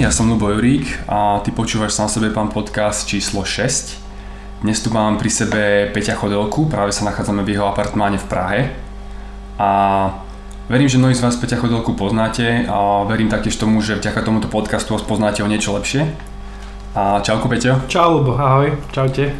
ja 0.00 0.08
som 0.08 0.32
Lubo 0.32 0.48
Jurík 0.48 1.04
a 1.12 1.44
ty 1.44 1.52
počúvaš 1.52 1.92
sám 1.92 2.08
sebe 2.08 2.32
pán 2.32 2.48
podcast 2.48 3.04
číslo 3.04 3.44
6. 3.44 4.00
Dnes 4.64 4.80
tu 4.80 4.88
mám 4.88 5.20
pri 5.20 5.28
sebe 5.28 5.92
Peťa 5.92 6.16
Chodelku, 6.16 6.72
práve 6.72 6.88
sa 6.88 7.04
nachádzame 7.04 7.44
v 7.44 7.52
jeho 7.52 7.68
apartmáne 7.68 8.16
v 8.16 8.24
Prahe. 8.24 8.60
A 9.60 9.68
verím, 10.72 10.88
že 10.88 10.96
mnohí 10.96 11.12
z 11.12 11.20
vás 11.20 11.36
Peťa 11.36 11.60
Chodelku 11.60 11.92
poznáte 11.92 12.64
a 12.64 13.04
verím 13.04 13.28
taktiež 13.28 13.60
tomu, 13.60 13.84
že 13.84 14.00
vďaka 14.00 14.24
tomuto 14.24 14.48
podcastu 14.48 14.96
ho 14.96 15.00
poznáte 15.04 15.44
o 15.44 15.50
niečo 15.52 15.76
lepšie. 15.76 16.08
A 16.96 17.20
čauko 17.20 17.52
Peťo. 17.52 17.84
Čau 17.84 18.24
Lubo, 18.24 18.40
ahoj, 18.40 18.80
čaute. 18.96 19.36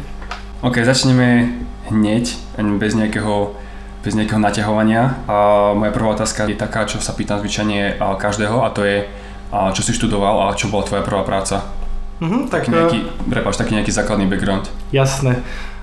Ok, 0.61 0.85
začneme 0.85 1.57
hneď, 1.89 2.37
bez 2.77 2.93
nejakého 2.93 3.57
bez 4.05 4.13
nejakého 4.13 4.37
naťahovania. 4.37 5.25
A 5.25 5.37
moja 5.73 5.89
prvá 5.89 6.13
otázka 6.13 6.45
je 6.45 6.53
taká, 6.53 6.85
čo 6.85 7.01
sa 7.01 7.17
pýtam 7.17 7.41
zvyčajne 7.41 7.97
každého 7.97 8.61
a 8.61 8.69
to 8.69 8.85
je, 8.85 9.09
čo 9.75 9.81
si 9.83 9.91
študoval 9.91 10.47
a 10.47 10.55
čo 10.55 10.71
bola 10.71 10.87
tvoja 10.87 11.03
prvá 11.03 11.27
práca? 11.27 11.67
Uh-huh, 12.21 12.45
tak, 12.47 12.69
taký 12.69 12.71
nejaký, 12.71 12.99
prepáč, 13.27 13.55
taký 13.57 13.73
nejaký 13.75 13.91
základný 13.91 14.29
background. 14.29 14.69
Jasné. 14.93 15.41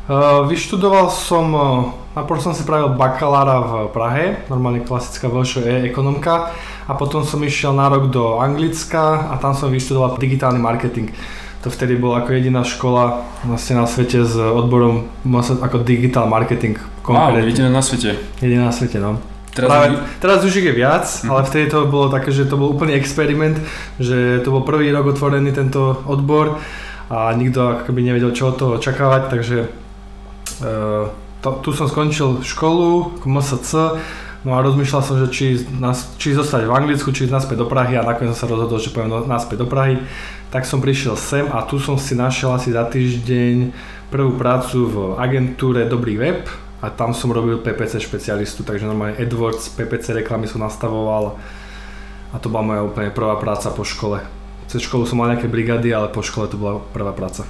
Uh, 0.08 0.48
vyštudoval 0.48 1.12
som, 1.12 1.44
uh, 1.52 1.92
najprv 2.16 2.40
som 2.40 2.56
si 2.56 2.64
pravil 2.64 2.96
bakalára 2.96 3.60
v 3.60 3.72
Prahe, 3.92 4.40
normálne 4.48 4.80
klasická 4.80 5.28
VŠE 5.28 5.84
ekonomka 5.84 6.56
a 6.88 6.92
potom 6.96 7.28
som 7.28 7.44
išiel 7.44 7.76
na 7.76 7.92
rok 7.92 8.08
do 8.08 8.40
Anglicka 8.40 9.28
a 9.28 9.36
tam 9.36 9.52
som 9.52 9.68
vyštudoval 9.68 10.16
digitálny 10.16 10.56
marketing. 10.56 11.12
To 11.60 11.68
vtedy 11.68 12.00
bola 12.00 12.24
ako 12.24 12.30
jediná 12.38 12.64
škola 12.64 13.26
vlastne 13.44 13.82
na 13.82 13.84
svete 13.84 14.24
s 14.24 14.32
odborom 14.38 15.10
ako 15.60 15.84
digital 15.84 16.24
marketing. 16.30 16.80
Wow, 17.04 17.36
jediná 17.36 17.68
na 17.68 17.84
svete. 17.84 18.16
Jediná 18.40 18.70
na 18.70 18.72
svete, 18.72 18.96
no. 19.02 19.20
Teraz, 19.58 19.70
Práve, 19.74 19.86
teraz 20.22 20.38
už 20.46 20.54
ich 20.62 20.70
je 20.70 20.74
viac, 20.78 21.02
mm. 21.02 21.34
ale 21.34 21.42
vtedy 21.42 21.66
to 21.66 21.90
bolo 21.90 22.06
také, 22.06 22.30
že 22.30 22.46
to 22.46 22.54
bol 22.54 22.70
úplný 22.70 22.94
experiment, 22.94 23.58
že 23.98 24.38
to 24.46 24.54
bol 24.54 24.62
prvý 24.62 24.94
rok 24.94 25.10
otvorený 25.10 25.50
tento 25.50 25.98
odbor 26.06 26.62
a 27.10 27.34
nikto 27.34 27.82
akoby 27.82 28.06
nevedel, 28.06 28.30
čo 28.30 28.54
od 28.54 28.56
toho 28.56 28.70
očakávať, 28.78 29.34
takže 29.34 29.58
uh, 30.62 31.10
to, 31.42 31.50
tu 31.58 31.74
som 31.74 31.90
skončil 31.90 32.46
školu, 32.46 33.18
MSC, 33.26 33.98
no 34.46 34.54
a 34.54 34.62
rozmýšľal 34.62 35.02
som, 35.02 35.18
že 35.18 35.26
či, 35.34 35.46
nás, 35.82 36.14
či 36.22 36.38
zostať 36.38 36.70
v 36.70 36.74
Anglicku, 36.78 37.10
či 37.10 37.26
ísť 37.26 37.34
naspäť 37.34 37.58
do 37.62 37.66
Prahy 37.66 37.98
a 37.98 38.06
nakoniec 38.06 38.38
som 38.38 38.46
sa 38.46 38.52
rozhodol, 38.54 38.78
že 38.78 38.94
poviem 38.94 39.26
naspäť 39.26 39.66
do 39.66 39.66
Prahy. 39.66 39.98
Tak 40.54 40.64
som 40.64 40.78
prišiel 40.78 41.18
sem 41.18 41.44
a 41.50 41.66
tu 41.66 41.82
som 41.82 41.98
si 41.98 42.14
našiel 42.14 42.54
asi 42.54 42.70
za 42.70 42.86
týždeň 42.86 43.74
prvú 44.08 44.38
prácu 44.38 44.78
v 44.86 44.96
agentúre 45.20 45.84
Dobrý 45.84 46.16
web, 46.16 46.46
a 46.78 46.86
tam 46.94 47.10
som 47.10 47.34
robil 47.34 47.58
PPC 47.58 47.98
špecialistu, 47.98 48.62
takže 48.62 48.86
normálne 48.86 49.18
AdWords, 49.18 49.74
PPC 49.74 50.14
reklamy 50.22 50.46
som 50.46 50.62
nastavoval 50.62 51.34
a 52.30 52.36
to 52.38 52.46
bola 52.52 52.74
moja 52.74 52.82
úplne 52.86 53.10
prvá 53.10 53.34
práca 53.40 53.72
po 53.74 53.82
škole. 53.82 54.22
Cez 54.68 54.84
školu 54.84 55.08
som 55.08 55.18
mal 55.18 55.32
nejaké 55.32 55.48
brigady, 55.48 55.90
ale 55.90 56.12
po 56.12 56.20
škole 56.20 56.46
to 56.46 56.60
bola 56.60 56.78
prvá 56.92 57.10
práca. 57.16 57.48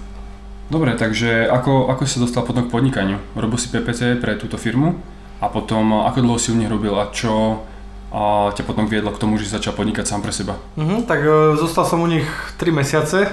Dobre, 0.69 0.95
takže 0.95 1.49
ako, 1.49 1.89
ako 1.93 2.03
si 2.05 2.17
sa 2.17 2.25
dostal 2.25 2.45
potom 2.45 2.69
k 2.69 2.73
podnikaniu? 2.73 3.19
Robil 3.35 3.59
si 3.59 3.73
PPC 3.73 4.21
pre 4.21 4.37
túto 4.37 4.61
firmu 4.61 5.01
a 5.41 5.49
potom 5.49 6.05
ako 6.05 6.19
dlho 6.21 6.39
si 6.39 6.53
u 6.53 6.57
nich 6.57 6.69
robil 6.69 6.93
a 6.97 7.09
čo 7.09 7.65
a 8.09 8.49
ťa 8.57 8.65
potom 8.65 8.89
viedlo 8.89 9.13
k 9.13 9.21
tomu, 9.21 9.37
že 9.37 9.53
začal 9.53 9.77
podnikať 9.77 10.09
sám 10.09 10.25
pre 10.25 10.33
seba? 10.33 10.57
Uh-huh, 10.81 11.05
tak 11.05 11.21
uh, 11.29 11.53
zostal 11.61 11.85
som 11.85 12.01
u 12.01 12.09
nich 12.09 12.25
3 12.57 12.73
mesiace. 12.73 13.29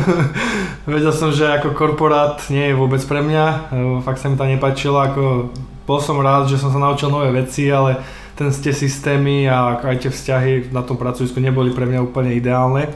Vedel 0.88 1.12
som, 1.12 1.28
že 1.28 1.44
ako 1.44 1.76
korporát 1.76 2.40
nie 2.48 2.72
je 2.72 2.78
vôbec 2.78 3.04
pre 3.04 3.20
mňa. 3.20 3.44
Uh, 3.68 4.00
fakt 4.00 4.24
sa 4.24 4.32
mi 4.32 4.40
tam 4.40 4.48
nepačilo. 4.48 4.96
Ako, 4.96 5.52
bol 5.84 6.00
som 6.00 6.16
rád, 6.24 6.48
že 6.48 6.56
som 6.56 6.72
sa 6.72 6.80
naučil 6.80 7.12
nové 7.12 7.36
veci, 7.36 7.68
ale 7.68 8.00
ten 8.32 8.48
tie 8.48 8.72
systémy 8.72 9.44
a 9.44 9.76
aj 9.76 10.08
tie 10.08 10.10
vzťahy 10.10 10.72
na 10.72 10.80
tom 10.80 10.96
pracovisku 10.96 11.36
neboli 11.36 11.76
pre 11.76 11.84
mňa 11.84 12.00
úplne 12.00 12.32
ideálne. 12.32 12.88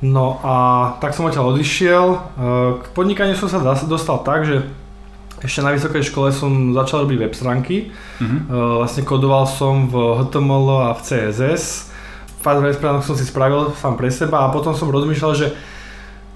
No 0.00 0.40
a 0.40 0.54
tak 0.96 1.12
som 1.12 1.28
odtiaľ 1.28 1.52
odišiel. 1.52 2.06
Uh, 2.08 2.18
k 2.80 2.86
podnikaniu 2.96 3.36
som 3.36 3.52
sa 3.52 3.60
dostal 3.84 4.24
tak, 4.24 4.48
že 4.48 4.64
ešte 5.44 5.60
na 5.60 5.76
vysokej 5.76 6.00
škole 6.08 6.32
som 6.32 6.72
začal 6.72 7.04
robiť 7.04 7.18
web 7.20 7.34
stránky. 7.36 7.92
Uh-huh. 8.20 8.80
Vlastne 8.80 9.04
kodoval 9.04 9.44
som 9.44 9.84
v 9.84 10.24
HTML 10.24 10.66
a 10.88 10.96
v 10.96 11.00
CSS. 11.04 11.92
Web 12.40 12.78
stránok 12.78 13.02
som 13.02 13.18
si 13.18 13.26
spravil 13.26 13.74
sám 13.74 13.98
pre 13.98 14.08
seba 14.08 14.46
a 14.46 14.52
potom 14.54 14.72
som 14.72 14.88
rozmýšľal, 14.88 15.32
že 15.34 15.52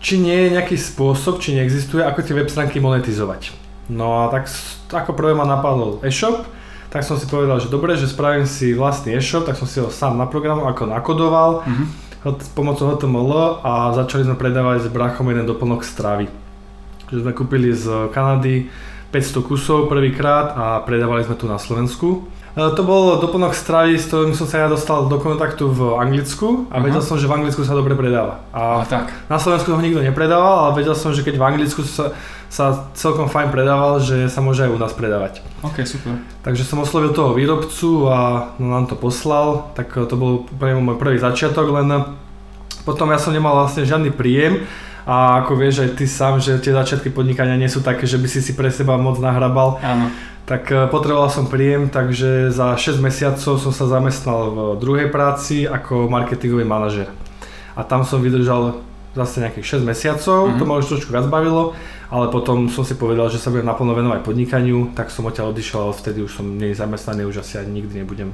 či 0.02 0.18
nie 0.18 0.34
je 0.34 0.58
nejaký 0.58 0.74
spôsob, 0.74 1.38
či 1.38 1.54
neexistuje, 1.54 2.02
ako 2.02 2.24
tie 2.24 2.34
web 2.34 2.50
stránky 2.50 2.82
monetizovať. 2.82 3.54
No 3.86 4.26
a 4.26 4.32
tak 4.32 4.50
ako 4.90 5.14
prvé 5.14 5.38
ma 5.38 5.46
napadol 5.46 6.02
e-shop, 6.02 6.44
tak 6.90 7.06
som 7.06 7.14
si 7.14 7.30
povedal, 7.30 7.62
že 7.62 7.70
dobre, 7.70 7.94
že 7.94 8.10
spravím 8.10 8.42
si 8.44 8.74
vlastný 8.74 9.14
e-shop, 9.14 9.46
tak 9.46 9.54
som 9.54 9.70
si 9.70 9.78
ho 9.78 9.86
sám 9.86 10.18
naprogramoval, 10.18 10.74
ako 10.74 10.84
nakodoval 10.90 11.50
uh-huh. 11.62 12.36
pomocou 12.58 12.90
HTML 12.90 13.62
a 13.62 13.94
začali 13.94 14.26
sme 14.26 14.34
predávať 14.34 14.88
s 14.88 14.92
brachom 14.92 15.30
jeden 15.30 15.46
doplnok 15.46 15.86
stravy. 15.86 16.26
Že 17.14 17.22
sme 17.22 17.32
kúpili 17.34 17.70
z 17.70 18.10
Kanady 18.10 18.66
500 19.10 19.42
kusov 19.42 19.78
prvýkrát 19.90 20.54
a 20.54 20.64
predávali 20.86 21.26
sme 21.26 21.34
tu 21.34 21.50
na 21.50 21.58
Slovensku. 21.58 22.30
E, 22.54 22.74
to 22.74 22.82
bol 22.82 23.18
doplnok 23.18 23.54
stravy, 23.54 23.98
s 23.98 24.06
ktorým 24.10 24.34
som 24.38 24.46
sa 24.46 24.66
ja 24.66 24.68
dostal 24.70 25.06
do 25.10 25.18
kontaktu 25.18 25.70
v 25.70 25.98
Anglicku 25.98 26.70
a 26.70 26.78
uh-huh. 26.78 26.86
vedel 26.86 27.02
som, 27.02 27.18
že 27.18 27.26
v 27.26 27.42
Anglicku 27.42 27.62
sa 27.66 27.74
dobre 27.74 27.98
predáva. 27.98 28.42
A, 28.54 28.82
a 28.82 28.86
tak. 28.86 29.10
na 29.26 29.38
Slovensku 29.38 29.70
ho 29.70 29.82
nikto 29.82 30.02
nepredával, 30.02 30.70
ale 30.70 30.78
vedel 30.78 30.94
som, 30.94 31.10
že 31.10 31.26
keď 31.26 31.38
v 31.38 31.46
Anglicku 31.46 31.82
sa, 31.82 32.14
sa 32.46 32.90
celkom 32.98 33.30
fajn 33.30 33.54
predával, 33.54 34.02
že 34.02 34.26
sa 34.30 34.42
môže 34.42 34.66
aj 34.66 34.74
u 34.74 34.78
nás 34.78 34.94
predávať. 34.94 35.42
Ok, 35.62 35.86
super. 35.86 36.18
Takže 36.42 36.66
som 36.66 36.82
oslovil 36.82 37.14
toho 37.14 37.34
výrobcu 37.34 38.10
a 38.10 38.50
no, 38.58 38.74
nám 38.74 38.90
to 38.90 38.98
poslal, 38.98 39.70
tak 39.78 39.94
to 39.94 40.14
bol 40.14 40.50
môj 40.58 40.96
prvý 40.98 41.18
začiatok, 41.18 41.70
len 41.70 42.14
potom 42.82 43.12
ja 43.12 43.18
som 43.22 43.30
nemal 43.30 43.54
vlastne 43.54 43.86
žiadny 43.86 44.10
príjem, 44.10 44.66
a 45.06 45.44
ako 45.44 45.56
vieš 45.56 45.84
aj 45.86 45.90
ty 45.96 46.04
sám, 46.04 46.40
že 46.40 46.60
tie 46.60 46.76
začiatky 46.76 47.12
podnikania 47.12 47.56
nie 47.56 47.68
sú 47.68 47.80
také, 47.80 48.04
že 48.04 48.20
by 48.20 48.28
si 48.28 48.40
si 48.44 48.52
pre 48.52 48.68
seba 48.68 49.00
moc 49.00 49.16
nahrabal. 49.16 49.80
Áno. 49.80 50.12
Tak 50.44 50.62
e, 50.66 50.76
potreboval 50.90 51.30
som 51.30 51.46
príjem, 51.46 51.88
takže 51.88 52.50
za 52.50 52.74
6 52.74 52.98
mesiacov 52.98 53.54
som 53.60 53.72
sa 53.72 53.86
zamestnal 53.86 54.40
v 54.50 54.58
druhej 54.82 55.08
práci 55.08 55.64
ako 55.64 56.10
marketingový 56.10 56.66
manažer. 56.66 57.06
A 57.78 57.86
tam 57.86 58.02
som 58.02 58.18
vydržal 58.18 58.82
zase 59.14 59.42
nejakých 59.42 59.82
6 59.82 59.90
mesiacov, 59.90 60.40
mm-hmm. 60.46 60.58
to 60.58 60.64
ma 60.66 60.78
už 60.78 60.86
trošku 60.86 61.10
viac 61.10 61.26
bavilo, 61.26 61.74
ale 62.10 62.30
potom 62.30 62.70
som 62.70 62.86
si 62.86 62.94
povedal, 62.94 63.26
že 63.26 63.42
sa 63.42 63.50
budem 63.50 63.66
naplno 63.66 63.94
venovať 63.94 64.22
podnikaniu, 64.22 64.94
tak 64.94 65.10
som 65.10 65.26
odtiaľ 65.26 65.50
odišiel, 65.50 65.90
ale 65.90 65.98
vtedy 65.98 66.18
už 66.22 66.42
som 66.42 66.46
nie 66.46 66.74
zamestnaný, 66.74 67.26
už 67.26 67.42
asi 67.42 67.58
ani 67.58 67.82
nikdy 67.82 68.02
nebudem. 68.02 68.30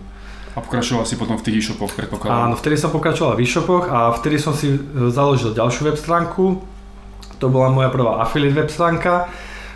A 0.56 0.65
pokračoval 0.65 1.05
si 1.05 1.21
potom 1.21 1.37
v 1.37 1.44
tých 1.44 1.56
e-shopoch, 1.61 1.93
predpokladám? 1.93 2.49
Áno, 2.49 2.55
vtedy 2.56 2.81
som 2.81 2.89
pokračoval 2.89 3.37
v 3.37 3.44
e-shopoch 3.44 3.93
a 3.93 4.09
vtedy 4.17 4.41
som 4.41 4.56
si 4.56 4.72
e, 4.72 4.81
založil 5.12 5.53
ďalšiu 5.53 5.93
web 5.93 6.00
stránku. 6.00 6.65
To 7.44 7.53
bola 7.53 7.69
moja 7.69 7.93
prvá 7.93 8.25
affiliate 8.25 8.56
web 8.56 8.72
stránka. 8.72 9.28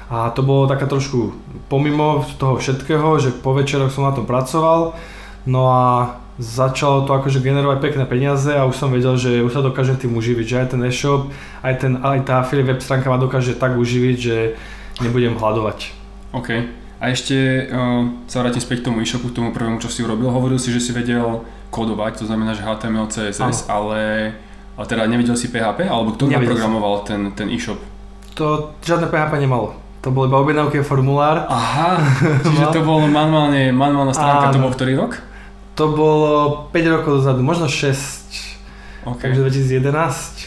A 0.09 0.33
to 0.33 0.41
bolo 0.41 0.65
taká 0.65 0.89
trošku 0.89 1.37
pomimo 1.69 2.25
toho 2.41 2.57
všetkého, 2.57 3.21
že 3.21 3.31
po 3.31 3.53
večeroch 3.53 3.93
som 3.93 4.09
na 4.09 4.17
tom 4.17 4.25
pracoval. 4.25 4.97
No 5.45 5.69
a 5.69 6.17
začalo 6.41 7.05
to 7.05 7.13
akože 7.13 7.45
generovať 7.45 7.79
pekné 7.85 8.09
peniaze 8.09 8.49
a 8.49 8.65
už 8.65 8.73
som 8.73 8.89
vedel, 8.89 9.21
že 9.21 9.45
už 9.45 9.53
sa 9.53 9.61
dokážem 9.61 10.01
tým 10.01 10.17
uživiť, 10.17 10.47
že 10.49 10.59
aj 10.65 10.69
ten 10.73 10.81
e-shop, 10.89 11.29
aj, 11.61 11.75
ten, 11.77 11.93
aj 12.01 12.25
tá 12.25 12.41
affiliate 12.41 12.73
web 12.73 12.81
stránka 12.81 13.13
ma 13.13 13.21
dokáže 13.21 13.53
tak 13.61 13.77
uživiť, 13.77 14.17
že 14.17 14.37
nebudem 15.05 15.37
hľadovať. 15.37 15.93
OK. 16.33 16.80
A 17.01 17.09
ešte 17.09 17.65
uh, 17.73 18.13
sa 18.29 18.45
vrátim 18.45 18.61
späť 18.61 18.85
k 18.85 18.93
tomu 18.93 19.01
e-shopu, 19.01 19.33
k 19.33 19.41
tomu 19.41 19.57
prvému, 19.57 19.81
čo 19.81 19.89
si 19.89 20.05
urobil. 20.05 20.29
Hovoril 20.29 20.61
si, 20.61 20.69
že 20.69 20.85
si 20.85 20.93
vedel 20.93 21.41
kodovať, 21.73 22.21
to 22.21 22.25
znamená, 22.29 22.53
že 22.53 22.61
HTML, 22.61 23.09
CSS, 23.09 23.73
ale, 23.73 24.35
ale 24.77 24.85
teda 24.85 25.09
nevedel 25.09 25.33
si 25.33 25.49
PHP, 25.49 25.89
alebo 25.89 26.13
kto 26.13 26.29
naprogramoval 26.29 27.09
ten, 27.09 27.33
ten 27.33 27.49
e-shop? 27.49 27.81
To 28.37 28.77
žiadne 28.85 29.09
PHP 29.09 29.41
nemalo. 29.41 29.81
To 30.01 30.09
bol 30.09 30.29
iba 30.29 30.41
objednávky 30.41 30.81
a 30.81 30.85
formulár. 30.85 31.45
Aha, 31.45 32.01
čiže 32.45 32.65
no. 32.69 32.73
to 32.73 32.81
bolo 32.85 33.05
manuálne, 33.05 33.69
manuálna 33.73 34.17
stránka, 34.17 34.49
Áno. 34.49 34.55
to 34.57 34.61
bol 34.65 34.73
ktorý 34.73 34.93
rok? 34.97 35.13
To 35.77 35.85
bolo 35.93 36.33
5 36.73 36.95
rokov 37.01 37.11
dozadu, 37.21 37.41
možno 37.41 37.69
6. 37.69 39.09
Okay. 39.09 39.33
Takže 39.33 39.41
2011. 39.49 40.40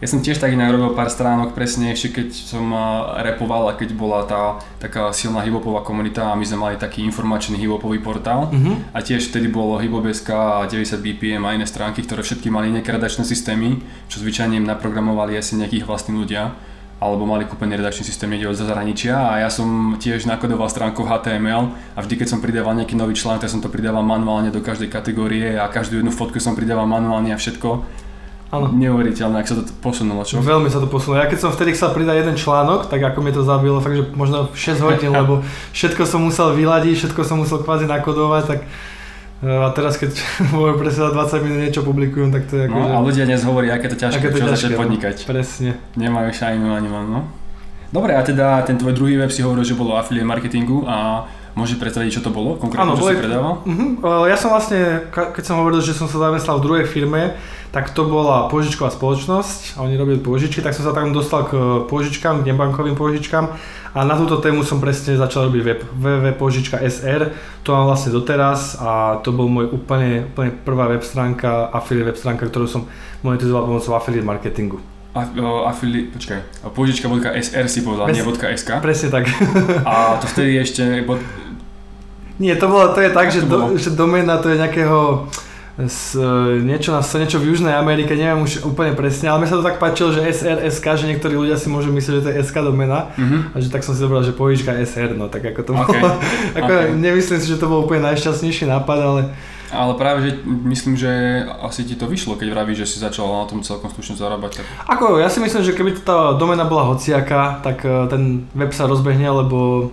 Ja 0.00 0.08
som 0.08 0.24
tiež 0.24 0.40
tak 0.40 0.56
inak 0.56 0.72
robil 0.72 0.96
pár 0.96 1.12
stránok 1.12 1.52
presne 1.52 1.92
ešte 1.92 2.24
keď 2.24 2.28
som 2.32 2.72
repoval 3.20 3.68
a 3.68 3.76
keď 3.76 3.92
bola 3.92 4.24
tá 4.24 4.56
taká 4.80 5.12
silná 5.12 5.44
hibopová 5.44 5.84
komunita 5.84 6.32
a 6.32 6.38
my 6.40 6.44
sme 6.48 6.56
mali 6.56 6.80
taký 6.80 7.04
informačný 7.04 7.60
hibopový 7.60 8.00
portál. 8.00 8.48
Uh-huh. 8.48 8.80
a 8.96 9.04
tiež 9.04 9.28
vtedy 9.28 9.52
bolo 9.52 9.76
hibobeska 9.76 10.64
a 10.64 10.68
90 10.72 11.04
BPM 11.04 11.44
a 11.44 11.52
iné 11.52 11.68
stránky, 11.68 12.00
ktoré 12.00 12.24
všetky 12.24 12.48
mali 12.48 12.72
nejaké 12.72 12.96
redakčné 12.96 13.28
systémy, 13.28 13.84
čo 14.08 14.24
zvyčajne 14.24 14.56
im 14.56 14.64
naprogramovali 14.64 15.36
asi 15.36 15.60
nejakých 15.60 15.84
vlastní 15.84 16.16
ľudia 16.16 16.56
alebo 17.00 17.24
mali 17.24 17.48
kúpený 17.48 17.80
redakčný 17.80 18.04
systém 18.04 18.28
niekde 18.28 18.52
od 18.52 18.60
zahraničia. 18.60 19.16
A 19.16 19.44
ja 19.44 19.48
som 19.52 19.96
tiež 20.00 20.28
nakodoval 20.28 20.68
stránku 20.68 21.04
HTML 21.04 21.72
a 21.96 21.98
vždy 22.00 22.24
keď 22.24 22.28
som 22.28 22.40
pridával 22.44 22.76
nejaký 22.76 22.96
nový 22.96 23.16
článok, 23.16 23.44
tak 23.44 23.52
som 23.52 23.64
to 23.64 23.72
pridával 23.72 24.04
manuálne 24.04 24.48
do 24.52 24.60
každej 24.64 24.92
kategórie 24.92 25.56
a 25.56 25.68
každú 25.68 26.00
jednu 26.00 26.12
fotku 26.12 26.40
som 26.40 26.52
pridával 26.52 26.88
manuálne 26.88 27.32
a 27.32 27.40
všetko 27.40 28.08
Áno. 28.50 28.66
Neuveriteľné, 28.74 29.42
ak 29.42 29.46
sa 29.46 29.62
to 29.62 29.70
posunulo, 29.78 30.26
čo? 30.26 30.42
Veľmi 30.42 30.66
sa 30.66 30.82
to 30.82 30.90
posunulo. 30.90 31.22
Ja 31.22 31.30
keď 31.30 31.38
som 31.38 31.54
vtedy 31.54 31.70
chcel 31.70 31.94
pridať 31.94 32.26
jeden 32.26 32.34
článok, 32.34 32.90
tak 32.90 32.98
ako 32.98 33.22
mi 33.22 33.30
to 33.30 33.46
zabilo, 33.46 33.78
fakt, 33.78 33.94
že 33.94 34.04
možno 34.10 34.50
6 34.50 34.82
hodín, 34.82 35.14
lebo 35.22 35.46
všetko 35.70 36.02
som 36.02 36.26
musel 36.26 36.58
vyladiť, 36.58 36.94
všetko 36.98 37.22
som 37.22 37.38
musel 37.38 37.62
kvázi 37.62 37.86
nakodovať, 37.86 38.44
tak 38.50 38.60
A 39.40 39.72
teraz, 39.72 39.96
keď 39.96 40.18
môžem 40.52 40.76
presne 40.76 41.14
20 41.14 41.46
minút 41.46 41.58
niečo 41.62 41.80
publikujem, 41.86 42.28
tak 42.34 42.50
to 42.50 42.58
je 42.58 42.62
ako... 42.68 42.74
No 42.74 42.84
že... 42.84 42.92
a 42.92 42.98
ľudia 43.00 43.24
dnes 43.24 43.40
hovorí, 43.46 43.70
aké 43.70 43.86
to 43.86 43.96
ťažké, 43.96 44.18
Aké 44.18 44.28
to 44.34 44.38
čo 44.42 44.46
ťažké, 44.50 44.52
začať 44.52 44.70
no. 44.74 44.78
podnikať. 44.82 45.16
Presne. 45.24 45.70
Nemajú 45.96 46.28
šajnu 46.34 46.66
ani 46.74 46.88
len, 46.90 47.06
no. 47.08 47.20
Dobre, 47.90 48.18
a 48.18 48.22
teda 48.22 48.66
ten 48.66 48.76
tvoj 48.76 48.92
druhý 48.92 49.16
web 49.16 49.30
si 49.32 49.40
hovoril, 49.42 49.64
že 49.64 49.78
bolo 49.78 49.94
affiliate 49.96 50.26
marketingu 50.26 50.86
a 50.86 51.26
môžeš 51.58 51.82
predstaviť, 51.82 52.10
čo 52.18 52.22
to 52.22 52.30
bolo 52.30 52.54
konkrétne, 52.54 52.86
Áno, 52.86 52.94
čo 52.94 53.02
boli- 53.02 53.18
si 53.18 53.22
predával? 53.22 53.54
Uh-huh. 53.66 54.26
Ja 54.30 54.36
som 54.38 54.54
vlastne, 54.54 55.10
keď 55.10 55.42
som 55.42 55.58
hovoril, 55.58 55.82
že 55.82 55.96
som 55.96 56.06
sa 56.06 56.30
zamestnal 56.30 56.62
v 56.62 56.64
druhej 56.70 56.86
firme, 56.86 57.34
tak 57.70 57.94
to 57.94 58.02
bola 58.02 58.50
požičková 58.50 58.90
spoločnosť 58.90 59.78
a 59.78 59.86
oni 59.86 59.94
robili 59.94 60.18
požičky, 60.18 60.58
tak 60.58 60.74
som 60.74 60.82
sa 60.82 60.92
tam 60.94 61.14
dostal 61.14 61.46
k 61.46 61.54
požičkám, 61.86 62.42
k 62.42 62.50
nebankovým 62.50 62.98
požičkám 62.98 63.46
a 63.94 63.98
na 64.02 64.14
túto 64.18 64.42
tému 64.42 64.66
som 64.66 64.82
presne 64.82 65.14
začal 65.14 65.50
robiť 65.50 65.62
web 65.62 65.80
www.požička.sr, 65.94 67.30
to 67.62 67.68
mám 67.70 67.86
vlastne 67.86 68.10
doteraz 68.10 68.74
a 68.82 69.22
to 69.22 69.30
bol 69.30 69.46
môj 69.46 69.70
úplne, 69.70 70.26
úplne 70.34 70.50
prvá 70.66 70.90
web 70.90 71.02
stránka, 71.06 71.70
affiliate 71.70 72.14
web 72.14 72.18
stránka, 72.18 72.50
ktorú 72.50 72.66
som 72.66 72.90
monetizoval 73.22 73.70
pomocou 73.70 73.94
affiliate 73.94 74.26
marketingu. 74.26 74.78
A, 75.10 75.26
o, 75.26 75.66
affiliate, 75.66 76.14
počkaj, 76.14 76.38
požička.sr 76.70 77.66
si 77.66 77.82
povedal, 77.82 78.10
Bez- 78.10 78.18
nie 78.18 78.26
.sk. 78.58 78.70
Presne 78.78 79.08
tak. 79.10 79.26
A 79.90 80.22
to 80.22 80.26
vtedy 80.30 80.58
ešte, 80.62 81.02
bod, 81.02 81.18
Nie, 82.38 82.54
to, 82.54 82.70
bolo, 82.70 82.94
to 82.94 83.02
je 83.02 83.10
tak, 83.10 83.30
že, 83.34 83.42
do, 83.42 83.74
že 83.74 83.90
doména 83.90 84.38
to 84.38 84.54
je 84.54 84.56
nejakého 84.58 85.26
z, 85.86 86.16
e, 86.16 86.60
niečo, 86.60 86.90
na, 86.92 87.00
niečo 87.00 87.38
v 87.40 87.54
Južnej 87.54 87.72
Amerike, 87.72 88.18
neviem 88.18 88.44
už 88.44 88.66
úplne 88.66 88.92
presne, 88.92 89.30
ale 89.30 89.44
mne 89.44 89.48
sa 89.48 89.58
to 89.60 89.64
tak 89.64 89.78
páčilo, 89.78 90.12
že 90.12 90.26
SRSK, 90.26 90.86
že 91.00 91.06
niektorí 91.08 91.38
ľudia 91.38 91.56
si 91.56 91.70
môžu 91.70 91.94
myslieť, 91.94 92.14
že 92.20 92.24
to 92.26 92.30
je 92.32 92.42
SK 92.44 92.56
domena, 92.66 93.14
mhm. 93.16 93.54
a 93.54 93.56
že 93.62 93.70
tak 93.70 93.86
som 93.86 93.96
si 93.96 94.02
zobral, 94.02 94.20
že 94.26 94.36
povíčka 94.36 94.74
SR, 94.74 95.16
no 95.16 95.30
tak 95.30 95.46
ako 95.54 95.60
to 95.62 95.72
OK, 95.72 95.88
bolo, 95.96 96.16
ako 96.58 96.72
OK. 96.72 96.86
nemyslím 96.98 97.38
si, 97.40 97.46
že 97.48 97.60
to 97.60 97.70
bol 97.70 97.86
úplne 97.86 98.04
najšťastnejší 98.10 98.68
nápad, 98.68 98.98
ale 98.98 99.22
Ale 99.70 99.94
práve, 99.94 100.26
že 100.26 100.30
myslím, 100.66 100.98
že 100.98 101.10
asi 101.62 101.86
ti 101.86 101.94
to 101.94 102.10
vyšlo, 102.10 102.34
keď 102.34 102.50
vravíš, 102.50 102.82
že 102.82 102.90
si 102.90 102.96
začal 102.98 103.30
na 103.30 103.46
tom 103.46 103.62
celkom 103.62 103.86
slušne 103.86 104.18
zarábať. 104.18 104.58
Tak... 104.58 104.66
ako 104.98 105.22
ja 105.22 105.30
si 105.30 105.38
myslím, 105.38 105.62
že 105.62 105.78
keby 105.78 106.02
tá 106.02 106.34
domena 106.34 106.66
bola 106.66 106.90
hociaká, 106.90 107.62
tak 107.62 107.86
e, 107.86 108.10
ten 108.10 108.50
web 108.50 108.74
sa 108.74 108.90
rozbehne, 108.90 109.30
lebo 109.30 109.88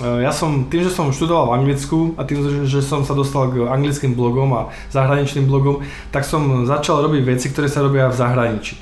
ja 0.00 0.32
som, 0.32 0.64
tým, 0.72 0.88
že 0.88 0.90
som 0.90 1.12
študoval 1.12 1.52
v 1.52 1.54
Anglicku 1.60 2.16
a 2.16 2.24
tým, 2.24 2.64
že- 2.64 2.80
som 2.80 3.04
sa 3.04 3.12
dostal 3.12 3.52
k 3.52 3.68
anglickým 3.68 4.16
blogom 4.16 4.48
a 4.56 4.72
zahraničným 4.88 5.44
blogom, 5.44 5.84
tak 6.08 6.24
som 6.24 6.64
začal 6.64 7.04
robiť 7.04 7.22
veci, 7.24 7.52
ktoré 7.52 7.68
sa 7.68 7.84
robia 7.84 8.08
v 8.08 8.16
zahraničí. 8.16 8.74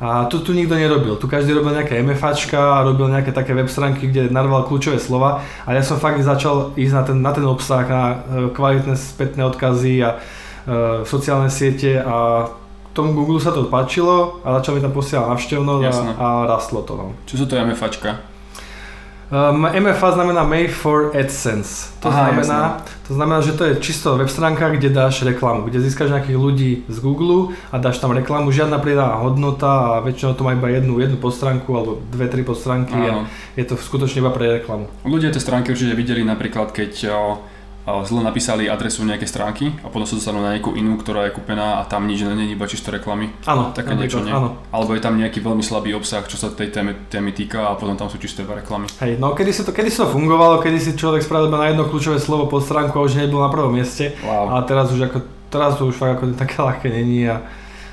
A 0.00 0.24
tu, 0.32 0.40
tu 0.40 0.56
nikto 0.56 0.80
nerobil. 0.80 1.16
Tu 1.20 1.28
každý 1.28 1.52
robil 1.52 1.76
nejaké 1.76 2.00
MFAčka 2.00 2.56
a 2.56 2.84
robil 2.88 3.12
nejaké 3.12 3.36
také 3.36 3.52
web 3.52 3.68
stránky, 3.68 4.08
kde 4.08 4.32
narval 4.32 4.64
kľúčové 4.64 4.96
slova 4.96 5.44
a 5.68 5.76
ja 5.76 5.84
som 5.84 6.00
fakt 6.00 6.24
začal 6.24 6.72
ísť 6.72 6.94
na 6.96 7.02
ten, 7.04 7.16
na 7.20 7.32
ten 7.36 7.44
obsah, 7.44 7.84
na 7.84 8.04
e, 8.08 8.16
kvalitné 8.48 8.96
spätné 8.96 9.44
odkazy 9.44 10.00
a 10.00 10.16
e, 10.16 11.04
sociálne 11.04 11.52
siete 11.52 12.00
a 12.00 12.48
tomu 12.96 13.12
Google 13.12 13.44
sa 13.44 13.52
to 13.52 13.68
páčilo 13.68 14.40
a 14.40 14.56
začal 14.60 14.76
mi 14.76 14.80
tam 14.80 14.96
posielať 14.96 15.36
navštevnosť 15.36 15.84
a, 15.84 15.92
a 16.16 16.26
rastlo 16.48 16.80
to. 16.80 16.92
No. 16.96 17.06
Čo 17.28 17.34
sú 17.36 17.44
to 17.44 17.60
MFAčka? 17.60 18.39
Um, 19.30 19.62
MFA 19.62 20.10
znamená 20.10 20.44
Made 20.44 20.68
for 20.68 21.10
AdSense. 21.14 21.94
To, 22.00 22.08
Aha, 22.08 22.34
znamená, 22.34 22.82
to 23.08 23.14
znamená, 23.14 23.40
že 23.40 23.52
to 23.52 23.64
je 23.64 23.76
čisto 23.76 24.18
web 24.18 24.28
stránka, 24.28 24.68
kde 24.68 24.90
dáš 24.90 25.22
reklamu, 25.22 25.62
kde 25.62 25.80
získaš 25.80 26.10
nejakých 26.10 26.36
ľudí 26.36 26.82
z 26.88 26.98
Google 26.98 27.54
a 27.72 27.78
dáš 27.78 28.02
tam 28.02 28.10
reklamu, 28.10 28.50
žiadna 28.50 28.82
pridaná 28.82 29.14
hodnota 29.22 29.70
a 29.70 30.00
väčšinou 30.02 30.34
to 30.34 30.42
má 30.42 30.58
iba 30.58 30.66
jednu, 30.68 30.98
jednu 30.98 31.16
podstránku 31.16 31.70
alebo 31.70 32.02
dve, 32.10 32.26
tri 32.26 32.42
podstránky 32.42 32.98
a 32.98 33.30
je 33.54 33.64
to 33.70 33.78
skutočne 33.78 34.18
iba 34.18 34.34
pre 34.34 34.58
reklamu. 34.58 34.90
Ľudia 35.06 35.30
tie 35.30 35.38
stránky 35.38 35.70
určite 35.70 35.94
videli 35.94 36.26
napríklad, 36.26 36.74
keď 36.74 36.92
zle 38.00 38.20
napísali 38.20 38.66
adresu 38.66 39.02
nejakej 39.02 39.26
stránky 39.26 39.66
a 39.78 39.88
potom 39.88 40.02
sa 40.02 40.14
dostanú 40.14 40.38
na 40.38 40.52
nejakú 40.52 40.72
inú, 40.72 40.94
ktorá 40.94 41.26
je 41.26 41.32
kúpená 41.32 41.76
a 41.76 41.84
tam 41.84 42.04
nič 42.04 42.22
není, 42.22 42.50
iba 42.50 42.64
čisto 42.64 42.88
reklamy. 42.88 43.30
Áno, 43.44 43.70
Také 43.70 43.92
niečo, 43.92 44.20
nie? 44.20 44.30
áno. 44.30 44.56
Alebo 44.68 44.92
je 44.92 45.00
tam 45.00 45.14
nejaký 45.14 45.38
veľmi 45.38 45.60
slabý 45.60 45.92
obsah, 45.92 46.22
čo 46.22 46.34
sa 46.34 46.48
tej 46.48 46.68
témy, 46.68 46.94
témy 47.08 47.30
týka 47.30 47.64
a 47.64 47.74
potom 47.74 47.94
tam 47.94 48.06
sú 48.06 48.16
čisté 48.16 48.40
iba 48.40 48.54
reklamy. 48.54 48.86
Hej, 48.98 49.16
no 49.16 49.32
kedy 49.32 49.50
si 49.50 49.62
to, 49.62 49.70
kedy 49.70 49.88
si 49.88 49.96
to 49.96 50.06
fungovalo, 50.06 50.58
kedy 50.58 50.78
si 50.78 50.90
človek 50.92 51.20
spravil 51.20 51.46
iba 51.46 51.58
na 51.58 51.68
jedno 51.68 51.84
kľúčové 51.84 52.16
slovo 52.16 52.46
pod 52.46 52.60
stránku 52.60 52.94
a 52.94 53.02
už 53.02 53.16
nebol 53.16 53.38
na 53.38 53.48
prvom 53.48 53.72
mieste. 53.72 54.14
Wow. 54.20 54.54
A 54.54 54.62
teraz 54.62 54.88
už 54.88 55.00
ako, 55.02 55.18
teraz 55.48 55.74
to 55.74 55.84
už 55.84 55.94
fakt 55.94 56.16
ako 56.16 56.34
také 56.34 56.56
ľahké 56.62 56.88
není 56.88 57.24
a 57.24 57.42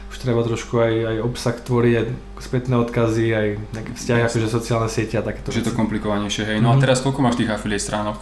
už 0.08 0.16
treba 0.18 0.40
trošku 0.42 0.78
aj, 0.78 0.94
aj 1.06 1.18
obsah 1.20 1.54
tvoriť, 1.54 1.94
aj 1.94 2.06
spätné 2.40 2.76
odkazy, 2.76 3.26
aj 3.30 3.48
nejaké 3.72 3.92
vzťahy, 3.94 4.22
akože 4.24 4.48
sociálne 4.48 4.88
siete 4.88 5.16
a 5.16 5.22
takéto 5.22 5.50
je 5.50 5.60
to 5.60 5.74
komplikovanejšie, 5.74 6.44
hej. 6.46 6.58
No 6.58 6.72
a 6.72 6.76
Mhm. 6.76 6.82
teraz 6.82 7.02
koľko 7.02 7.20
máš 7.20 7.36
tých 7.36 7.50
affiliate 7.50 7.84
stránok? 7.84 8.18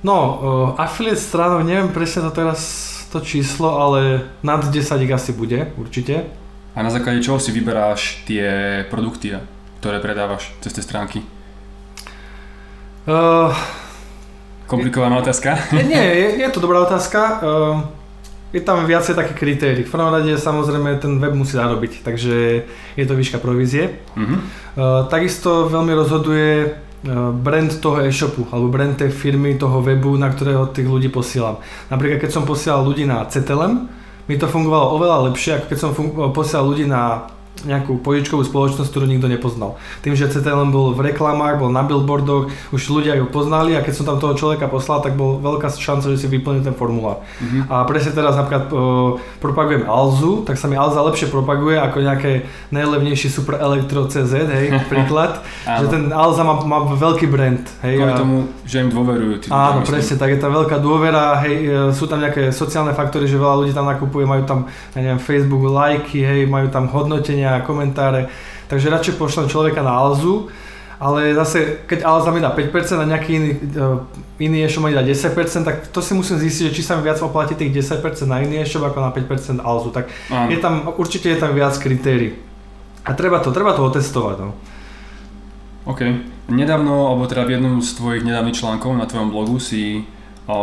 No, 0.00 0.16
uh, 0.16 0.80
affiliate 0.80 1.20
stránok, 1.20 1.60
neviem 1.60 1.92
presne 1.92 2.24
to 2.24 2.32
teraz 2.32 2.60
to 3.12 3.20
číslo, 3.20 3.76
ale 3.76 4.24
nad 4.40 4.64
10 4.64 4.72
ich 5.02 5.12
asi 5.12 5.32
bude, 5.36 5.68
určite. 5.76 6.24
A 6.72 6.80
na 6.80 6.88
základe 6.88 7.20
čoho 7.20 7.42
si 7.42 7.52
vyberáš 7.52 8.22
tie 8.24 8.80
produkty, 8.88 9.36
ktoré 9.82 9.98
predávaš 9.98 10.54
cez 10.62 10.72
tie 10.72 10.84
stránky? 10.86 11.20
Uh, 13.04 13.50
Komplikovaná 14.70 15.18
otázka? 15.18 15.58
nie, 15.90 16.00
je, 16.00 16.26
je 16.46 16.48
to 16.48 16.62
dobrá 16.62 16.80
otázka. 16.86 17.42
Uh, 17.42 17.82
je 18.54 18.62
tam 18.62 18.86
viacej 18.86 19.18
také 19.18 19.34
kritérií. 19.34 19.82
V 19.82 19.90
prvom 19.90 20.14
rade 20.14 20.30
samozrejme 20.38 21.02
ten 21.02 21.18
web 21.18 21.34
musí 21.34 21.58
zarobiť, 21.58 22.06
takže 22.06 22.64
je 22.94 23.04
to 23.04 23.14
výška 23.18 23.42
provízie. 23.42 23.98
Mhm. 24.14 24.36
Uh, 24.78 25.04
takisto 25.10 25.66
veľmi 25.66 25.92
rozhoduje 25.92 26.78
brand 27.40 27.70
toho 27.80 28.04
e-shopu 28.04 28.44
alebo 28.52 28.68
brand 28.68 28.92
tej 28.92 29.08
firmy, 29.08 29.56
toho 29.56 29.80
webu, 29.80 30.20
na 30.20 30.28
ktorého 30.28 30.68
tých 30.68 30.84
ľudí 30.84 31.08
posielam. 31.08 31.56
Napríklad 31.88 32.20
keď 32.20 32.30
som 32.30 32.44
posielal 32.44 32.84
ľudí 32.84 33.08
na 33.08 33.24
CTLM, 33.24 33.88
mi 34.28 34.36
to 34.36 34.46
fungovalo 34.46 35.00
oveľa 35.00 35.32
lepšie, 35.32 35.58
ako 35.58 35.66
keď 35.72 35.78
som 35.80 35.90
fun- 35.96 36.12
posielal 36.30 36.70
ľudí 36.70 36.84
na 36.84 37.26
nejakú 37.60 38.00
požičkovú 38.00 38.40
spoločnosť, 38.40 38.88
ktorú 38.88 39.04
nikto 39.04 39.28
nepoznal. 39.28 39.76
Tým, 40.00 40.16
že 40.16 40.32
CTLM 40.32 40.72
bol 40.72 40.96
v 40.96 41.12
reklamách, 41.12 41.60
bol 41.60 41.68
na 41.68 41.84
billboardoch, 41.84 42.48
už 42.72 42.88
ľudia 42.88 43.20
ho 43.20 43.28
poznali 43.28 43.76
a 43.76 43.84
keď 43.84 43.92
som 44.00 44.08
tam 44.08 44.16
toho 44.16 44.32
človeka 44.32 44.64
poslal, 44.64 45.04
tak 45.04 45.12
bol 45.12 45.36
veľká 45.36 45.68
šanca, 45.68 46.08
že 46.16 46.24
si 46.24 46.26
vyplní 46.28 46.64
ten 46.64 46.72
formulár. 46.72 47.20
Mhm. 47.40 47.68
A 47.68 47.84
presne 47.84 48.16
teraz 48.16 48.32
napríklad 48.36 48.72
uh, 48.72 49.20
propagujem 49.44 49.84
Alzu, 49.84 50.40
tak 50.48 50.56
sa 50.56 50.72
mi 50.72 50.76
Alza 50.80 51.04
lepšie 51.04 51.28
propaguje 51.28 51.76
ako 51.76 52.00
nejaké 52.00 52.48
najlevnejší 52.72 53.28
super 53.28 53.60
elektro 53.60 54.08
CZ, 54.08 54.48
hej, 54.48 54.66
príklad. 54.92 55.44
že 55.68 55.86
ten 55.92 56.08
Alza 56.16 56.40
má, 56.40 56.64
má 56.64 56.88
veľký 56.96 57.28
brand, 57.28 57.60
hej. 57.84 58.00
Kvôli 58.00 58.14
a- 58.14 58.20
tomu, 58.20 58.36
že 58.64 58.80
im 58.80 58.88
dôverujú. 58.88 59.34
Tí 59.44 59.46
Áno, 59.52 59.84
myslím. 59.84 59.88
presne, 59.92 60.14
tak 60.16 60.30
je 60.32 60.38
tam 60.40 60.52
veľká 60.56 60.76
dôvera, 60.80 61.36
hej, 61.44 61.56
e, 61.60 61.70
sú 61.92 62.08
tam 62.08 62.24
nejaké 62.24 62.48
sociálne 62.56 62.96
faktory, 62.96 63.28
že 63.28 63.36
veľa 63.36 63.56
ľudí 63.60 63.72
tam 63.76 63.84
nakupuje, 63.84 64.24
majú 64.24 64.48
tam, 64.48 64.64
ja 64.96 65.04
neviem, 65.04 65.20
Facebook 65.20 65.60
lajky, 65.60 66.24
hej, 66.24 66.48
majú 66.48 66.72
tam 66.72 66.88
hodnotenia, 67.40 67.66
komentáre, 67.66 68.28
takže 68.68 68.90
radšej 68.90 69.14
pošlem 69.16 69.48
človeka 69.48 69.82
na 69.82 69.96
Alzu, 69.96 70.48
ale 71.00 71.32
zase, 71.32 71.80
keď 71.88 72.04
Alza 72.04 72.30
mi 72.30 72.44
dá 72.44 72.52
5% 72.52 73.00
a 73.00 73.08
nejaký 73.08 73.30
iný, 73.32 73.50
e, 73.56 74.44
iný 74.44 74.68
e-shop 74.68 74.84
mi 74.84 74.92
dá 74.92 75.00
10%, 75.00 75.64
tak 75.64 75.88
to 75.88 76.04
si 76.04 76.12
musím 76.12 76.36
zistiť, 76.36 76.68
že 76.68 76.74
či 76.76 76.82
sa 76.84 77.00
mi 77.00 77.02
viac 77.08 77.16
oplatí 77.24 77.56
tých 77.56 77.72
10% 77.72 78.28
na 78.28 78.44
iný 78.44 78.60
e-shop 78.60 78.84
ako 78.84 79.00
na 79.00 79.10
5% 79.10 79.64
Alzu, 79.64 79.90
tak 79.90 80.12
Áno. 80.28 80.52
je 80.52 80.60
tam, 80.60 80.92
určite 81.00 81.32
je 81.32 81.40
tam 81.40 81.56
viac 81.56 81.72
kritérií. 81.80 82.36
A 83.08 83.16
treba 83.16 83.40
to, 83.40 83.48
treba 83.48 83.72
to 83.72 83.80
otestovať, 83.88 84.36
no. 84.44 84.52
OK. 85.88 86.04
Nedávno, 86.52 87.16
alebo 87.16 87.24
teda 87.24 87.48
v 87.48 87.56
jednom 87.56 87.80
z 87.80 87.96
tvojich 87.96 88.20
nedávnych 88.20 88.60
článkov 88.60 88.92
na 88.92 89.08
tvojom 89.08 89.32
blogu 89.32 89.56
si 89.56 90.04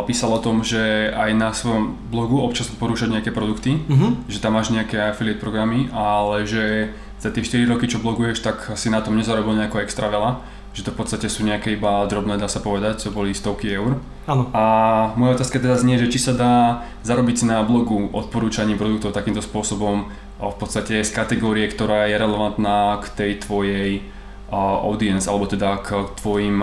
písal 0.04 0.34
o 0.34 0.40
tom, 0.40 0.62
že 0.62 1.10
aj 1.12 1.32
na 1.34 1.50
svojom 1.52 1.96
blogu 2.10 2.40
občas 2.40 2.68
porúšať 2.70 3.10
nejaké 3.12 3.32
produkty, 3.32 3.78
Mhm. 3.88 4.28
že 4.28 4.40
tam 4.40 4.56
máš 4.56 4.70
nejaké 4.70 4.98
affiliate 5.00 5.40
programy, 5.40 5.90
ale 5.92 6.46
že 6.46 6.90
za 7.18 7.30
tie 7.30 7.42
4 7.42 7.66
roky, 7.66 7.86
čo 7.86 7.98
bloguješ, 7.98 8.40
tak 8.40 8.78
si 8.78 8.90
na 8.90 9.02
tom 9.02 9.18
nezarobil 9.18 9.58
nejako 9.58 9.82
extra 9.82 10.06
veľa, 10.08 10.38
že 10.74 10.86
to 10.86 10.94
v 10.94 11.00
podstate 11.02 11.26
sú 11.26 11.42
nejaké 11.42 11.74
iba 11.74 12.06
drobné, 12.06 12.38
dá 12.38 12.46
sa 12.46 12.62
povedať, 12.62 13.02
čo 13.02 13.10
boli 13.10 13.34
stovky 13.34 13.74
eur. 13.74 13.98
Áno. 14.30 14.54
A 14.54 14.64
moja 15.18 15.34
otázka 15.34 15.58
teda 15.58 15.74
znie, 15.74 15.98
že 15.98 16.14
či 16.14 16.22
sa 16.22 16.38
dá 16.38 16.54
zarobiť 17.02 17.36
si 17.42 17.46
na 17.50 17.66
blogu 17.66 18.14
odporúčaním 18.14 18.78
produktov 18.78 19.18
takýmto 19.18 19.42
spôsobom 19.42 20.06
v 20.38 20.56
podstate 20.62 21.02
z 21.02 21.10
kategórie, 21.10 21.66
ktorá 21.66 22.06
je 22.06 22.22
relevantná 22.22 23.02
k 23.02 23.06
tej 23.18 23.32
tvojej 23.42 23.90
audience, 24.54 25.26
alebo 25.26 25.50
teda 25.50 25.82
k 25.82 26.08
tvojim 26.22 26.62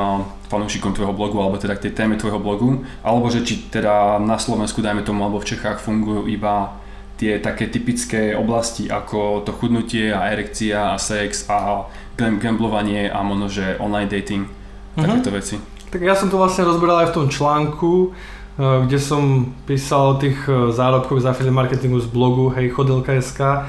fanúšikom 0.54 0.92
tvojho 0.92 1.11
blogu, 1.11 1.37
alebo 1.37 1.56
teda 1.56 1.75
k 1.75 1.84
tej 1.84 1.92
téme 1.94 2.14
tvojho 2.14 2.38
blogu, 2.38 2.70
alebo 3.00 3.26
že 3.26 3.42
či 3.42 3.66
teda 3.68 4.16
na 4.18 4.37
Slovensku, 4.37 4.78
dajme 4.78 5.02
tomu, 5.02 5.20
alebo 5.20 5.38
v 5.38 5.50
Čechách 5.50 5.78
fungujú 5.78 6.25
iba 6.26 6.78
tie 7.14 7.38
také 7.38 7.66
typické 7.66 8.34
oblasti 8.34 8.87
ako 8.87 9.42
to 9.42 9.52
chudnutie 9.52 10.11
a 10.11 10.28
erekcia 10.28 10.90
a 10.90 10.99
sex 10.99 11.46
a 11.46 11.87
gam- 12.12 12.38
gamblovanie 12.38 13.06
a 13.06 13.20
možno, 13.20 13.46
že 13.49 13.78
online 13.78 14.06
dating, 14.08 14.46
Mhm. 14.94 15.02
takéto 15.02 15.30
veci. 15.30 15.54
Tak 15.90 16.00
ja 16.00 16.14
som 16.14 16.26
to 16.26 16.37
vlastne 16.37 16.62
rozberal 16.64 16.99
aj 17.00 17.11
v 17.11 17.16
tom 17.16 17.26
článku, 17.28 18.11
eh, 18.11 18.82
kde 18.82 18.99
som 18.99 19.23
písal 19.62 20.02
o 20.08 20.18
tých 20.18 20.38
eh, 20.44 20.70
zárobkoch 20.70 21.18
z 21.18 21.26
affiliate 21.28 21.54
marketingu 21.54 21.99
z 21.99 22.06
blogu 22.06 22.50
hej 22.50 22.70
chodilka.sk. 22.70 23.40
Eh, 23.40 23.62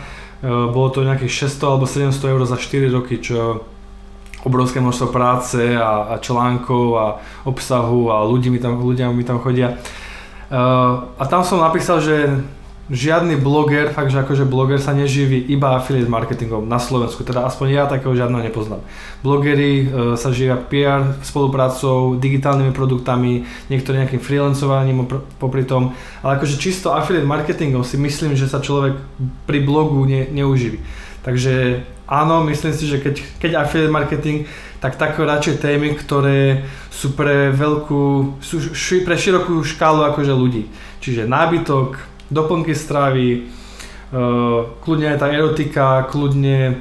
Bolo 0.45 0.89
to 0.89 1.01
nejakých 1.01 1.45
600 1.45 1.65
alebo 1.67 1.85
700 1.85 2.25
eur 2.27 2.41
za 2.43 2.57
4 2.57 2.89
roky, 2.89 3.17
čo 3.19 3.61
obrovské 4.45 4.77
množstvo 4.77 5.09
práce 5.09 5.59
a, 5.73 6.13
a 6.13 6.21
článkov 6.21 6.85
a 6.95 7.05
obsahu 7.49 8.13
a 8.13 8.21
ľudí 8.21 8.53
mi 8.53 8.61
tam, 8.61 8.77
ľudia 8.77 9.09
mi 9.09 9.25
tam 9.25 9.41
chodia. 9.41 9.73
Uh, 10.45 11.09
a 11.17 11.25
tam 11.25 11.41
som 11.41 11.57
napísal, 11.57 11.97
že 11.97 12.29
žiadny 12.85 13.41
bloger, 13.41 13.89
fakt, 13.89 14.13
že 14.13 14.21
akože 14.21 14.45
bloger 14.45 14.77
sa 14.77 14.93
neživí 14.93 15.49
iba 15.49 15.73
affiliate 15.73 16.05
marketingom 16.05 16.69
na 16.69 16.77
Slovensku, 16.77 17.25
teda 17.25 17.41
aspoň 17.49 17.67
ja 17.73 17.83
takého 17.89 18.13
žiadneho 18.13 18.45
nepoznám. 18.45 18.85
Blogeri 19.25 19.89
uh, 19.89 20.13
sa 20.13 20.29
živia 20.29 20.61
PR 20.61 21.17
spoluprácou, 21.25 22.13
digitálnymi 22.21 22.69
produktami, 22.77 23.49
niektorým 23.73 24.05
nejakým 24.05 24.21
freelancovaním 24.21 25.09
popri 25.41 25.65
tom, 25.65 25.97
ale 26.21 26.37
akože 26.37 26.61
čisto 26.61 26.93
affiliate 26.93 27.25
marketingom 27.25 27.81
si 27.81 27.97
myslím, 27.97 28.37
že 28.37 28.45
sa 28.45 28.61
človek 28.61 28.93
pri 29.49 29.65
blogu 29.65 30.05
ne, 30.05 30.29
neuživí. 30.29 30.77
Takže 31.25 31.81
áno, 32.07 32.45
myslím 32.45 32.73
si, 32.73 32.85
že 32.85 33.01
keď, 33.01 33.15
keď 33.41 33.51
affiliate 33.61 33.93
marketing, 33.93 34.45
tak 34.79 35.01
také 35.01 35.25
radšej 35.25 35.65
témy, 35.65 35.97
ktoré 35.97 36.61
sú 36.93 37.17
pre 37.17 37.49
veľkú, 37.49 38.37
sú 38.37 38.61
ši, 38.73 39.01
pre 39.01 39.17
širokú 39.17 39.65
škálu 39.65 40.05
akože 40.13 40.29
ľudí. 40.29 40.69
Čiže 41.01 41.25
nábytok, 41.25 41.97
doplnky 42.29 42.77
stravy, 42.77 43.49
uh, 44.13 44.77
kľudne 44.85 45.15
aj 45.15 45.19
tá 45.21 45.27
erotika, 45.33 46.05
kľudne 46.05 46.77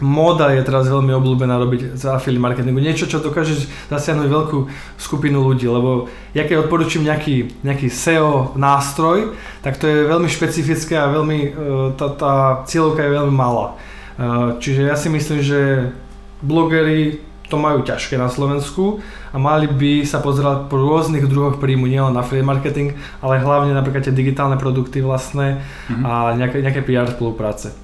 móda 0.00 0.48
je 0.56 0.64
teraz 0.64 0.88
veľmi 0.88 1.12
obľúbená 1.12 1.60
robiť 1.60 1.96
za 1.96 2.16
affiliate 2.16 2.40
marketingu. 2.40 2.80
Niečo, 2.80 3.04
čo 3.04 3.20
dokáže 3.20 3.68
zasiahnuť 3.92 4.28
veľkú 4.32 4.58
skupinu 4.96 5.44
ľudí, 5.44 5.68
lebo 5.68 6.08
ja 6.32 6.44
keď 6.48 6.64
odporúčam 6.64 7.04
nejaký, 7.04 7.64
nejaký 7.64 7.92
SEO 7.92 8.56
nástroj, 8.56 9.36
tak 9.60 9.76
to 9.76 9.84
je 9.88 10.08
veľmi 10.08 10.28
špecifické 10.28 10.96
a 10.96 11.12
veľmi, 11.12 11.38
uh, 11.40 11.52
tá, 11.96 12.06
tá 12.16 12.32
cieľovka 12.68 13.00
je 13.00 13.16
veľmi 13.16 13.32
malá. 13.32 13.76
Uh, 14.20 14.60
čiže 14.60 14.84
ja 14.84 15.00
si 15.00 15.08
myslím, 15.08 15.40
že 15.40 15.88
blogery 16.44 17.24
to 17.50 17.58
majú 17.58 17.82
ťažké 17.82 18.14
na 18.14 18.30
Slovensku 18.30 19.02
a 19.34 19.36
mali 19.36 19.66
by 19.66 20.06
sa 20.06 20.22
pozerať 20.22 20.70
po 20.70 20.78
rôznych 20.78 21.26
druhoch 21.26 21.58
príjmu, 21.58 21.90
nielen 21.90 22.14
na 22.14 22.22
free 22.22 22.46
marketing, 22.46 22.94
ale 23.18 23.42
hlavne 23.42 23.74
napríklad 23.74 24.06
tie 24.06 24.14
digitálne 24.14 24.54
produkty 24.54 25.02
vlastné 25.02 25.58
mm-hmm. 25.58 26.04
a 26.06 26.38
nejaké, 26.38 26.62
nejaké 26.62 26.86
PR 26.86 27.10
spolupráce. 27.10 27.74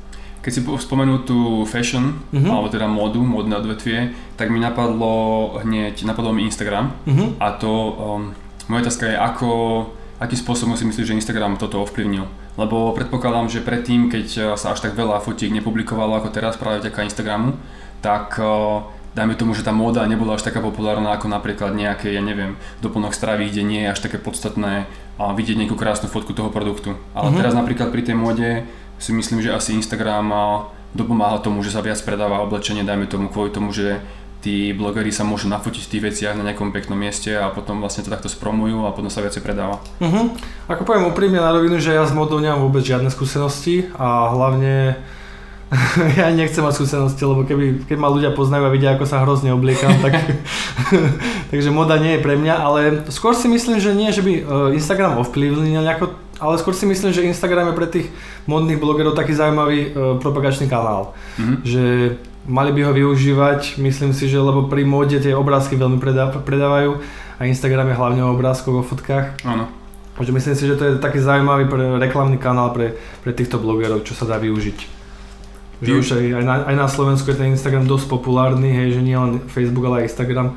Keď 0.46 0.52
si 0.54 0.62
spomenul 0.62 1.26
tú 1.26 1.66
fashion, 1.66 2.22
mm-hmm. 2.30 2.46
alebo 2.46 2.70
teda 2.70 2.86
módu, 2.86 3.18
módne 3.18 3.58
odvetvie, 3.58 4.14
tak 4.38 4.54
mi 4.54 4.62
napadlo 4.62 5.58
hneď, 5.66 6.06
napadlo 6.06 6.30
mi 6.30 6.46
Instagram 6.46 6.94
mm-hmm. 7.02 7.42
a 7.42 7.46
to, 7.58 7.72
um, 7.98 8.30
moja 8.70 8.86
otázka 8.86 9.10
je, 9.10 9.16
ako, 9.18 9.48
akým 10.22 10.38
spôsobom 10.38 10.78
si 10.78 10.86
myslíš, 10.86 11.10
že 11.10 11.18
Instagram 11.18 11.58
toto 11.58 11.82
ovplyvnil? 11.82 12.45
Lebo 12.56 12.96
predpokladám, 12.96 13.52
že 13.52 13.60
predtým, 13.60 14.08
keď 14.08 14.56
sa 14.56 14.72
až 14.72 14.80
tak 14.80 14.96
veľa 14.96 15.20
fotiek 15.20 15.52
nepublikovalo 15.52 16.16
ako 16.16 16.32
teraz 16.32 16.56
práve 16.56 16.80
vďaka 16.80 17.04
Instagramu, 17.04 17.60
tak 18.00 18.40
uh, 18.40 18.80
dajme 19.16 19.36
tomu, 19.36 19.52
že 19.56 19.64
tá 19.64 19.72
móda 19.72 20.04
nebola 20.04 20.36
až 20.36 20.44
taká 20.44 20.60
populárna 20.60 21.16
ako 21.16 21.28
napríklad 21.28 21.72
nejaké, 21.72 22.12
ja 22.12 22.20
neviem, 22.24 22.60
doplnok 22.80 23.16
stravy, 23.16 23.48
kde 23.48 23.62
nie 23.64 23.80
je 23.84 23.92
až 23.92 24.00
také 24.04 24.20
podstatné 24.20 24.88
a 25.16 25.32
vidieť 25.32 25.56
nejakú 25.56 25.76
krásnu 25.76 26.12
fotku 26.12 26.36
toho 26.36 26.52
produktu. 26.52 26.96
Ale 27.16 27.32
mm-hmm. 27.32 27.40
teraz 27.40 27.52
napríklad 27.56 27.88
pri 27.88 28.02
tej 28.04 28.16
móde 28.16 28.68
si 29.00 29.12
myslím, 29.12 29.40
že 29.40 29.52
asi 29.52 29.76
Instagram 29.76 30.28
dopomáha 30.96 31.40
tomu, 31.40 31.60
že 31.60 31.72
sa 31.72 31.84
viac 31.84 32.00
predáva 32.04 32.40
oblečenie, 32.44 32.84
dajme 32.84 33.08
tomu 33.08 33.28
kvôli 33.28 33.52
tomu, 33.52 33.72
že 33.72 34.00
tí 34.46 34.70
blogeri 34.70 35.10
sa 35.10 35.26
môžu 35.26 35.50
nafotiť 35.50 35.82
v 35.82 35.90
tých 35.90 36.04
veciach 36.06 36.38
na 36.38 36.46
nejakom 36.46 36.70
peknom 36.70 36.94
mieste 36.94 37.34
a 37.34 37.50
potom 37.50 37.82
vlastne 37.82 38.06
to 38.06 38.14
takto 38.14 38.30
spromujú 38.30 38.86
a 38.86 38.94
potom 38.94 39.10
sa 39.10 39.18
viacej 39.18 39.42
predáva. 39.42 39.82
Uh-huh. 39.98 40.30
Ako 40.70 40.86
poviem 40.86 41.10
úprimne 41.10 41.42
na 41.42 41.50
rovinu, 41.50 41.82
že 41.82 41.90
ja 41.90 42.06
s 42.06 42.14
modou 42.14 42.38
nemám 42.38 42.62
vôbec 42.62 42.86
žiadne 42.86 43.10
skúsenosti 43.10 43.90
a 43.98 44.30
hlavne 44.30 45.02
ja 46.22 46.30
nechcem 46.30 46.62
mať 46.62 46.78
skúsenosti, 46.78 47.26
lebo 47.26 47.42
keby, 47.42 47.90
keď 47.90 47.98
ma 47.98 48.06
ľudia 48.06 48.30
poznajú 48.30 48.70
a 48.70 48.70
vidia, 48.70 48.94
ako 48.94 49.02
sa 49.02 49.26
hrozne 49.26 49.50
obliekam, 49.50 49.98
tak, 49.98 50.14
takže 51.50 51.74
moda 51.74 51.98
nie 51.98 52.14
je 52.14 52.22
pre 52.22 52.38
mňa, 52.38 52.54
ale 52.54 52.80
skôr 53.10 53.34
si 53.34 53.50
myslím, 53.50 53.82
že 53.82 53.98
nie, 53.98 54.14
že 54.14 54.22
by 54.22 54.30
e, 54.30 54.42
Instagram 54.78 55.18
ovplyvnil 55.26 55.82
nejako, 55.82 56.14
ale 56.38 56.54
skôr 56.62 56.70
si 56.70 56.86
myslím, 56.86 57.10
že 57.10 57.26
Instagram 57.26 57.74
je 57.74 57.78
pre 57.82 57.88
tých 57.90 58.06
modných 58.46 58.78
blogerov 58.78 59.18
taký 59.18 59.32
zaujímavý 59.32 59.80
uh, 59.88 60.20
propagačný 60.20 60.68
kanál, 60.68 61.16
mm-hmm. 61.40 61.56
že 61.64 61.84
mali 62.46 62.70
by 62.72 62.80
ho 62.86 62.92
využívať, 62.94 63.78
myslím 63.82 64.14
si, 64.14 64.30
že 64.30 64.38
lebo 64.38 64.70
pri 64.70 64.86
móde 64.86 65.18
tie 65.18 65.34
obrázky 65.34 65.74
veľmi 65.74 65.98
predá, 65.98 66.30
predávajú 66.30 67.02
a 67.36 67.42
Instagram 67.44 67.92
je 67.92 67.98
hlavne 67.98 68.22
o 68.24 68.32
obrázkoch, 68.32 68.80
o 68.80 68.84
fotkách. 68.86 69.42
Áno. 69.44 69.68
Takže 70.16 70.32
myslím 70.32 70.56
si, 70.56 70.64
že 70.64 70.78
to 70.80 70.84
je 70.88 70.92
taký 70.96 71.20
zaujímavý 71.20 71.68
pre, 71.68 72.00
reklamný 72.00 72.40
kanál 72.40 72.72
pre, 72.72 72.96
pre 73.20 73.36
týchto 73.36 73.60
blogerov, 73.60 74.00
čo 74.08 74.16
sa 74.16 74.24
dá 74.24 74.40
využiť. 74.40 74.78
Že 75.84 75.92
už 75.92 76.06
aj, 76.16 76.24
aj, 76.40 76.44
na, 76.48 76.54
aj 76.72 76.76
na 76.80 76.88
Slovensku 76.88 77.28
je 77.28 77.36
ten 77.36 77.52
Instagram 77.52 77.84
dosť 77.84 78.08
populárny, 78.08 78.72
hej, 78.72 78.96
že 78.96 79.04
nie 79.04 79.12
len 79.12 79.44
Facebook, 79.44 79.84
ale 79.84 80.00
aj 80.00 80.08
Instagram. 80.08 80.56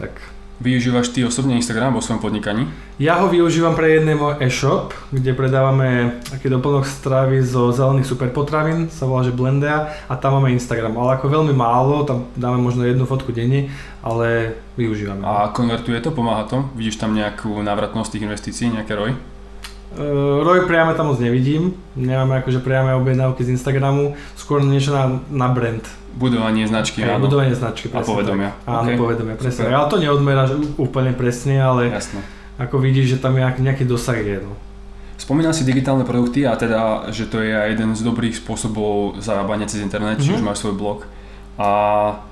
Tak 0.00 0.16
Využívaš 0.56 1.12
ty 1.12 1.20
osobne 1.20 1.52
Instagram 1.60 1.92
vo 1.92 2.00
svojom 2.00 2.24
podnikaní? 2.24 2.64
Ja 2.96 3.20
ho 3.20 3.28
využívam 3.28 3.76
pre 3.76 3.92
jedný 3.92 4.16
môj 4.16 4.40
e-shop, 4.40 4.96
kde 5.12 5.36
predávame 5.36 6.16
taký 6.32 6.48
doplnok 6.48 6.88
stravy 6.88 7.44
zo 7.44 7.68
zelených 7.76 8.08
superpotravín, 8.08 8.88
sa 8.88 9.04
volá, 9.04 9.20
že 9.20 9.36
Blendea 9.36 9.92
a 10.08 10.16
tam 10.16 10.40
máme 10.40 10.56
Instagram, 10.56 10.96
ale 10.96 11.20
ako 11.20 11.28
veľmi 11.28 11.52
málo, 11.52 12.08
tam 12.08 12.32
dáme 12.40 12.56
možno 12.56 12.88
jednu 12.88 13.04
fotku 13.04 13.36
denne, 13.36 13.68
ale 14.00 14.56
využívame. 14.80 15.28
A 15.28 15.52
konvertuje 15.52 16.00
to, 16.00 16.08
pomáha 16.08 16.48
to? 16.48 16.64
Vidíš 16.72 16.96
tam 16.96 17.12
nejakú 17.12 17.52
návratnosť 17.60 18.16
tých 18.16 18.24
investícií, 18.24 18.72
nejaké 18.72 18.96
ROI? 18.96 19.35
Uh, 19.94 20.66
priame 20.66 20.92
tam 20.98 21.14
moc 21.14 21.18
nevidím, 21.22 21.72
nemáme 21.94 22.42
akože 22.42 22.60
priame 22.60 22.92
objednávky 22.98 23.46
z 23.46 23.54
Instagramu, 23.54 24.18
skôr 24.34 24.60
niečo 24.60 24.92
na, 24.92 25.22
na 25.30 25.48
brand. 25.48 25.80
Budovanie 26.16 26.66
značky, 26.66 27.04
Aj, 27.04 27.16
áno. 27.16 27.28
budovanie 27.28 27.52
značky, 27.52 27.88
presne. 27.92 28.04
A 28.04 28.10
povedomia. 28.10 28.50
Tak. 28.64 28.68
Áno, 28.68 28.88
okay. 28.92 28.98
povedomia, 28.98 29.34
presne. 29.38 29.68
Ale 29.68 29.86
to 29.88 29.96
neodmeráš 30.00 30.50
úplne 30.76 31.12
presne, 31.12 31.60
ale 31.60 31.92
Jasne. 31.92 32.20
ako 32.60 32.76
vidíš, 32.82 33.16
že 33.16 33.18
tam 33.20 33.36
je 33.36 33.44
nejaký 33.62 33.84
dosah 33.88 34.16
je. 34.16 34.40
No. 34.42 34.52
Spomínal 35.16 35.56
si 35.56 35.64
digitálne 35.64 36.04
produkty 36.04 36.44
a 36.44 36.56
teda, 36.60 37.08
že 37.08 37.24
to 37.24 37.40
je 37.40 37.52
aj 37.56 37.72
jeden 37.72 37.96
z 37.96 38.00
dobrých 38.04 38.36
spôsobov 38.36 39.16
zarábania 39.24 39.64
cez 39.64 39.80
internet, 39.80 40.20
mm-hmm. 40.20 40.28
či 40.28 40.30
mhm. 40.32 40.38
už 40.40 40.44
máš 40.44 40.60
svoj 40.60 40.76
blog. 40.76 40.98
A 41.56 41.68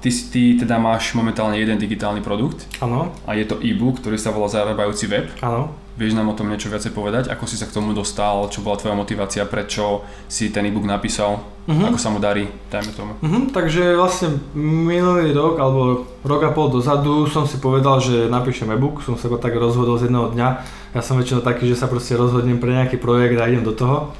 ty, 0.04 0.12
ty 0.12 0.52
teda 0.60 0.76
máš 0.76 1.16
momentálne 1.16 1.56
jeden 1.56 1.80
digitálny 1.80 2.20
produkt. 2.20 2.68
Áno. 2.84 3.08
A 3.24 3.32
je 3.32 3.48
to 3.48 3.56
e-book, 3.64 4.04
ktorý 4.04 4.20
sa 4.20 4.28
volá 4.28 4.52
Zarábajúci 4.52 5.08
web. 5.08 5.32
Áno. 5.40 5.72
Vieš 5.94 6.18
nám 6.18 6.26
o 6.26 6.34
tom 6.34 6.50
niečo 6.50 6.68
viacej 6.68 6.90
povedať? 6.90 7.30
Ako 7.30 7.46
si 7.46 7.54
sa 7.54 7.70
k 7.70 7.72
tomu 7.72 7.94
dostal? 7.94 8.50
Čo 8.50 8.66
bola 8.66 8.76
tvoja 8.76 8.98
motivácia? 8.98 9.46
Prečo 9.46 10.02
si 10.26 10.50
ten 10.50 10.66
e-book 10.66 10.84
napísal? 10.84 11.38
Uh-huh. 11.64 11.86
Ako 11.86 11.96
sa 12.02 12.10
mu 12.10 12.18
darí? 12.18 12.50
Dajme 12.66 12.92
tomu. 12.92 13.12
Uh-huh. 13.22 13.46
Takže 13.54 13.94
vlastne 13.94 14.42
minulý 14.58 15.30
rok 15.30 15.54
alebo 15.56 16.04
rok 16.26 16.42
a 16.44 16.50
pol 16.50 16.74
dozadu 16.74 17.30
som 17.30 17.46
si 17.46 17.62
povedal, 17.62 18.02
že 18.02 18.26
napíšem 18.26 18.68
e-book. 18.74 19.06
Som 19.06 19.14
sa 19.14 19.30
tak 19.38 19.54
rozhodol 19.54 19.96
z 19.96 20.10
jedného 20.10 20.34
dňa. 20.34 20.48
Ja 20.92 21.00
som 21.00 21.14
väčšinou 21.14 21.46
taký, 21.46 21.70
že 21.70 21.78
sa 21.78 21.86
proste 21.86 22.18
rozhodnem 22.18 22.58
pre 22.58 22.74
nejaký 22.74 22.98
projekt 22.98 23.38
a 23.38 23.46
idem 23.46 23.62
do 23.62 23.72
toho. 23.72 24.12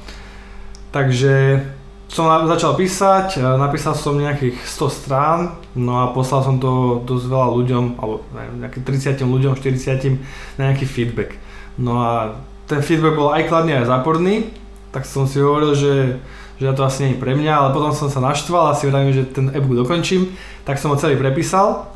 Takže 0.95 1.59
som 2.05 2.29
začal 2.47 2.77
písať, 2.77 3.41
napísal 3.57 3.97
som 3.97 4.15
nejakých 4.15 4.61
100 4.61 4.99
strán, 5.03 5.39
no 5.73 6.05
a 6.05 6.13
poslal 6.13 6.45
som 6.45 6.55
to 6.61 7.01
dosť 7.03 7.25
veľa 7.27 7.49
ľuďom, 7.49 7.83
alebo 7.97 8.15
nejakým 8.61 8.83
30 8.85 9.19
ľuďom, 9.25 9.57
40 9.57 10.21
na 10.61 10.71
nejaký 10.71 10.85
feedback. 10.85 11.35
No 11.75 11.99
a 11.99 12.39
ten 12.69 12.79
feedback 12.85 13.17
bol 13.17 13.33
aj 13.33 13.49
kladný, 13.49 13.75
aj 13.75 13.89
záporný, 13.89 14.53
tak 14.93 15.03
som 15.03 15.27
si 15.27 15.41
hovoril, 15.41 15.75
že, 15.75 16.21
že 16.61 16.71
to 16.71 16.87
asi 16.87 17.03
nie 17.03 17.09
je 17.17 17.21
pre 17.21 17.35
mňa, 17.35 17.51
ale 17.51 17.69
potom 17.75 17.91
som 17.91 18.07
sa 18.07 18.23
naštval 18.23 18.71
a 18.71 18.77
si 18.77 18.87
vravím, 18.87 19.11
že 19.11 19.27
ten 19.27 19.51
e-book 19.51 19.83
dokončím, 19.83 20.31
tak 20.63 20.79
som 20.79 20.93
ho 20.93 20.97
celý 20.97 21.19
prepísal 21.19 21.89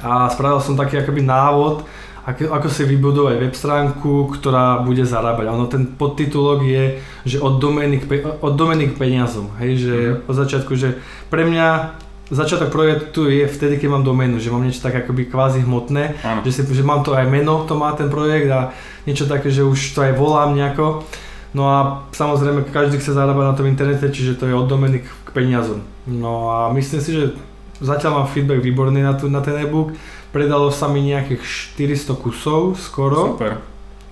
a 0.00 0.30
spravil 0.32 0.60
som 0.62 0.78
taký 0.78 1.00
akoby 1.00 1.26
návod, 1.26 1.84
ako, 2.26 2.52
ako 2.52 2.68
si 2.68 2.82
vybudovať 2.84 3.36
web 3.40 3.54
stránku, 3.56 4.28
ktorá 4.28 4.84
bude 4.84 5.08
zarábať. 5.08 5.46
Ono 5.48 5.66
ten 5.66 5.88
podtitulok 5.88 6.60
je, 6.64 6.84
že 7.24 7.36
od 7.40 7.56
domény 7.56 8.00
k, 8.02 8.04
od 8.40 8.54
domény 8.56 8.92
k 8.92 8.98
peniazom. 9.00 9.52
Hej, 9.56 9.72
že 9.80 9.96
mm. 9.96 10.16
od 10.28 10.34
začiatku, 10.36 10.72
že 10.76 11.00
pre 11.32 11.48
mňa 11.48 11.96
začiatok 12.30 12.70
projektu 12.70 13.26
je 13.26 13.48
vtedy, 13.50 13.76
keď 13.76 13.88
mám 13.90 14.04
doménu, 14.06 14.38
že 14.38 14.54
mám 14.54 14.62
niečo 14.62 14.86
tak 14.86 14.94
akoby 15.02 15.26
kvázi 15.26 15.66
hmotné, 15.66 16.14
že, 16.46 16.52
si, 16.54 16.62
že 16.62 16.86
mám 16.86 17.02
to 17.02 17.10
aj 17.12 17.26
meno, 17.26 17.66
to 17.66 17.74
má 17.74 17.90
ten 17.98 18.06
projekt 18.06 18.46
a 18.54 18.70
niečo 19.04 19.26
také, 19.26 19.50
že 19.50 19.66
už 19.66 19.98
to 19.98 20.06
aj 20.06 20.14
volám 20.14 20.54
nejako. 20.54 21.02
No 21.50 21.66
a 21.66 22.06
samozrejme 22.14 22.70
každý 22.70 23.02
chce 23.02 23.10
zarábať 23.10 23.44
na 23.50 23.56
tom 23.58 23.66
internete, 23.66 24.06
čiže 24.06 24.38
to 24.38 24.46
je 24.46 24.54
od 24.54 24.70
domény 24.70 25.02
k 25.02 25.28
peniazom. 25.34 25.82
No 26.06 26.54
a 26.54 26.70
myslím 26.70 27.02
si, 27.02 27.10
že 27.10 27.34
zatiaľ 27.82 28.22
mám 28.22 28.30
feedback 28.30 28.62
výborný 28.62 29.02
na, 29.02 29.18
tu, 29.18 29.26
na 29.26 29.42
ten 29.42 29.58
e-book. 29.58 29.90
Predalo 30.30 30.70
sa 30.70 30.86
mi 30.86 31.02
nejakých 31.02 31.42
400 31.74 32.14
kusov 32.22 32.78
skoro. 32.78 33.34
Super. 33.34 33.58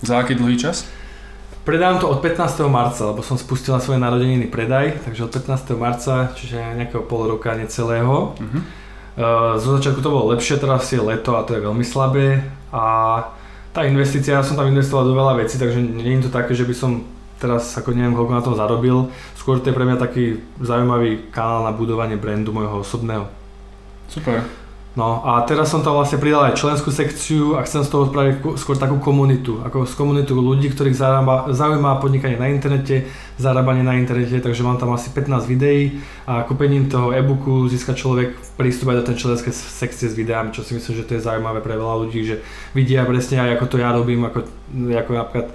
Za 0.03 0.19
aký 0.19 0.35
dlhý 0.35 0.59
čas? 0.59 0.87
Predám 1.63 2.01
to 2.01 2.09
od 2.09 2.23
15. 2.23 2.65
marca, 2.71 3.07
lebo 3.07 3.21
som 3.21 3.37
spustil 3.37 3.75
na 3.75 3.83
svoje 3.83 4.01
narodeniny 4.01 4.49
predaj, 4.49 5.05
takže 5.05 5.27
od 5.27 5.31
15. 5.31 5.75
marca, 5.77 6.33
čiže 6.33 6.57
nejakého 6.57 7.05
pol 7.05 7.29
roka, 7.29 7.53
necelého. 7.53 8.33
Uh-huh. 8.33 8.61
Zo 9.59 9.69
začiatku 9.77 9.99
to 9.99 10.09
bolo 10.09 10.31
lepšie, 10.31 10.57
teraz 10.57 10.87
je 10.89 10.97
leto 10.97 11.35
a 11.35 11.43
to 11.43 11.53
je 11.55 11.61
veľmi 11.61 11.83
slabé 11.83 12.41
a 12.71 12.83
tá 13.69 13.85
investícia, 13.85 14.33
ja 14.33 14.41
som 14.41 14.57
tam 14.57 14.71
investoval 14.71 15.05
do 15.05 15.13
veľa 15.13 15.45
vecí, 15.45 15.61
takže 15.61 15.77
nie 15.77 16.17
je 16.17 16.25
to 16.25 16.31
také, 16.33 16.57
že 16.57 16.65
by 16.65 16.73
som 16.73 17.05
teraz 17.37 17.69
ako 17.77 17.93
neviem 17.93 18.17
koľko 18.17 18.33
na 18.33 18.41
tom 18.41 18.55
zarobil. 18.57 19.13
Skôr 19.37 19.61
to 19.61 19.69
je 19.69 19.77
pre 19.77 19.85
mňa 19.85 20.01
taký 20.01 20.41
zaujímavý 20.57 21.29
kanál 21.29 21.69
na 21.69 21.71
budovanie 21.75 22.17
brandu 22.17 22.49
môjho 22.49 22.81
osobného. 22.81 23.29
Super. 24.09 24.41
No 24.99 25.23
a 25.23 25.47
teraz 25.47 25.71
som 25.71 25.79
tam 25.79 25.95
vlastne 25.95 26.19
pridal 26.19 26.51
aj 26.51 26.59
členskú 26.59 26.91
sekciu 26.91 27.55
a 27.55 27.63
chcem 27.63 27.87
z 27.87 27.89
toho 27.95 28.11
spraviť 28.11 28.59
skôr 28.59 28.75
takú 28.75 28.99
komunitu, 28.99 29.63
ako 29.63 29.87
z 29.87 29.95
komunitu 29.95 30.35
ľudí, 30.35 30.67
ktorých 30.75 30.91
zarába, 30.91 31.47
zaujíma 31.55 32.03
podnikanie 32.03 32.35
na 32.35 32.51
internete, 32.51 33.07
zarábanie 33.39 33.79
na 33.79 33.95
internete, 33.95 34.43
takže 34.43 34.59
mám 34.59 34.75
tam 34.75 34.91
asi 34.91 35.07
15 35.15 35.47
videí 35.47 36.03
a 36.27 36.43
kúpením 36.43 36.91
toho 36.91 37.15
e-booku 37.15 37.71
získa 37.71 37.95
človek 37.95 38.35
prístup 38.59 38.91
aj 38.91 38.99
do 38.99 39.07
tej 39.07 39.15
členskej 39.23 39.55
sekcie 39.55 40.11
s 40.11 40.19
videami, 40.19 40.51
čo 40.51 40.67
si 40.67 40.75
myslím, 40.75 40.91
že 40.99 41.07
to 41.07 41.15
je 41.15 41.23
zaujímavé 41.23 41.63
pre 41.63 41.79
veľa 41.79 41.95
ľudí, 42.03 42.19
že 42.27 42.43
vidia 42.75 43.07
presne 43.07 43.39
aj 43.39 43.55
ako 43.55 43.65
to 43.71 43.77
ja 43.79 43.95
robím, 43.95 44.27
ako, 44.27 44.43
ako 44.99 45.11
napríklad, 45.15 45.47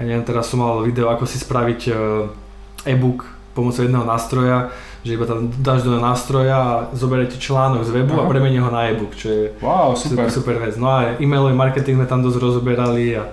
ja 0.00 0.02
neviem, 0.08 0.24
teraz 0.24 0.48
som 0.48 0.64
mal 0.64 0.80
video, 0.80 1.12
ako 1.12 1.28
si 1.28 1.36
spraviť 1.36 1.80
eh, 1.92 2.96
e-book 2.96 3.28
pomocou 3.52 3.84
jedného 3.84 4.08
nástroja, 4.08 4.72
že 5.06 5.14
iba 5.14 5.22
tam 5.22 5.46
dáš 5.62 5.86
do 5.86 5.94
nástroja 6.02 6.56
a 6.58 6.70
zoberiete 6.90 7.38
článok 7.38 7.86
z 7.86 7.94
webu 7.94 8.18
Aha. 8.18 8.26
a 8.26 8.30
premení 8.30 8.58
ho 8.58 8.66
na 8.66 8.90
e-book, 8.90 9.14
čo 9.14 9.30
je 9.30 9.42
wow, 9.62 9.94
super. 9.94 10.26
super 10.26 10.58
vec. 10.58 10.74
No 10.74 10.90
a 10.90 11.14
e-mailový 11.22 11.54
marketing 11.54 12.02
sme 12.02 12.10
tam 12.10 12.26
dosť 12.26 12.42
rozoberali 12.42 13.14
a 13.14 13.30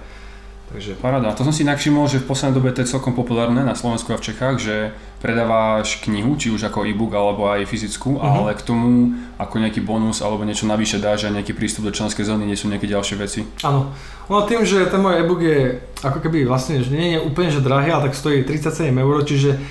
Takže... 0.74 0.98
Paráda. 0.98 1.38
To 1.38 1.46
som 1.46 1.54
si 1.54 1.62
všimol, 1.62 2.10
že 2.10 2.18
v 2.18 2.34
poslednej 2.34 2.58
dobe 2.58 2.74
to 2.74 2.82
je 2.82 2.90
celkom 2.90 3.14
populárne 3.14 3.62
na 3.62 3.78
Slovensku 3.78 4.10
a 4.10 4.18
v 4.18 4.26
Čechách, 4.26 4.58
že 4.58 4.76
predávaš 5.22 6.02
knihu, 6.02 6.34
či 6.34 6.50
už 6.50 6.66
ako 6.66 6.90
e-book 6.90 7.14
alebo 7.14 7.46
aj 7.46 7.70
fyzickú, 7.70 8.18
uh-huh. 8.18 8.42
ale 8.42 8.58
k 8.58 8.66
tomu 8.66 9.14
ako 9.38 9.62
nejaký 9.62 9.86
bonus 9.86 10.26
alebo 10.26 10.42
niečo 10.42 10.66
navyše 10.66 10.98
dáš 10.98 11.30
a 11.30 11.34
nejaký 11.36 11.54
prístup 11.54 11.86
do 11.86 11.94
členskej 11.94 12.26
zóny, 12.26 12.50
nie 12.50 12.58
sú 12.58 12.74
nejaké 12.74 12.90
ďalšie 12.90 13.16
veci. 13.22 13.46
Áno. 13.62 13.94
No 14.26 14.50
tým, 14.50 14.66
že 14.66 14.90
ten 14.90 14.98
môj 14.98 15.22
e-book 15.22 15.46
je 15.46 15.78
ako 16.02 16.18
keby 16.26 16.50
vlastne, 16.50 16.82
že 16.82 16.90
nie 16.90 17.16
je 17.16 17.20
úplne 17.22 17.54
že 17.54 17.62
drahý, 17.62 17.94
ale 17.94 18.10
tak 18.10 18.18
stojí 18.18 18.42
37 18.42 18.90
eur, 18.90 19.16
čiže 19.22 19.62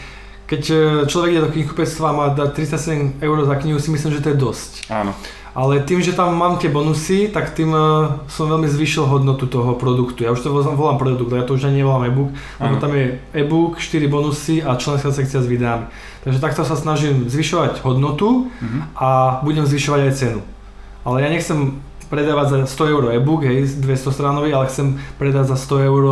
keď 0.53 0.63
e, 0.69 0.77
človek 1.09 1.33
ide 1.33 1.45
do 1.49 1.53
knihkupectva 1.57 2.13
a 2.13 2.13
má 2.13 2.27
dať 2.29 2.77
37 2.77 3.25
eur 3.25 3.37
za 3.49 3.57
knihu, 3.57 3.81
si 3.81 3.89
myslím, 3.89 4.13
že 4.13 4.21
to 4.21 4.37
je 4.37 4.37
dosť. 4.37 4.73
Áno. 4.93 5.17
Ale 5.57 5.81
tým, 5.81 6.05
že 6.05 6.13
tam 6.13 6.37
mám 6.37 6.61
tie 6.61 6.69
bonusy, 6.69 7.29
tak 7.29 7.53
tým 7.53 7.77
uh, 7.77 8.25
som 8.25 8.49
veľmi 8.49 8.65
zvýšil 8.73 9.05
hodnotu 9.05 9.45
toho 9.45 9.77
produktu. 9.77 10.25
Ja 10.25 10.33
už 10.33 10.41
to 10.41 10.49
volám 10.49 10.97
produkt, 10.97 11.29
ja 11.29 11.45
to 11.45 11.61
už 11.61 11.69
ani 11.69 11.85
nevolám 11.85 12.09
e-book, 12.09 12.33
lebo 12.57 12.81
tam 12.81 12.97
je 12.97 13.21
e-book, 13.37 13.77
4 13.77 14.09
bonusy 14.09 14.65
a 14.65 14.81
členská 14.81 15.13
sekcia 15.13 15.45
s 15.45 15.49
videami. 15.49 15.93
Takže 16.25 16.41
takto 16.41 16.65
sa 16.65 16.73
snažím 16.73 17.29
zvyšovať 17.29 17.85
hodnotu 17.85 18.49
uh-huh. 18.49 18.81
a 18.97 19.09
budem 19.45 19.69
zvyšovať 19.69 20.01
aj 20.09 20.13
cenu. 20.17 20.41
Ale 21.05 21.21
ja 21.21 21.29
nechcem 21.29 21.85
predávať 22.13 22.69
za 22.69 22.85
100 22.85 22.93
eur 22.93 23.03
e-book, 23.17 23.41
hej, 23.49 23.81
200 23.81 24.13
stránový, 24.13 24.53
ale 24.53 24.69
chcem 24.69 25.01
predať 25.17 25.49
za 25.49 25.57
100 25.57 25.89
eur 25.89 26.05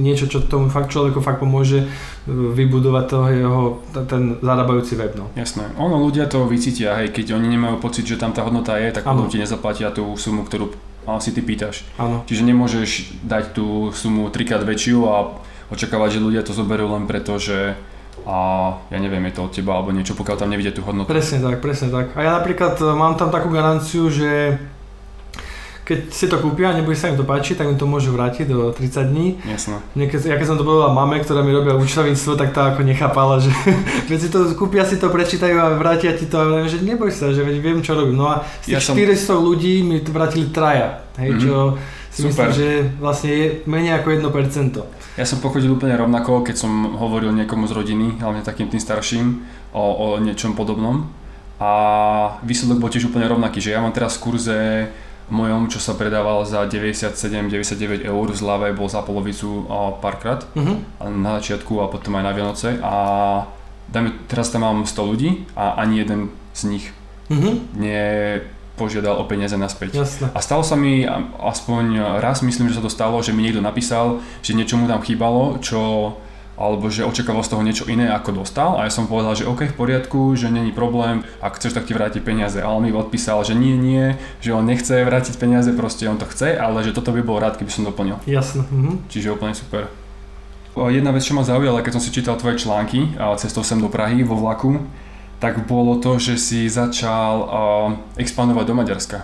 niečo, 0.00 0.24
čo 0.24 0.40
tomu 0.40 0.72
fakt 0.72 0.88
človeku 0.88 1.20
fakt 1.20 1.44
pomôže 1.44 1.84
e, 1.84 1.86
vybudovať 2.32 3.04
toho 3.04 3.26
jeho, 3.28 3.60
ten 4.08 4.40
zarábajúci 4.40 4.96
web. 4.96 5.12
No. 5.12 5.28
Jasné. 5.36 5.68
Ono 5.76 6.00
ľudia 6.00 6.24
to 6.24 6.48
vycítia, 6.48 6.96
hej, 6.96 7.12
keď 7.12 7.36
oni 7.36 7.52
nemajú 7.52 7.84
pocit, 7.84 8.08
že 8.08 8.16
tam 8.16 8.32
tá 8.32 8.40
hodnota 8.40 8.80
je, 8.80 8.88
tak 8.96 9.04
potom 9.04 9.28
ti 9.28 9.36
nezaplatia 9.36 9.92
tú 9.92 10.16
sumu, 10.16 10.48
ktorú 10.48 10.72
si 11.20 11.36
ty 11.36 11.44
pýtaš. 11.44 11.84
Ano. 12.00 12.24
Čiže 12.24 12.48
nemôžeš 12.48 13.20
dať 13.20 13.52
tú 13.52 13.92
sumu 13.92 14.32
trikrát 14.32 14.64
väčšiu 14.64 14.98
a 15.04 15.36
očakávať, 15.68 16.16
že 16.16 16.24
ľudia 16.24 16.42
to 16.46 16.56
zoberú 16.56 16.88
len 16.96 17.04
preto, 17.04 17.36
že 17.36 17.76
a 18.22 18.38
ja 18.86 18.98
neviem, 19.02 19.24
je 19.26 19.34
to 19.34 19.50
od 19.50 19.52
teba 19.52 19.74
alebo 19.74 19.90
niečo, 19.90 20.14
pokiaľ 20.14 20.36
tam 20.38 20.50
nevidie 20.54 20.70
tú 20.70 20.86
hodnotu. 20.86 21.10
Presne 21.10 21.42
tak, 21.42 21.58
presne 21.58 21.90
tak. 21.90 22.14
A 22.14 22.22
ja 22.22 22.30
napríklad 22.38 22.78
e, 22.78 22.86
mám 22.94 23.18
tam 23.18 23.34
takú 23.34 23.50
garanciu, 23.50 24.06
že 24.14 24.62
keď 25.92 26.08
si 26.08 26.24
to 26.24 26.40
kúpia 26.40 26.72
a 26.72 26.76
nebude 26.80 26.96
sa 26.96 27.12
im 27.12 27.20
to 27.20 27.28
páčiť, 27.28 27.60
tak 27.60 27.68
mi 27.68 27.76
to 27.76 27.84
môžu 27.84 28.16
vrátiť 28.16 28.48
do 28.48 28.72
30 28.72 29.12
dní. 29.12 29.36
Jasné. 29.44 29.76
Niekedy, 29.92 30.32
ja 30.32 30.40
keď 30.40 30.48
som 30.48 30.56
to 30.56 30.64
povedal 30.64 30.96
mame, 30.96 31.20
ktorá 31.20 31.44
mi 31.44 31.52
robila 31.52 31.76
účtovníctvo, 31.76 32.32
tak 32.40 32.56
tá 32.56 32.72
ako 32.72 32.80
nechápala, 32.88 33.36
že 33.44 33.52
keď 34.08 34.16
si 34.16 34.28
to 34.32 34.48
kúpia, 34.56 34.88
si 34.88 34.96
to 34.96 35.12
prečítajú 35.12 35.60
a 35.60 35.76
vrátia 35.76 36.16
ti 36.16 36.24
to 36.24 36.40
a 36.40 36.48
vravím, 36.48 36.72
že 36.72 36.80
neboj 36.80 37.12
sa, 37.12 37.28
že 37.28 37.44
viem, 37.44 37.84
čo 37.84 37.92
robím. 37.92 38.16
No 38.16 38.32
a 38.32 38.48
z 38.64 38.72
tých 38.72 38.80
ja 38.80 39.12
400 39.12 39.20
som... 39.20 39.44
ľudí 39.44 39.84
mi 39.84 40.00
to 40.00 40.16
vrátili 40.16 40.48
traja, 40.48 41.04
hej, 41.20 41.36
mm-hmm. 41.36 41.44
čo 41.44 41.76
si 42.08 42.24
Super. 42.24 42.48
myslím, 42.48 42.48
že 42.56 42.68
vlastne 42.96 43.30
je 43.32 43.46
menej 43.68 44.00
ako 44.00 44.08
1%. 44.32 45.20
Ja 45.20 45.28
som 45.28 45.44
pochodil 45.44 45.76
úplne 45.76 45.92
rovnako, 45.92 46.40
keď 46.40 46.56
som 46.56 46.96
hovoril 46.96 47.36
niekomu 47.36 47.68
z 47.68 47.76
rodiny, 47.76 48.16
hlavne 48.16 48.40
takým 48.40 48.72
tým 48.72 48.80
starším, 48.80 49.44
o, 49.76 49.84
o 49.84 50.06
niečom 50.20 50.56
podobnom. 50.56 51.08
A 51.60 51.70
výsledok 52.42 52.80
bol 52.80 52.90
tiež 52.90 53.12
úplne 53.12 53.28
rovnaký, 53.28 53.60
že 53.60 53.76
ja 53.76 53.80
mám 53.84 53.94
teraz 53.94 54.16
v 54.18 54.22
kurze 54.24 54.58
mojom, 55.30 55.70
čo 55.70 55.78
sa 55.78 55.94
predával 55.94 56.42
za 56.42 56.66
97-99 56.66 58.02
eur 58.02 58.26
v 58.30 58.36
zlave, 58.36 58.68
bol 58.74 58.90
za 58.90 59.04
polovicu 59.04 59.66
párkrát 60.02 60.42
uh-huh. 60.56 60.82
na 61.12 61.38
začiatku 61.38 61.78
a 61.82 61.90
potom 61.90 62.18
aj 62.18 62.24
na 62.24 62.32
Vianoce 62.34 62.80
a 62.82 62.94
dajme, 63.92 64.26
teraz 64.26 64.50
tam 64.50 64.66
mám 64.66 64.88
100 64.88 65.10
ľudí 65.10 65.30
a 65.54 65.78
ani 65.78 66.02
jeden 66.02 66.34
z 66.52 66.60
nich 66.68 66.84
uh-huh. 67.30 67.54
nie 67.76 68.02
požiadal 68.76 69.20
o 69.20 69.28
peniaze 69.28 69.54
naspäť. 69.54 70.00
Jasne. 70.00 70.26
A 70.32 70.38
stalo 70.40 70.64
sa 70.64 70.74
mi 70.74 71.04
aspoň 71.38 72.18
raz, 72.24 72.40
myslím, 72.40 72.72
že 72.72 72.80
sa 72.80 72.84
to 72.84 72.90
stalo, 72.90 73.20
že 73.20 73.36
mi 73.36 73.44
niekto 73.44 73.60
napísal, 73.60 74.24
že 74.40 74.56
niečo 74.56 74.80
mu 74.80 74.88
tam 74.88 75.04
chýbalo, 75.04 75.60
čo 75.60 76.12
alebo 76.56 76.92
že 76.92 77.08
očakával 77.08 77.42
z 77.42 77.50
toho 77.52 77.62
niečo 77.64 77.84
iné 77.88 78.12
ako 78.12 78.44
dostal 78.44 78.76
a 78.76 78.84
ja 78.84 78.92
som 78.92 79.08
povedal, 79.08 79.32
že 79.34 79.48
OK, 79.48 79.72
v 79.72 79.76
poriadku, 79.76 80.36
že 80.36 80.52
není 80.52 80.70
problém, 80.70 81.24
ak 81.40 81.56
chceš, 81.56 81.72
tak 81.72 81.88
ti 81.88 81.96
vráti 81.96 82.20
peniaze. 82.20 82.60
A 82.60 82.68
on 82.68 82.84
mi 82.84 82.92
odpísal, 82.92 83.40
že 83.42 83.56
nie, 83.56 83.74
nie, 83.74 84.20
že 84.44 84.52
on 84.52 84.68
nechce 84.68 84.92
vrátiť 84.92 85.40
peniaze, 85.40 85.72
proste 85.72 86.04
on 86.06 86.20
to 86.20 86.28
chce, 86.28 86.54
ale 86.54 86.84
že 86.84 86.92
toto 86.92 87.10
by 87.10 87.24
bol 87.24 87.40
rád, 87.40 87.56
keby 87.56 87.72
som 87.72 87.88
doplnil. 87.88 88.20
Jasne. 88.28 88.68
Mhm. 88.68 89.08
Čiže 89.08 89.32
úplne 89.32 89.56
super. 89.56 89.88
Jedna 90.72 91.12
vec, 91.12 91.20
čo 91.20 91.36
ma 91.36 91.44
zaujala, 91.44 91.84
keď 91.84 92.00
som 92.00 92.02
si 92.04 92.08
čítal 92.08 92.40
tvoje 92.40 92.56
články 92.56 93.12
cestou 93.36 93.60
sem 93.60 93.76
do 93.76 93.92
Prahy 93.92 94.24
vo 94.24 94.40
vlaku, 94.40 94.80
tak 95.36 95.68
bolo 95.68 96.00
to, 96.00 96.16
že 96.16 96.40
si 96.40 96.70
začal 96.70 97.32
uh, 97.44 97.48
expandovať 98.16 98.64
do 98.64 98.74
Maďarska. 98.78 99.18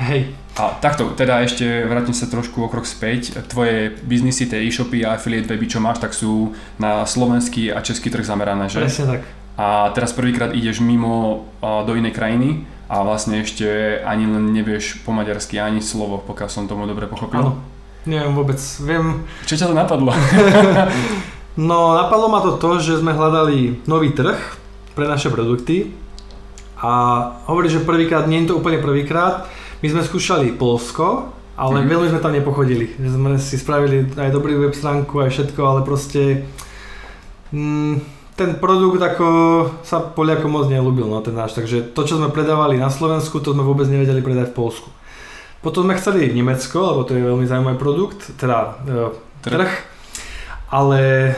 Hej. 0.00 0.32
A 0.56 0.76
takto, 0.80 1.12
teda 1.12 1.44
ešte 1.44 1.64
vrátim 1.84 2.16
sa 2.16 2.24
trošku 2.24 2.64
o 2.64 2.68
krok 2.72 2.88
späť. 2.88 3.36
Tvoje 3.46 3.92
biznisy, 4.00 4.48
tie 4.48 4.64
e-shopy 4.64 5.04
a 5.04 5.20
affiliate 5.20 5.46
weby, 5.46 5.68
čo 5.68 5.78
máš, 5.78 6.00
tak 6.00 6.16
sú 6.16 6.56
na 6.80 7.04
slovenský 7.04 7.68
a 7.68 7.84
český 7.84 8.08
trh 8.08 8.24
zamerané, 8.24 8.72
že? 8.72 8.80
Presne 8.80 9.06
tak. 9.16 9.20
A 9.60 9.92
teraz 9.92 10.16
prvýkrát 10.16 10.56
ideš 10.56 10.80
mimo 10.80 11.44
do 11.60 11.92
inej 11.92 12.16
krajiny 12.16 12.64
a 12.88 13.04
vlastne 13.04 13.44
ešte 13.44 14.00
ani 14.02 14.24
len 14.24 14.56
nevieš 14.56 15.04
po 15.04 15.12
maďarsky 15.12 15.60
ani 15.60 15.84
slovo, 15.84 16.24
pokiaľ 16.24 16.48
som 16.48 16.64
tomu 16.64 16.88
dobre 16.88 17.04
pochopil. 17.04 17.44
Áno, 17.44 17.60
neviem 18.08 18.32
vôbec, 18.32 18.58
viem. 18.80 19.28
Čo 19.44 19.60
ťa 19.60 19.68
to 19.68 19.76
napadlo? 19.76 20.16
no, 21.70 21.92
napadlo 21.92 22.26
ma 22.32 22.40
to 22.40 22.56
to, 22.56 22.80
že 22.80 23.04
sme 23.04 23.12
hľadali 23.12 23.84
nový 23.84 24.16
trh 24.16 24.40
pre 24.96 25.04
naše 25.04 25.28
produkty 25.28 25.92
a 26.80 26.92
hovorí, 27.44 27.68
že 27.68 27.84
prvýkrát, 27.84 28.24
nie 28.24 28.42
je 28.42 28.50
to 28.50 28.58
úplne 28.58 28.80
prvýkrát, 28.80 29.44
my 29.80 29.86
sme 29.88 30.02
skúšali 30.04 30.56
Polsko, 30.56 31.32
ale 31.56 31.84
mm. 31.84 31.88
veľmi 31.88 32.08
sme 32.12 32.20
tam 32.24 32.36
nepochodili. 32.36 32.96
Že 32.96 33.10
sme 33.16 33.30
si 33.40 33.56
spravili 33.56 34.08
aj 34.16 34.32
dobrý 34.32 34.56
web 34.56 34.72
stránku, 34.76 35.20
aj 35.20 35.32
všetko, 35.32 35.60
ale 35.60 35.80
proste 35.84 36.48
mm, 37.52 38.20
ten 38.40 38.56
produkt 38.56 39.00
ako 39.04 39.26
sa 39.84 40.00
Poliakom 40.00 40.48
moc 40.48 40.72
nelúbil, 40.72 41.04
no 41.04 41.20
ten 41.20 41.36
náš. 41.36 41.52
Takže 41.52 41.92
to, 41.92 42.08
čo 42.08 42.16
sme 42.16 42.32
predávali 42.32 42.80
na 42.80 42.88
Slovensku, 42.88 43.44
to 43.44 43.52
sme 43.52 43.60
vôbec 43.60 43.84
nevedeli 43.88 44.24
predať 44.24 44.52
v 44.52 44.56
Polsku. 44.56 44.88
Potom 45.60 45.84
sme 45.84 46.00
chceli 46.00 46.32
Nemecko, 46.32 46.80
lebo 46.80 47.04
to 47.04 47.12
je 47.12 47.20
veľmi 47.20 47.44
zaujímavý 47.44 47.76
produkt, 47.76 48.32
teda 48.40 48.80
e, 48.80 49.12
trh, 49.44 49.68
ale 50.72 51.00
e, 51.28 51.32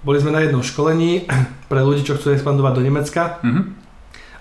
boli 0.00 0.16
sme 0.16 0.32
na 0.32 0.40
jednom 0.40 0.64
školení 0.64 1.28
pre 1.70 1.84
ľudí, 1.84 2.08
čo 2.08 2.16
chcú 2.16 2.32
expandovať 2.32 2.72
do 2.72 2.82
Nemecka. 2.88 3.44
Mm-hmm. 3.44 3.64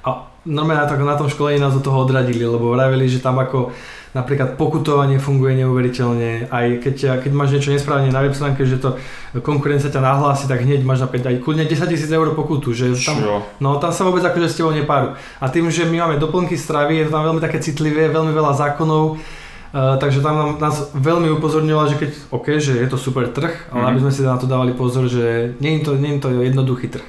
A 0.08 0.10
normálne 0.48 0.88
tak 0.88 1.04
na 1.04 1.20
tom 1.20 1.28
školení 1.28 1.60
nás 1.60 1.76
do 1.76 1.84
toho 1.84 2.08
odradili, 2.08 2.48
lebo 2.48 2.72
vravili, 2.72 3.12
že 3.12 3.20
tam 3.20 3.38
ako 3.38 3.76
napríklad 4.16 4.58
pokutovanie 4.58 5.22
funguje 5.22 5.62
neuveriteľne, 5.62 6.50
aj 6.50 6.82
keď, 6.82 6.96
keď 7.22 7.32
máš 7.38 7.54
niečo 7.54 7.70
nesprávne 7.76 8.10
na 8.10 8.26
web 8.26 8.34
stránke, 8.34 8.66
že 8.66 8.82
to 8.82 8.98
konkurencia 9.46 9.94
ťa 9.94 10.02
nahlási, 10.02 10.50
tak 10.50 10.66
hneď 10.66 10.82
máš 10.82 11.06
napríklad 11.06 11.38
aj 11.38 11.38
kľudne 11.44 11.70
10 11.70 11.86
tisíc 11.92 12.10
eur 12.10 12.34
pokutu, 12.34 12.74
že 12.74 12.98
tam, 13.04 13.46
no, 13.62 13.78
tam 13.78 13.92
sa 13.94 14.08
vôbec 14.08 14.26
akože 14.26 14.48
s 14.50 14.58
tebou 14.58 14.74
nepáru. 14.74 15.14
A 15.38 15.46
tým, 15.52 15.70
že 15.70 15.86
my 15.86 16.08
máme 16.08 16.16
doplnky 16.18 16.58
stravy, 16.58 17.04
je 17.04 17.06
to 17.06 17.14
tam 17.14 17.30
veľmi 17.30 17.44
také 17.44 17.62
citlivé, 17.62 18.10
veľmi 18.10 18.32
veľa 18.34 18.56
zákonov, 18.56 19.20
Uh, 19.68 20.00
takže 20.00 20.24
tam 20.24 20.36
nám, 20.40 20.52
nás 20.64 20.96
veľmi 20.96 21.28
upozornila, 21.28 21.92
že 21.92 22.00
keď, 22.00 22.10
OK, 22.32 22.56
že 22.56 22.80
je 22.80 22.88
to 22.88 22.96
super 22.96 23.28
trh, 23.28 23.52
ale 23.68 23.84
mm-hmm. 23.84 23.90
aby 23.92 24.00
sme 24.00 24.12
si 24.16 24.22
na 24.24 24.40
to 24.40 24.48
dávali 24.48 24.72
pozor, 24.72 25.12
že 25.12 25.60
nie 25.60 25.78
je 25.78 25.82
to, 25.84 25.92
nie 26.00 26.16
je 26.16 26.24
to 26.24 26.30
jednoduchý 26.40 26.88
trh. 26.88 27.04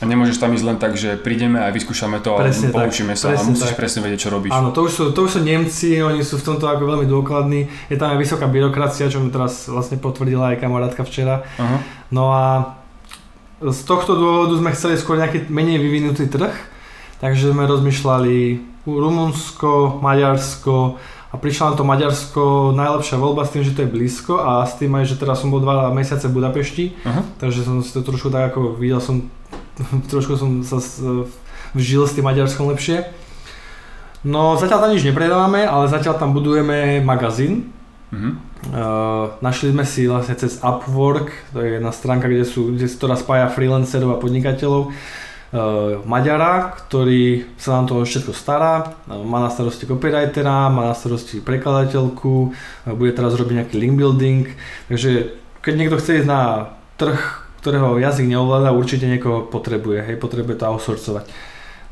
A 0.00 0.08
nemôžeš 0.08 0.40
tam 0.40 0.56
ísť 0.56 0.64
len 0.64 0.78
tak, 0.80 0.96
že 0.96 1.20
prídeme 1.20 1.60
a 1.60 1.68
vyskúšame 1.68 2.24
to 2.24 2.32
presne 2.40 2.72
a 2.72 2.80
poučíme 2.80 3.12
sa 3.12 3.36
presne 3.36 3.44
a 3.44 3.50
musíš 3.52 3.72
tak. 3.76 3.80
presne 3.84 4.00
vedieť, 4.08 4.20
čo 4.24 4.30
robíš. 4.32 4.52
Áno, 4.56 4.72
to 4.72 4.88
už, 4.88 4.92
sú, 4.96 5.04
to 5.12 5.28
už 5.28 5.30
sú 5.36 5.40
Nemci, 5.44 6.00
oni 6.00 6.24
sú 6.24 6.40
v 6.40 6.46
tomto 6.48 6.72
ako 6.72 6.88
veľmi 6.88 7.04
dôkladní. 7.04 7.68
Je 7.92 8.00
tam 8.00 8.16
aj 8.16 8.18
vysoká 8.18 8.48
byrokracia, 8.48 9.12
čo 9.12 9.20
mi 9.20 9.28
teraz 9.28 9.68
vlastne 9.68 10.00
potvrdila 10.00 10.56
aj 10.56 10.64
kamarátka 10.64 11.04
včera. 11.04 11.44
Uh-huh. 11.60 11.78
No 12.08 12.32
a 12.32 12.80
z 13.60 13.80
tohto 13.84 14.16
dôvodu 14.16 14.56
sme 14.56 14.72
chceli 14.72 14.96
skôr 14.96 15.20
nejaký 15.20 15.52
menej 15.52 15.76
vyvinutý 15.76 16.32
trh, 16.32 16.56
takže 17.20 17.52
sme 17.52 17.68
rozmýšľali 17.68 18.36
Rumunsko, 18.88 20.00
Maďarsko 20.00 20.96
a 21.30 21.34
prišla 21.36 21.64
nám 21.68 21.76
to 21.76 21.84
Maďarsko 21.84 22.42
najlepšia 22.72 23.20
voľba 23.20 23.44
s 23.44 23.52
tým, 23.52 23.62
že 23.68 23.76
to 23.76 23.84
je 23.84 23.92
blízko 23.92 24.40
a 24.40 24.64
s 24.64 24.80
tým 24.80 24.96
aj, 24.96 25.12
že 25.12 25.20
teraz 25.20 25.44
som 25.44 25.52
bol 25.52 25.60
dva 25.60 25.92
mesiace 25.92 26.24
v 26.26 26.40
Budapešti, 26.40 26.84
uh-huh. 27.04 27.36
takže 27.36 27.68
som 27.68 27.84
si 27.84 27.92
to 27.92 28.00
trošku 28.00 28.32
tak 28.32 28.56
ako 28.56 28.80
videl 28.80 28.98
som 28.98 29.28
trošku 30.12 30.36
som 30.36 30.64
sa 30.64 30.78
vžil 31.74 32.02
s 32.06 32.14
tým 32.14 32.26
Maďarskom 32.26 32.70
lepšie. 32.70 33.08
No 34.20 34.60
zatiaľ 34.60 34.84
tam 34.84 34.92
nič 34.92 35.04
nepredávame, 35.06 35.64
ale 35.64 35.88
zatiaľ 35.88 36.20
tam 36.20 36.36
budujeme 36.36 37.00
magazín. 37.00 37.72
Mhm. 38.10 38.30
Uh, 38.60 39.32
našli 39.40 39.72
sme 39.72 39.88
si 39.88 40.04
vlastne 40.04 40.36
cez 40.36 40.60
Upwork, 40.60 41.32
to 41.56 41.64
je 41.64 41.80
jedna 41.80 41.96
stránka, 41.96 42.28
kde 42.28 42.44
sú, 42.44 42.76
kde, 42.76 42.92
ktorá 42.92 43.16
spája 43.16 43.48
freelancerov 43.48 44.12
a 44.12 44.20
podnikateľov, 44.20 44.92
uh, 44.92 44.92
Maďara, 46.04 46.76
ktorý 46.76 47.48
sa 47.56 47.80
nám 47.80 47.88
to 47.88 48.04
všetko 48.04 48.36
stará, 48.36 49.00
uh, 49.08 49.24
má 49.24 49.40
na 49.40 49.48
starosti 49.48 49.88
copywritera, 49.88 50.68
má 50.68 50.92
na 50.92 50.94
starosti 50.94 51.40
prekladateľku, 51.40 52.52
uh, 52.52 52.92
bude 52.92 53.16
teraz 53.16 53.32
robiť 53.32 53.64
nejaký 53.64 53.74
link 53.80 53.96
building, 53.96 54.52
takže 54.92 55.32
keď 55.64 55.74
niekto 55.80 55.96
chce 55.96 56.20
ísť 56.20 56.28
na 56.28 56.76
trh, 57.00 57.16
ktorého 57.60 58.00
jazyk 58.00 58.26
neovláda, 58.26 58.72
určite 58.72 59.04
niekoho 59.04 59.44
potrebuje, 59.46 60.08
hej, 60.08 60.16
potrebuje 60.16 60.60
to 60.60 60.68
outsourcovať. 60.68 61.24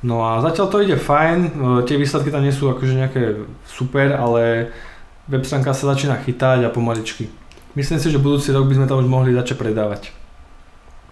No 0.02 0.22
a 0.22 0.40
zatiaľ 0.40 0.66
to 0.70 0.83
ide 0.83 0.96
fajn, 0.96 1.38
uh, 1.38 1.81
tie 1.85 1.98
výsledky 1.98 2.31
tam 2.31 2.46
nie 2.46 2.54
sú 2.54 2.70
akože 2.70 2.94
nejaké 2.94 3.22
super, 3.66 4.14
ale 4.14 4.72
web 5.28 5.44
stránka 5.44 5.74
sa 5.74 5.92
začína 5.92 6.22
chytať 6.22 6.64
a 6.64 6.72
pomaličky. 6.72 7.28
Myslím 7.76 8.00
si, 8.00 8.09
že 8.09 8.22
budúci 8.22 8.50
rok 8.50 8.66
by 8.66 8.74
sme 8.81 8.87
tam 8.88 8.98
už 9.02 9.07
mohli 9.11 9.37
začať 9.37 9.59
predávať. 9.61 10.11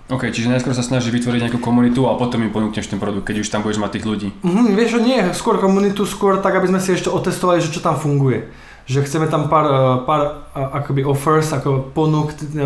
OK, 0.07 0.31
čiže 0.31 0.47
najskôr 0.47 0.71
sa 0.71 0.87
snaží 0.87 1.11
vytvoriť 1.11 1.51
nejakú 1.51 1.59
komunitu 1.59 2.07
a 2.07 2.14
potom 2.14 2.38
im 2.38 2.55
ponúkneš 2.55 2.87
ten 2.87 3.03
produkt, 3.03 3.27
keď 3.27 3.42
už 3.42 3.51
tam 3.51 3.66
budeš 3.66 3.83
mať 3.83 3.90
tých 3.99 4.07
ľudí. 4.07 4.29
Mhm, 4.47 4.79
vieš, 4.79 5.03
nie, 5.03 5.19
skôr 5.35 5.59
komunitu, 5.59 6.07
skôr 6.07 6.38
tak, 6.38 6.55
aby 6.55 6.71
sme 6.71 6.79
si 6.79 6.95
ešte 6.95 7.11
otestovali, 7.11 7.59
že 7.59 7.75
čo 7.75 7.83
tam 7.83 7.99
funguje. 7.99 8.47
Že 8.87 9.03
chceme 9.03 9.27
tam 9.27 9.51
pár, 9.51 9.66
eh, 9.66 9.77
pár 10.07 10.22
eh, 10.55 10.79
akoby 10.83 11.03
offers, 11.03 11.51
ako 11.51 11.90
ponúk 11.90 12.35
eh, 12.35 12.62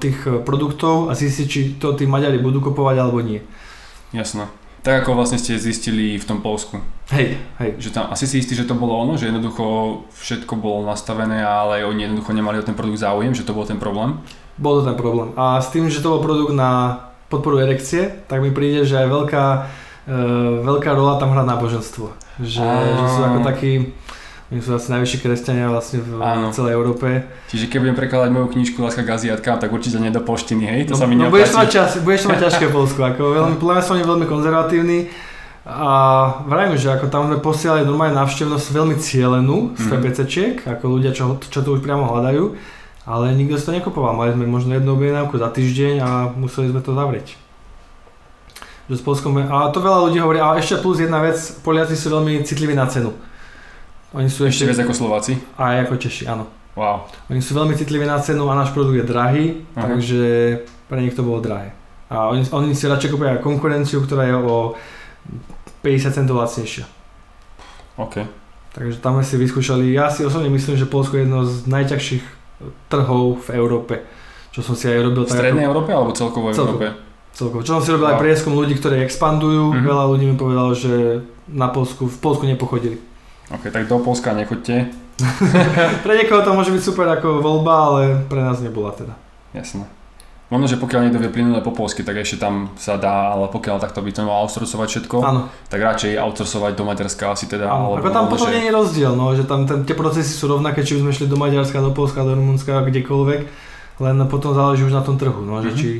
tých 0.00 0.18
produktov 0.44 1.08
a 1.08 1.16
zistiť, 1.16 1.46
či 1.46 1.60
to 1.76 1.92
tí 1.92 2.08
Maďari 2.08 2.40
budú 2.40 2.64
kupovať 2.64 2.96
alebo 2.96 3.20
nie. 3.20 3.44
Jasné. 4.16 4.48
Tak 4.80 5.04
ako 5.04 5.20
vlastne 5.20 5.36
ste 5.36 5.60
zistili 5.60 6.16
v 6.16 6.24
tom 6.24 6.40
Polsku. 6.40 6.80
Hej, 7.12 7.36
hej. 7.60 7.70
Že 7.76 7.88
tam, 7.92 8.04
asi 8.08 8.24
si 8.24 8.40
istý, 8.40 8.56
že 8.56 8.64
to 8.64 8.78
bolo 8.78 8.96
ono, 8.96 9.20
že 9.20 9.28
jednoducho 9.28 9.64
všetko 10.16 10.54
bolo 10.56 10.86
nastavené, 10.86 11.44
ale 11.44 11.84
oni 11.84 12.08
jednoducho 12.08 12.32
nemali 12.32 12.62
o 12.62 12.64
ten 12.64 12.78
produkt 12.78 13.02
záujem, 13.02 13.34
že 13.34 13.44
to 13.44 13.52
bol 13.52 13.66
ten 13.68 13.76
problém? 13.76 14.16
Bol 14.56 14.80
to 14.80 14.88
ten 14.88 14.96
problém. 14.96 15.34
A 15.34 15.60
s 15.60 15.74
tým, 15.74 15.90
že 15.90 16.00
to 16.00 16.14
bol 16.14 16.24
produkt 16.24 16.54
na 16.54 17.04
podporu 17.28 17.60
erekcie, 17.60 18.24
tak 18.30 18.40
mi 18.40 18.54
príde, 18.54 18.88
že 18.88 18.96
aj 18.96 19.08
veľká, 19.12 19.44
e, 20.08 20.16
veľká 20.64 20.90
rola 20.96 21.20
tam 21.20 21.36
hrá 21.36 21.44
náboženstvo. 21.44 22.16
Že, 22.40 22.64
že 22.70 23.06
sú 23.12 23.20
ako 23.20 23.38
takí, 23.44 23.92
oni 24.48 24.64
sú 24.64 24.72
asi 24.72 24.88
najvyšší 24.96 25.18
kresťania 25.20 25.68
vlastne 25.68 26.00
v 26.00 26.24
Áno. 26.24 26.48
celej 26.56 26.72
Európe. 26.72 27.28
Čiže 27.52 27.68
keď 27.68 27.78
budem 27.84 27.96
prekladať 28.00 28.30
moju 28.32 28.48
knižku 28.56 28.80
Láska 28.80 29.04
gaziatka, 29.04 29.60
tak 29.60 29.68
určite 29.68 30.00
nie 30.00 30.08
do 30.08 30.24
poštiny, 30.24 30.64
hej? 30.64 30.80
To 30.88 30.96
no, 30.96 31.00
sa 31.00 31.04
mi 31.04 31.20
no, 31.20 31.28
budeš, 31.28 31.52
mať 31.52 31.68
čas, 31.68 32.00
budeš 32.00 32.24
to 32.24 32.28
mať 32.32 32.40
ťažké 32.48 32.64
v 32.70 32.72
Polsku, 32.72 33.00
ako 33.04 33.36
veľmi, 33.36 33.56
podľa 33.60 33.84
mňa 33.84 34.06
veľmi 34.08 34.26
konzervatívni. 34.26 35.12
A 35.68 35.92
vrajím, 36.48 36.80
že 36.80 36.88
ako 36.96 37.12
tam 37.12 37.28
sme 37.28 37.44
posielali 37.44 37.84
normálne 37.84 38.16
návštevnosť 38.16 38.72
veľmi 38.72 38.96
cielenú 38.96 39.76
z 39.76 39.84
mm. 39.84 39.90
PPCčiek, 39.92 40.54
ako 40.64 40.96
ľudia, 40.96 41.12
čo, 41.12 41.36
čo 41.44 41.60
to 41.60 41.76
už 41.76 41.84
priamo 41.84 42.08
hľadajú, 42.08 42.56
ale 43.04 43.36
nikto 43.36 43.60
si 43.60 43.68
to 43.68 43.76
nekupoval. 43.76 44.16
Mali 44.16 44.32
sme 44.32 44.48
možno 44.48 44.72
jednu 44.72 44.96
objednávku 44.96 45.36
za 45.36 45.52
týždeň 45.52 45.94
a 46.00 46.08
museli 46.32 46.72
sme 46.72 46.80
to 46.80 46.96
zavrieť. 46.96 47.36
Že 48.88 48.96
s 48.96 49.02
Polskom, 49.04 49.36
a 49.36 49.68
to 49.68 49.84
veľa 49.84 50.08
ľudí 50.08 50.16
hovorí, 50.24 50.40
a 50.40 50.56
ešte 50.56 50.80
plus 50.80 51.04
jedna 51.04 51.20
vec, 51.20 51.36
Poliaci 51.60 51.92
sú 51.92 52.16
veľmi 52.16 52.40
citliví 52.48 52.72
na 52.72 52.88
cenu. 52.88 53.12
Oni 54.16 54.28
sú 54.32 54.48
ešte, 54.48 54.64
ešte 54.64 54.72
viac 54.72 54.80
ako 54.88 54.94
Slováci? 54.96 55.32
Aj 55.60 55.84
ako 55.84 56.00
Češi, 56.00 56.24
áno. 56.24 56.48
Wow. 56.78 57.10
Oni 57.28 57.42
sú 57.42 57.52
veľmi 57.58 57.74
citliví 57.74 58.06
na 58.06 58.22
cenu 58.22 58.46
a 58.48 58.54
náš 58.54 58.70
produkt 58.70 58.96
je 58.96 59.04
drahý, 59.04 59.44
uh-huh. 59.60 59.82
takže 59.82 60.20
pre 60.86 61.02
nich 61.02 61.12
to 61.12 61.26
bolo 61.26 61.42
drahé. 61.42 61.74
A 62.08 62.32
oni, 62.32 62.46
oni 62.48 62.72
si 62.72 62.88
radšej 62.88 63.12
kúpia 63.12 63.36
konkurenciu, 63.42 64.00
ktorá 64.00 64.24
je 64.24 64.34
o 64.38 64.78
50 65.84 66.16
centov 66.16 66.40
lacnejšia. 66.40 66.88
OK. 68.00 68.24
Takže 68.72 69.02
tam 69.02 69.18
sme 69.18 69.24
si 69.26 69.34
vyskúšali, 69.36 69.92
ja 69.92 70.08
si 70.08 70.24
osobne 70.24 70.48
myslím, 70.54 70.78
že 70.78 70.86
Polsko 70.88 71.18
je 71.18 71.26
jedno 71.26 71.44
z 71.44 71.66
najťažších 71.66 72.24
trhov 72.88 73.44
v 73.44 73.48
Európe. 73.58 74.06
Čo 74.54 74.72
som 74.72 74.74
si 74.78 74.88
aj 74.88 75.02
robil. 75.04 75.26
V 75.26 75.34
strednej 75.34 75.66
Európe 75.66 75.90
alebo 75.92 76.14
celkovo 76.14 76.48
v 76.48 76.56
Európe? 76.56 76.86
Celkovo. 77.34 77.60
Čo 77.66 77.78
som 77.78 77.82
si 77.84 77.90
robil 77.92 78.06
wow. 78.08 78.12
aj 78.16 78.22
prieskum 78.22 78.54
ľudí, 78.56 78.78
ktorí 78.78 79.02
expandujú. 79.04 79.74
Mm-hmm. 79.74 79.84
Veľa 79.84 80.04
ľudí 80.08 80.24
mi 80.30 80.36
povedalo, 80.38 80.72
že 80.72 81.22
na 81.50 81.68
Polsku, 81.70 82.08
v 82.08 82.18
Polsku 82.18 82.44
nepochodili. 82.48 83.07
Ok, 83.48 83.72
tak 83.72 83.88
do 83.88 83.96
Polska 83.98 84.36
nechoďte. 84.36 84.92
pre 86.04 86.14
niekoho 86.14 86.44
to 86.44 86.54
môže 86.54 86.70
byť 86.70 86.82
super 86.84 87.08
ako 87.08 87.40
voľba, 87.40 87.74
ale 87.90 88.00
pre 88.28 88.44
nás 88.44 88.60
nebola 88.60 88.92
teda. 88.92 89.16
Jasné. 89.56 89.88
Možno, 90.48 90.64
že 90.64 90.80
pokiaľ 90.80 91.00
niekto 91.04 91.20
vie 91.20 91.28
plynule 91.28 91.60
po 91.60 91.76
polsky, 91.76 92.00
tak 92.00 92.16
ešte 92.24 92.40
tam 92.40 92.72
sa 92.80 92.96
dá, 92.96 93.36
ale 93.36 93.52
pokiaľ 93.52 93.84
takto 93.84 94.00
by 94.00 94.08
to 94.16 94.24
mal 94.24 94.48
outsourcovať 94.48 94.88
všetko, 94.88 95.16
ano. 95.20 95.52
tak 95.68 95.76
radšej 95.76 96.16
outsourcovať 96.16 96.72
do 96.72 96.84
Maďarska 96.88 97.24
asi 97.28 97.44
teda. 97.44 97.68
Ano. 97.68 98.00
Alebo, 98.00 98.08
tam 98.08 98.32
potom 98.32 98.48
že... 98.48 98.56
nie 98.56 98.64
je 98.64 98.72
rozdiel, 98.72 99.12
no, 99.12 99.36
že 99.36 99.44
tam 99.44 99.68
ten, 99.68 99.84
tie 99.84 99.92
procesy 99.92 100.32
sú 100.32 100.48
rovnaké, 100.48 100.80
či 100.80 100.96
už 100.96 101.04
sme 101.04 101.12
šli 101.12 101.28
do 101.28 101.36
Maďarska, 101.36 101.84
do 101.84 101.92
Polska, 101.92 102.24
do 102.24 102.32
Rumunska, 102.32 102.80
kdekoľvek, 102.80 103.40
len 104.00 104.16
potom 104.32 104.56
záleží 104.56 104.88
už 104.88 104.96
na 104.96 105.04
tom 105.04 105.20
trhu, 105.20 105.44
no, 105.44 105.60
mm-hmm. 105.60 105.64
že 105.68 105.70
mhm. 105.72 105.80
či 105.80 105.90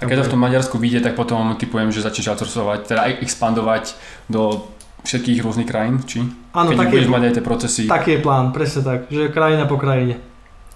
a 0.00 0.08
keď 0.08 0.24
to 0.24 0.26
v 0.30 0.32
tom 0.32 0.40
Maďarsku 0.40 0.76
vyjde, 0.80 1.04
tak 1.04 1.12
potom 1.12 1.60
typujem, 1.60 1.92
že 1.92 2.00
začneš 2.00 2.32
outsourcovať, 2.32 2.88
teda 2.88 3.02
expandovať 3.20 3.92
do 4.32 4.64
všetkých 5.04 5.42
rôznych 5.44 5.68
krajín, 5.68 6.00
či? 6.04 6.24
Áno, 6.52 6.72
Keď 6.74 6.88
budeš 6.90 7.10
mať 7.10 7.22
aj 7.30 7.32
tie 7.38 7.44
procesy. 7.44 7.82
Taký 7.88 8.10
je 8.18 8.20
plán, 8.20 8.52
presne 8.52 8.80
tak, 8.84 8.98
že 9.08 9.32
krajina 9.32 9.64
po 9.64 9.80
krajine. 9.80 10.20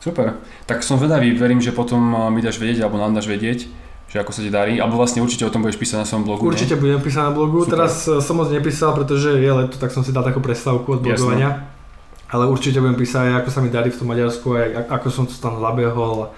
Super, 0.01 0.37
tak 0.69 0.85
som 0.85 1.01
vedavý, 1.01 1.33
verím, 1.33 1.65
že 1.65 1.73
potom 1.73 1.97
mi 2.29 2.45
dáš 2.45 2.61
vedieť, 2.61 2.85
alebo 2.85 3.01
nám 3.01 3.17
dáš 3.17 3.25
vedieť, 3.25 3.65
že 4.05 4.21
ako 4.21 4.37
sa 4.37 4.45
ti 4.45 4.53
darí, 4.53 4.77
alebo 4.77 5.01
vlastne 5.01 5.25
určite 5.25 5.49
o 5.49 5.51
tom 5.51 5.65
budeš 5.65 5.81
písať 5.81 6.05
na 6.05 6.07
svojom 6.07 6.29
blogu. 6.29 6.45
Určite 6.45 6.77
nie? 6.77 6.83
budem 6.87 7.01
písať 7.01 7.25
na 7.25 7.33
blogu, 7.33 7.65
Super. 7.65 7.73
teraz 7.73 8.05
e, 8.05 8.21
som 8.21 8.37
moc 8.37 8.53
nepísal, 8.53 8.93
pretože 8.93 9.33
je 9.33 9.51
leto, 9.51 9.81
tak 9.81 9.91
som 9.97 10.05
si 10.05 10.13
dal 10.13 10.21
takú 10.21 10.45
predstavku 10.45 10.87
od 10.87 11.01
blogovania. 11.01 11.51
Jasne. 11.57 11.73
Ale 12.31 12.45
určite 12.51 12.85
budem 12.85 13.01
písať 13.01 13.33
aj 13.33 13.35
ako 13.43 13.51
sa 13.51 13.61
mi 13.65 13.71
darí 13.73 13.89
v 13.89 13.99
tom 13.99 14.09
Maďarsku, 14.13 14.47
aj 14.53 14.67
ako 14.93 15.07
som 15.09 15.25
to 15.25 15.33
tam 15.41 15.57
zabehol. 15.57 16.31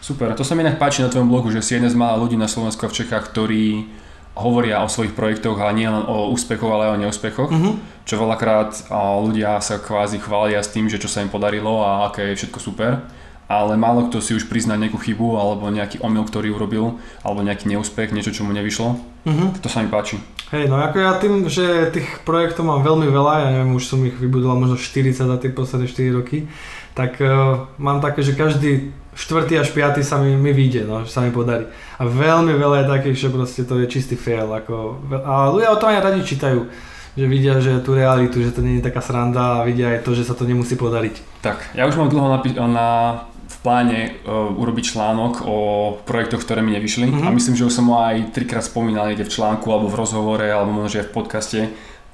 Super, 0.00 0.32
to 0.32 0.44
sa 0.44 0.56
mi 0.56 0.64
inak 0.64 0.80
páči 0.80 1.04
na 1.04 1.12
tvojom 1.12 1.28
blogu, 1.28 1.48
že 1.52 1.60
si 1.60 1.76
jeden 1.76 1.88
z 1.88 1.96
mála 1.96 2.16
ľudí 2.16 2.40
na 2.40 2.48
Slovensku 2.48 2.84
a 2.84 2.92
v 2.92 2.96
Čechách, 3.04 3.24
ktorí 3.30 3.88
hovoria 4.34 4.82
o 4.82 4.90
svojich 4.90 5.14
projektoch, 5.14 5.54
ale 5.58 5.78
nie 5.78 5.88
len 5.88 6.04
o 6.06 6.30
úspechoch, 6.34 6.70
ale 6.74 6.90
aj 6.90 6.94
o 6.94 7.00
neúspechoch. 7.06 7.50
Uh-huh. 7.50 7.78
Čo 8.02 8.20
veľakrát 8.20 8.90
ľudia 9.22 9.62
sa 9.62 9.78
kvázi 9.78 10.18
chvália 10.18 10.60
s 10.60 10.74
tým, 10.74 10.90
že 10.90 10.98
čo 10.98 11.06
sa 11.06 11.22
im 11.22 11.30
podarilo 11.30 11.80
a 11.86 12.10
aké 12.10 12.34
je 12.34 12.44
všetko 12.44 12.58
super. 12.58 13.06
Ale 13.44 13.76
málo 13.76 14.08
kto 14.08 14.24
si 14.24 14.32
už 14.32 14.48
prizná 14.48 14.80
nejakú 14.80 14.96
chybu 14.96 15.36
alebo 15.36 15.68
nejaký 15.68 16.00
omyl, 16.00 16.24
ktorý 16.24 16.56
urobil, 16.56 16.96
alebo 17.20 17.44
nejaký 17.44 17.68
neúspech, 17.68 18.16
niečo, 18.16 18.32
čo 18.32 18.42
mu 18.44 18.56
nevyšlo. 18.56 18.96
Uh-huh. 19.24 19.48
To 19.60 19.68
sa 19.68 19.84
mi 19.84 19.92
páči. 19.92 20.16
Hej, 20.52 20.68
no 20.68 20.80
ako 20.80 20.96
ja 21.00 21.12
tým, 21.18 21.48
že 21.48 21.90
tých 21.92 22.24
projektov 22.24 22.68
mám 22.68 22.84
veľmi 22.84 23.08
veľa, 23.08 23.32
ja 23.42 23.48
neviem, 23.52 23.74
už 23.74 23.84
som 23.84 24.00
ich 24.04 24.14
vybudoval 24.16 24.60
možno 24.60 24.76
40 24.76 25.16
za 25.16 25.36
tie 25.40 25.50
posledné 25.50 25.88
4 25.90 26.18
roky, 26.20 26.46
tak 26.94 27.18
uh, 27.18 27.66
mám 27.76 27.98
také, 27.98 28.22
že 28.22 28.38
každý 28.38 28.94
štvrtý 29.18 29.58
až 29.58 29.74
piatý 29.74 30.06
sa 30.06 30.22
mi, 30.22 30.36
mi 30.36 30.54
vyjde, 30.54 30.86
no, 30.86 31.02
sa 31.08 31.24
mi 31.26 31.34
podarí. 31.34 31.66
A 31.98 32.06
veľmi 32.06 32.54
veľa 32.54 32.84
je 32.84 32.92
takých, 32.92 33.16
že 33.18 33.28
proste 33.34 33.62
to 33.66 33.82
je 33.82 33.86
čistý 33.90 34.14
fail. 34.14 34.46
Ako, 34.46 35.00
a 35.10 35.50
ľudia 35.50 35.74
o 35.74 35.80
tom 35.80 35.90
aj 35.90 36.04
radi 36.04 36.22
čítajú 36.22 36.66
že 37.14 37.30
vidia, 37.30 37.62
že 37.62 37.78
tú 37.78 37.94
realitu, 37.94 38.42
že 38.42 38.50
to 38.50 38.58
nie 38.58 38.82
je 38.82 38.86
taká 38.90 38.98
sranda 38.98 39.62
a 39.62 39.66
vidia 39.66 39.94
aj 39.94 40.02
to, 40.02 40.18
že 40.18 40.26
sa 40.26 40.34
to 40.34 40.50
nemusí 40.50 40.74
podariť. 40.74 41.46
Tak, 41.46 41.78
ja 41.78 41.86
už 41.86 41.94
mám 41.94 42.10
dlho 42.10 42.26
napi- 42.26 42.58
na, 42.58 43.22
pláne 43.64 44.20
uh, 44.28 44.52
urobiť 44.52 44.92
článok 44.92 45.48
o 45.48 45.56
projektoch, 46.04 46.44
ktoré 46.44 46.60
mi 46.60 46.76
nevyšli 46.76 47.08
mm-hmm. 47.08 47.24
a 47.24 47.32
myslím, 47.32 47.56
že 47.56 47.64
už 47.64 47.72
som 47.72 47.88
ho 47.88 47.96
aj 47.96 48.36
trikrát 48.36 48.60
spomínal 48.60 49.08
niekde 49.08 49.24
v 49.24 49.34
článku 49.40 49.64
alebo 49.72 49.88
v 49.88 49.96
rozhovore 49.96 50.44
alebo 50.44 50.68
možno, 50.68 51.00
aj 51.00 51.08
v 51.08 51.16
podcaste 51.16 51.60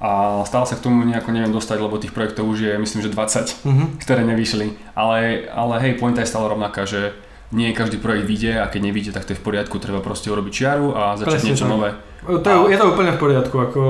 a 0.01 0.41
stále 0.47 0.65
sa 0.65 0.79
k 0.79 0.81
tomu 0.81 1.05
nejako 1.05 1.29
neviem 1.29 1.53
dostať, 1.53 1.77
lebo 1.77 2.01
tých 2.01 2.15
projektov 2.15 2.49
už 2.49 2.59
je 2.65 2.73
myslím, 2.73 3.05
že 3.05 3.13
20, 3.13 3.67
mm-hmm. 3.67 3.87
ktoré 4.01 4.25
nevyšli. 4.25 4.97
Ale, 4.97 5.45
ale 5.53 5.73
hej, 5.83 6.01
pointa 6.01 6.25
je 6.25 6.31
stále 6.31 6.49
rovnaká, 6.49 6.89
že 6.89 7.13
nie 7.51 7.75
každý 7.75 7.99
projekt 7.99 8.25
vyjde 8.25 8.63
a 8.63 8.65
keď 8.65 8.81
nevíde, 8.81 9.11
tak 9.11 9.27
to 9.27 9.35
je 9.35 9.39
v 9.39 9.45
poriadku, 9.45 9.77
treba 9.77 9.99
proste 9.99 10.31
urobiť 10.31 10.53
čiaru 10.55 10.95
a 10.95 11.19
začať 11.19 11.35
Presne 11.35 11.49
niečo 11.51 11.67
tak. 11.67 11.73
nové. 11.75 11.89
To 12.25 12.47
je, 12.47 12.57
a... 12.57 12.69
je 12.71 12.77
to 12.79 12.85
úplne 12.95 13.11
v 13.11 13.19
poriadku, 13.19 13.55
ako 13.59 13.81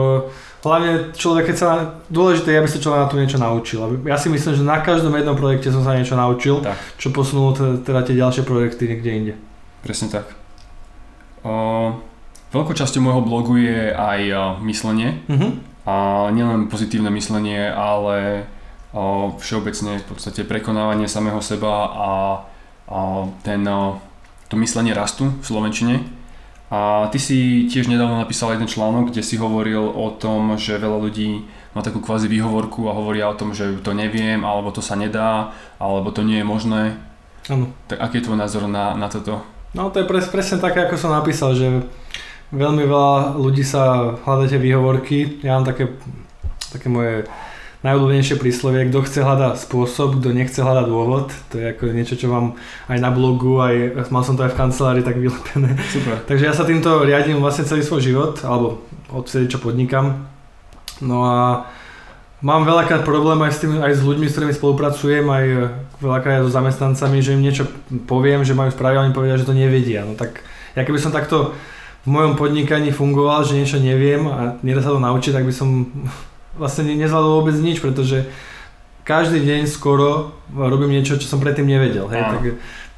hlavne 0.62 1.14
človek, 1.18 1.52
keď 1.52 1.56
sa, 1.58 1.70
dôležité 2.08 2.54
je, 2.54 2.60
aby 2.62 2.70
sa 2.70 2.80
človek 2.82 3.00
na 3.02 3.10
to 3.10 3.18
niečo 3.18 3.40
naučil. 3.42 3.80
Ja 4.06 4.18
si 4.18 4.30
myslím, 4.30 4.54
že 4.54 4.64
na 4.64 4.82
každom 4.82 5.14
jednom 5.18 5.34
projekte 5.34 5.74
som 5.74 5.82
sa 5.82 5.98
niečo 5.98 6.14
naučil, 6.14 6.62
tak. 6.62 6.78
čo 7.02 7.10
posunulo 7.10 7.58
teda 7.82 8.06
tie 8.06 8.16
ďalšie 8.18 8.46
projekty 8.46 8.86
niekde 8.86 9.12
inde. 9.12 9.34
Presne 9.82 10.14
tak. 10.14 10.30
O, 11.42 11.98
veľkou 12.54 12.78
časťou 12.78 13.02
môjho 13.02 13.22
blogu 13.26 13.58
je 13.58 13.90
aj 13.90 14.22
o, 14.30 14.42
myslenie. 14.70 15.26
Uh-huh. 15.26 15.58
A 15.90 16.30
nielen 16.30 16.70
pozitívne 16.70 17.10
myslenie, 17.10 17.66
ale 17.74 18.46
o, 18.94 19.34
všeobecne 19.42 19.98
v 19.98 20.06
podstate 20.06 20.46
prekonávanie 20.46 21.10
samého 21.10 21.42
seba 21.42 21.90
a 21.90 22.10
ten, 23.42 23.64
to 24.52 24.56
myslenie 24.60 24.92
rastu 24.92 25.32
v 25.32 25.46
Slovenčine. 25.48 26.21
A 26.72 27.12
ty 27.12 27.20
si 27.20 27.68
tiež 27.68 27.92
nedávno 27.92 28.16
napísal 28.16 28.56
jeden 28.56 28.68
článok, 28.68 29.12
kde 29.12 29.22
si 29.28 29.36
hovoril 29.36 29.84
o 29.92 30.16
tom, 30.16 30.56
že 30.56 30.80
veľa 30.80 31.04
ľudí 31.04 31.44
má 31.76 31.84
takú 31.84 32.00
kvázi 32.00 32.32
výhovorku 32.32 32.88
a 32.88 32.96
hovoria 32.96 33.28
o 33.28 33.36
tom, 33.36 33.52
že 33.52 33.84
to 33.84 33.92
neviem, 33.92 34.48
alebo 34.48 34.72
to 34.72 34.80
sa 34.80 34.96
nedá, 34.96 35.52
alebo 35.76 36.16
to 36.16 36.24
nie 36.24 36.40
je 36.40 36.48
možné. 36.48 36.96
Áno. 37.52 37.76
Tak 37.92 38.00
aký 38.00 38.24
je 38.24 38.26
tvoj 38.32 38.40
názor 38.40 38.72
na, 38.72 38.96
na 38.96 39.12
toto? 39.12 39.44
No 39.76 39.92
to 39.92 40.00
je 40.00 40.08
pres, 40.08 40.32
presne 40.32 40.64
také, 40.64 40.88
ako 40.88 40.96
som 40.96 41.12
napísal, 41.12 41.60
že 41.60 41.84
veľmi 42.56 42.88
veľa 42.88 43.36
ľudí 43.36 43.68
sa 43.68 44.16
hľadáte 44.24 44.56
výhovorky. 44.56 45.44
Ja 45.44 45.60
mám 45.60 45.68
také 45.68 45.92
také 46.72 46.88
moje 46.88 47.28
najobľúbenejšie 47.82 48.38
príslovie, 48.38 48.86
kto 48.94 49.02
chce 49.10 49.26
hľadať 49.26 49.58
spôsob, 49.66 50.22
kto 50.22 50.38
nechce 50.38 50.62
hľadať 50.62 50.86
dôvod. 50.86 51.34
To 51.50 51.56
je 51.58 51.66
ako 51.74 51.84
niečo, 51.98 52.14
čo 52.14 52.30
mám 52.30 52.54
aj 52.86 52.98
na 53.02 53.10
blogu, 53.10 53.58
aj 53.58 54.06
mal 54.14 54.22
som 54.22 54.38
to 54.38 54.46
aj 54.46 54.54
v 54.54 54.60
kancelárii 54.62 55.02
tak 55.06 55.18
vylepené. 55.18 55.74
Super. 55.90 56.22
Takže 56.30 56.46
ja 56.46 56.54
sa 56.54 56.62
týmto 56.62 57.02
riadím 57.02 57.42
vlastne 57.42 57.66
celý 57.66 57.82
svoj 57.82 58.06
život, 58.06 58.34
alebo 58.46 58.86
odvtedy, 59.10 59.50
čo 59.50 59.58
podnikam. 59.58 60.30
No 61.02 61.26
a 61.26 61.66
mám 62.46 62.70
veľakrát 62.70 63.02
problém 63.02 63.42
aj 63.42 63.58
s, 63.58 63.60
tým, 63.66 63.82
aj 63.82 63.98
s 63.98 64.06
ľuďmi, 64.06 64.30
s 64.30 64.34
ktorými 64.38 64.54
spolupracujem, 64.54 65.26
aj 65.26 65.46
veľakrát 65.98 66.42
aj 66.42 66.46
so 66.46 66.54
zamestnancami, 66.54 67.18
že 67.26 67.34
im 67.34 67.42
niečo 67.42 67.66
poviem, 68.06 68.46
že 68.46 68.54
majú 68.54 68.70
spraviť 68.70 68.98
a 68.98 69.04
oni 69.10 69.18
povedia, 69.18 69.42
že 69.42 69.50
to 69.50 69.58
nevedia. 69.58 70.06
No 70.06 70.14
tak 70.14 70.46
ja 70.78 70.86
keby 70.86 71.02
som 71.02 71.10
takto 71.10 71.58
v 72.06 72.10
mojom 72.10 72.38
podnikaní 72.38 72.94
fungoval, 72.94 73.46
že 73.46 73.58
niečo 73.58 73.78
neviem 73.78 74.26
a 74.30 74.58
nedá 74.66 74.86
sa 74.86 74.94
to 74.94 75.02
naučiť, 75.02 75.34
tak 75.38 75.46
by 75.46 75.54
som 75.54 75.90
vlastne 76.56 76.88
nezvládol 76.88 77.44
vôbec 77.44 77.56
nič, 77.60 77.80
pretože 77.80 78.28
každý 79.04 79.42
deň 79.42 79.68
skoro 79.68 80.36
robím 80.52 80.94
niečo, 80.94 81.18
čo 81.18 81.28
som 81.28 81.42
predtým 81.42 81.66
nevedel. 81.68 82.06
Hej, 82.12 82.24
tak 82.28 82.42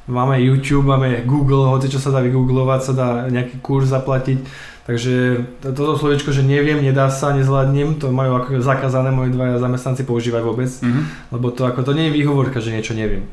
máme 0.09 0.35
YouTube, 0.41 0.83
máme 0.83 1.23
Google, 1.23 1.71
hoci 1.71 1.87
čo 1.87 2.01
sa 2.01 2.11
dá 2.11 2.19
vygooglovať, 2.19 2.79
sa 2.83 2.93
dá 2.93 3.07
nejaký 3.31 3.63
kurz 3.63 3.89
zaplatiť. 3.89 4.71
Takže 4.83 5.15
toto 5.63 5.95
slovičko, 5.95 6.35
že 6.35 6.43
neviem, 6.43 6.83
nedá 6.83 7.07
sa, 7.07 7.31
nezvládnem, 7.31 8.03
to 8.03 8.11
majú 8.11 8.35
ako 8.35 8.59
zakázané 8.59 9.15
moji 9.15 9.31
dvaja 9.31 9.63
zamestnanci 9.63 10.03
používať 10.03 10.43
vôbec, 10.43 10.67
mm-hmm. 10.67 11.31
lebo 11.31 11.55
to 11.55 11.63
ako 11.63 11.87
to 11.87 11.95
nie 11.95 12.11
je 12.11 12.15
výhovorka, 12.19 12.59
že 12.59 12.75
niečo 12.75 12.91
neviem. 12.91 13.23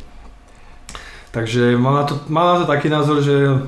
Takže 1.34 1.74
mám 1.74 1.94
na 1.94 2.04
to, 2.06 2.22
mám 2.30 2.54
na 2.54 2.56
to 2.62 2.66
taký 2.70 2.86
názor, 2.86 3.18
že 3.18 3.66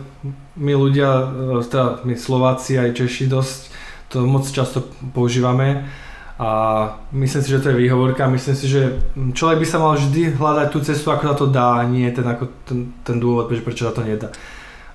my 0.54 0.72
ľudia, 0.78 1.10
e, 1.58 1.66
teda 1.66 2.06
my 2.06 2.14
Slováci 2.14 2.78
aj 2.78 2.94
Češi 2.94 3.26
dosť 3.26 3.60
to 4.12 4.28
moc 4.28 4.44
často 4.44 4.84
používame 5.16 5.88
a 6.42 6.48
myslím 7.14 7.42
si, 7.42 7.50
že 7.54 7.62
to 7.62 7.70
je 7.70 7.78
výhovorka. 7.86 8.26
Myslím 8.26 8.56
si, 8.58 8.66
že 8.66 8.98
človek 9.14 9.62
by 9.62 9.66
sa 9.66 9.78
mal 9.78 9.94
vždy 9.94 10.34
hľadať 10.34 10.66
tú 10.74 10.78
cestu, 10.82 11.14
ako 11.14 11.24
sa 11.30 11.34
to 11.38 11.46
dá, 11.46 11.86
nie 11.86 12.10
ten, 12.10 12.26
ako 12.26 12.66
ten, 12.66 12.90
ten 13.06 13.22
dôvod, 13.22 13.46
prečo, 13.46 13.86
sa 13.86 13.94
to 13.94 14.02
nedá. 14.02 14.34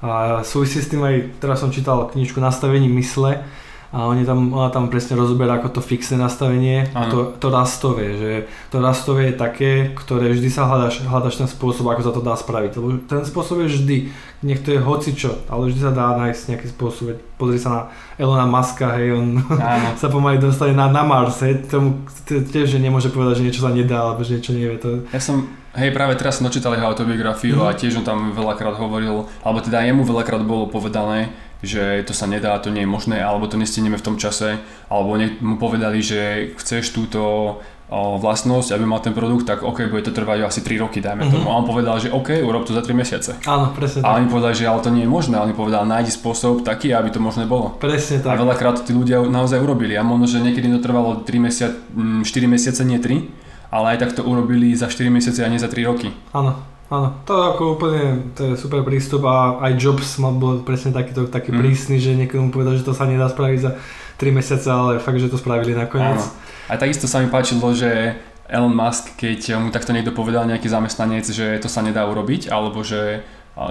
A 0.04 0.44
súvisí 0.44 0.84
s 0.84 0.92
tým 0.92 1.08
aj, 1.08 1.40
teraz 1.40 1.64
som 1.64 1.72
čítal 1.72 2.12
knižku 2.12 2.44
Nastavení 2.44 2.92
mysle, 2.92 3.48
a 3.88 4.04
oni 4.12 4.28
tam, 4.28 4.52
ona 4.52 4.68
tam 4.68 4.92
presne 4.92 5.16
rozoberá 5.16 5.64
ako 5.64 5.80
to 5.80 5.82
fixné 5.82 6.20
nastavenie 6.20 6.92
a 6.92 7.08
to, 7.08 7.32
to 7.40 7.48
rastové, 7.48 8.20
že 8.20 8.32
to 8.68 8.84
rastové 8.84 9.32
je 9.32 9.40
také, 9.40 9.72
ktoré 9.96 10.36
vždy 10.36 10.50
sa 10.52 10.68
hľadaš, 10.68 11.08
hľadaš 11.08 11.40
ten 11.40 11.48
spôsob, 11.48 11.88
ako 11.88 12.02
sa 12.04 12.12
to 12.12 12.20
dá 12.20 12.36
spraviť. 12.36 12.72
Lebo 12.76 13.00
ten 13.08 13.24
spôsob 13.24 13.64
je 13.64 13.72
vždy, 13.72 13.98
nech 14.44 14.60
to 14.60 14.76
je 14.76 14.84
hocičo, 14.84 15.48
ale 15.48 15.72
vždy 15.72 15.80
sa 15.80 15.96
dá 15.96 16.20
nájsť 16.20 16.42
nejaký 16.52 16.68
spôsob. 16.76 17.16
Pozri 17.40 17.64
sa 17.64 17.70
na 17.72 17.82
Elona 18.20 18.44
Muska, 18.44 18.92
hej, 19.00 19.16
on 19.16 19.40
sa 20.02 20.12
pomaly 20.12 20.36
dostane 20.36 20.76
na, 20.76 20.92
na 20.92 21.08
Mars, 21.08 21.40
hej, 21.48 21.64
tomu 21.72 22.04
tiež 22.28 22.76
že 22.76 22.84
nemôže 22.84 23.08
povedať, 23.08 23.40
že 23.40 23.46
niečo 23.48 23.64
sa 23.64 23.72
nedá, 23.72 24.04
alebo 24.04 24.20
že 24.20 24.36
niečo 24.36 24.52
nevie. 24.52 24.76
To... 24.84 25.08
Ja 25.16 25.24
som, 25.24 25.48
hej, 25.80 25.96
práve 25.96 26.20
teraz 26.20 26.44
som 26.44 26.50
dočítal 26.50 26.76
jeho 26.76 26.92
autobiografiu 26.92 27.56
mm-hmm. 27.56 27.72
a 27.72 27.78
tiež 27.80 28.04
on 28.04 28.06
tam 28.06 28.36
veľakrát 28.36 28.76
hovoril, 28.76 29.32
alebo 29.48 29.64
teda 29.64 29.88
jemu 29.88 30.04
veľakrát 30.04 30.44
bolo 30.44 30.68
povedané, 30.68 31.32
že 31.64 32.06
to 32.06 32.14
sa 32.14 32.30
nedá, 32.30 32.54
to 32.62 32.70
nie 32.70 32.86
je 32.86 32.90
možné, 32.90 33.18
alebo 33.18 33.50
to 33.50 33.58
nestihneme 33.58 33.98
v 33.98 34.06
tom 34.06 34.16
čase, 34.22 34.62
alebo 34.88 35.18
mu 35.42 35.58
povedali, 35.58 36.02
že 36.02 36.54
chceš 36.58 36.94
túto 36.94 37.58
vlastnosť, 37.88 38.76
aby 38.76 38.84
mal 38.84 39.00
ten 39.00 39.16
produkt, 39.16 39.48
tak 39.48 39.64
OK, 39.64 39.88
bude 39.88 40.04
to 40.04 40.12
trvať 40.12 40.44
asi 40.44 40.60
3 40.60 40.84
roky, 40.84 41.00
dajme 41.00 41.24
mm-hmm. 41.24 41.40
tomu. 41.40 41.48
A 41.48 41.56
on 41.56 41.64
povedal, 41.64 41.96
že 42.04 42.12
OK, 42.12 42.44
urob 42.44 42.68
to 42.68 42.76
za 42.76 42.84
3 42.84 42.92
mesiace. 42.92 43.40
Áno, 43.48 43.72
presne 43.72 44.04
A 44.04 44.20
oni 44.20 44.28
povedali, 44.28 44.60
že 44.60 44.68
ale 44.68 44.84
to 44.84 44.92
nie 44.92 45.08
je 45.08 45.12
možné. 45.12 45.40
A 45.40 45.48
oni 45.48 45.56
povedali, 45.56 45.88
nájdi 45.88 46.12
spôsob 46.12 46.68
taký, 46.68 46.92
aby 46.92 47.16
to 47.16 47.24
možné 47.24 47.48
bolo. 47.48 47.80
Presne 47.80 48.20
tak. 48.20 48.36
A 48.36 48.44
veľakrát 48.44 48.84
tí 48.84 48.92
ľudia 48.92 49.24
naozaj 49.24 49.64
urobili. 49.64 49.96
A 49.96 50.04
možno, 50.04 50.28
že 50.28 50.44
niekedy 50.44 50.68
to 50.68 50.84
trvalo 50.84 51.24
3 51.24 51.32
mesiace, 51.40 51.80
4 51.96 52.28
mesiace, 52.52 52.84
nie 52.84 53.00
3, 53.00 53.72
ale 53.72 53.96
aj 53.96 53.98
tak 54.04 54.20
to 54.20 54.22
urobili 54.28 54.76
za 54.76 54.92
4 54.92 55.08
mesiace 55.08 55.48
a 55.48 55.48
nie 55.48 55.56
za 55.56 55.72
3 55.72 55.88
roky. 55.88 56.12
Áno. 56.36 56.60
Áno, 56.88 57.20
to 57.28 57.36
ako 57.36 57.76
úplne, 57.76 58.32
to 58.32 58.48
je 58.48 58.54
super 58.56 58.80
prístup 58.88 59.28
a 59.28 59.60
aj 59.60 59.76
Jobs 59.76 60.16
mal 60.24 60.32
bol 60.40 60.64
presne 60.64 60.96
takýto, 60.96 61.28
taký 61.28 61.52
mm. 61.52 61.60
prísny, 61.60 62.00
že 62.00 62.16
niekomu 62.16 62.48
povedal, 62.48 62.80
že 62.80 62.88
to 62.88 62.96
sa 62.96 63.04
nedá 63.04 63.28
spraviť 63.28 63.60
za 63.60 63.76
3 64.16 64.32
mesiace, 64.32 64.68
ale 64.72 65.04
fakt, 65.04 65.20
že 65.20 65.28
to 65.28 65.36
spravili 65.36 65.76
nakoniec. 65.76 66.16
Áno. 66.16 66.32
A 66.72 66.80
takisto 66.80 67.04
sa 67.04 67.20
mi 67.20 67.28
páčilo, 67.28 67.76
že 67.76 68.16
Elon 68.48 68.72
Musk, 68.72 69.20
keď 69.20 69.60
mu 69.60 69.70
takto 69.76 69.92
niekto 69.92 70.16
povedal 70.16 70.48
nejaký 70.48 70.72
zamestnanec, 70.72 71.28
že 71.28 71.60
to 71.60 71.68
sa 71.68 71.84
nedá 71.84 72.08
urobiť, 72.08 72.48
alebo 72.48 72.80
že 72.80 73.20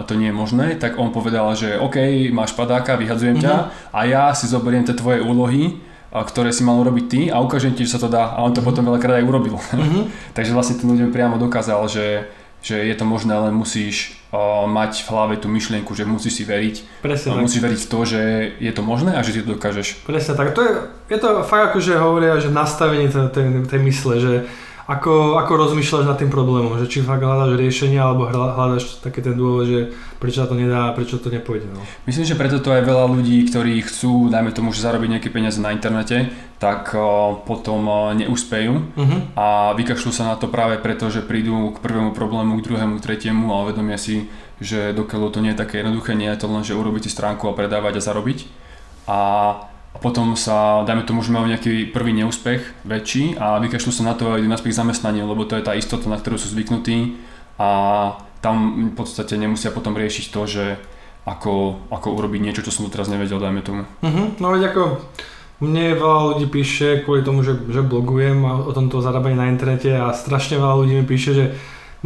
to 0.05 0.13
nie 0.19 0.29
je 0.29 0.37
možné, 0.37 0.67
tak 0.77 1.01
on 1.01 1.15
povedal, 1.15 1.49
že 1.57 1.81
OK, 1.81 2.29
máš 2.35 2.53
padáka, 2.53 3.01
vyhadzujem 3.01 3.41
mm-hmm. 3.41 3.49
ťa 3.49 3.55
mhm. 3.57 3.69
a 3.97 3.99
ja 4.05 4.23
si 4.37 4.45
zoberiem 4.51 4.85
tie 4.85 4.99
tvoje 4.99 5.25
úlohy, 5.25 5.81
ktoré 6.13 6.53
si 6.53 6.65
mal 6.65 6.81
urobiť 6.81 7.05
ty 7.09 7.21
a 7.29 7.41
ukážem 7.41 7.77
ti, 7.77 7.85
že 7.85 7.97
sa 7.97 8.01
to 8.01 8.09
dá 8.13 8.37
a 8.37 8.45
on 8.45 8.53
to 8.53 8.61
mm-hmm. 8.61 8.69
potom 8.69 8.85
veľakrát 8.89 9.21
aj 9.21 9.25
urobil. 9.25 9.57
Mm-hmm. 9.57 10.03
Takže 10.37 10.53
vlastne 10.53 10.77
tým 10.77 10.93
ľuďom 10.93 11.11
priamo 11.13 11.37
dokázal, 11.41 11.81
že 11.89 12.05
že 12.67 12.83
je 12.83 12.95
to 12.99 13.07
možné, 13.07 13.31
len 13.31 13.55
musíš 13.55 14.19
uh, 14.35 14.67
mať 14.67 15.07
v 15.07 15.09
hlave 15.15 15.35
tú 15.39 15.47
myšlienku, 15.47 15.95
že 15.95 16.03
musíš 16.03 16.43
si 16.43 16.45
veriť. 16.45 16.99
Presne 16.99 17.39
uh, 17.39 17.39
Musíš 17.39 17.63
veriť 17.63 17.81
v 17.87 17.91
to, 17.95 18.01
že 18.03 18.23
je 18.59 18.73
to 18.75 18.83
možné 18.83 19.15
a 19.15 19.23
že 19.23 19.39
si 19.39 19.47
to 19.47 19.55
dokážeš. 19.55 20.03
Presne 20.03 20.35
tak. 20.35 20.51
To 20.59 20.61
je, 20.67 20.73
je 21.15 21.19
to 21.23 21.47
fakt 21.47 21.71
ako, 21.71 21.79
že 21.79 21.95
hovoria, 21.95 22.43
že 22.43 22.51
nastavenie 22.51 23.07
tej, 23.07 23.71
tej 23.71 23.81
mysle, 23.87 24.15
že 24.19 24.35
ako, 24.87 25.43
ako 25.43 25.53
rozmýšľaš 25.67 26.07
nad 26.07 26.15
tým 26.15 26.31
problémom, 26.31 26.79
že 26.79 26.87
či 26.87 27.03
fakt 27.03 27.19
hľadaš 27.19 27.59
riešenie 27.59 27.99
alebo 27.99 28.31
hľadaš 28.31 29.03
taký 29.03 29.19
ten 29.19 29.35
dôvod, 29.35 29.67
že 29.67 29.91
prečo 30.23 30.39
sa 30.39 30.47
to 30.47 30.55
nedá 30.55 30.91
a 30.91 30.95
prečo 30.95 31.19
to 31.19 31.27
nepôjde. 31.27 31.67
No. 31.75 31.83
Myslím, 32.07 32.23
že 32.23 32.39
preto 32.39 32.63
to 32.63 32.71
aj 32.71 32.87
veľa 32.87 33.11
ľudí, 33.11 33.43
ktorí 33.51 33.83
chcú, 33.83 34.31
dajme 34.31 34.55
tomu, 34.55 34.71
že 34.71 34.87
zarobiť 34.87 35.19
nejaké 35.19 35.29
peniaze 35.35 35.59
na 35.59 35.75
internete, 35.75 36.31
tak 36.63 36.95
uh, 36.95 37.35
potom 37.43 37.83
uh, 37.91 38.15
neúspejú 38.15 38.73
uh-huh. 38.95 39.21
a 39.35 39.75
vykašľú 39.75 40.11
sa 40.15 40.31
na 40.31 40.39
to 40.39 40.47
práve 40.47 40.79
preto, 40.79 41.11
že 41.11 41.27
prídu 41.27 41.75
k 41.75 41.83
prvému 41.83 42.15
problému, 42.15 42.63
k 42.63 42.65
druhému, 42.71 43.03
k 43.03 43.05
tretiemu 43.11 43.51
a 43.51 43.67
uvedomia 43.67 43.99
si, 43.99 44.31
že 44.63 44.95
dokiaľ 44.95 45.35
to 45.35 45.43
nie 45.43 45.51
je 45.53 45.61
také 45.67 45.83
jednoduché, 45.83 46.15
nie 46.15 46.31
je 46.31 46.39
to 46.39 46.47
len, 46.47 46.63
že 46.63 46.79
urobiť 46.79 47.07
si 47.07 47.11
stránku 47.11 47.51
a 47.51 47.59
predávať 47.59 47.99
a 47.99 48.07
zarobiť. 48.07 48.39
A 49.11 49.19
a 49.97 49.99
potom 49.99 50.37
sa, 50.37 50.85
dajme 50.85 51.09
tomu, 51.09 51.25
že 51.25 51.33
majú 51.33 51.49
nejaký 51.49 51.89
prvý 51.89 52.13
neúspech 52.13 52.85
väčší 52.85 53.41
a 53.41 53.57
vykašľú 53.65 53.93
sa 53.97 54.05
na 54.05 54.13
to 54.13 54.29
a 54.29 54.37
idú 54.37 54.45
naspäť 54.45 54.85
zamestnanie, 54.85 55.25
lebo 55.25 55.49
to 55.49 55.57
je 55.57 55.65
tá 55.65 55.73
istota, 55.73 56.13
na 56.13 56.21
ktorú 56.21 56.37
sú 56.37 56.53
zvyknutí 56.53 57.17
a 57.57 57.69
tam 58.45 58.93
v 58.93 58.95
podstate 58.95 59.41
nemusia 59.41 59.73
potom 59.73 59.97
riešiť 59.97 60.29
to, 60.29 60.43
že 60.45 60.65
ako, 61.25 61.81
ako 61.89 62.13
urobiť 62.13 62.41
niečo, 62.45 62.61
čo 62.61 62.77
som 62.77 62.85
doteraz 62.85 63.09
nevedel, 63.09 63.41
dajme 63.41 63.65
tomu. 63.65 63.89
Uh-huh. 64.05 64.37
No 64.37 64.53
veď 64.53 64.77
ako 64.77 65.01
mne 65.65 65.97
veľa 65.97 66.21
ľudí 66.37 66.47
píše 66.53 67.01
kvôli 67.09 67.25
tomu, 67.25 67.41
že, 67.41 67.57
že 67.73 67.81
blogujem 67.81 68.45
a 68.45 68.61
o 68.69 68.77
tomto 68.77 69.01
zarábaní 69.01 69.41
na 69.41 69.49
internete 69.49 69.97
a 69.97 70.13
strašne 70.13 70.61
veľa 70.61 70.77
ľudí 70.77 70.93
mi 70.93 71.09
píše, 71.09 71.33
že 71.33 71.45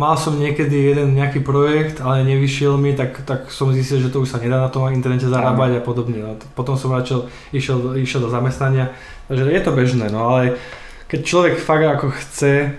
mal 0.00 0.16
som 0.16 0.40
niekedy 0.40 0.96
jeden 0.96 1.12
nejaký 1.12 1.44
projekt, 1.44 2.00
ale 2.00 2.24
nevyšiel 2.24 2.80
mi, 2.80 2.96
tak, 2.96 3.20
tak 3.28 3.52
som 3.52 3.68
zistil, 3.68 4.00
že 4.00 4.08
to 4.08 4.24
už 4.24 4.32
sa 4.32 4.40
nedá 4.40 4.56
na 4.56 4.72
tom 4.72 4.88
internete 4.88 5.28
zarábať 5.28 5.76
a 5.76 5.84
podobne. 5.84 6.24
No, 6.24 6.40
potom 6.56 6.80
som 6.80 6.96
radšej 6.96 7.28
išiel, 7.52 8.00
išiel 8.00 8.24
do 8.24 8.32
zamestnania, 8.32 8.96
takže 9.28 9.52
je 9.52 9.60
to 9.60 9.76
bežné, 9.76 10.08
no 10.08 10.32
ale 10.32 10.56
keď 11.04 11.20
človek 11.20 11.54
fakt 11.60 11.84
ako 11.84 12.16
chce, 12.16 12.72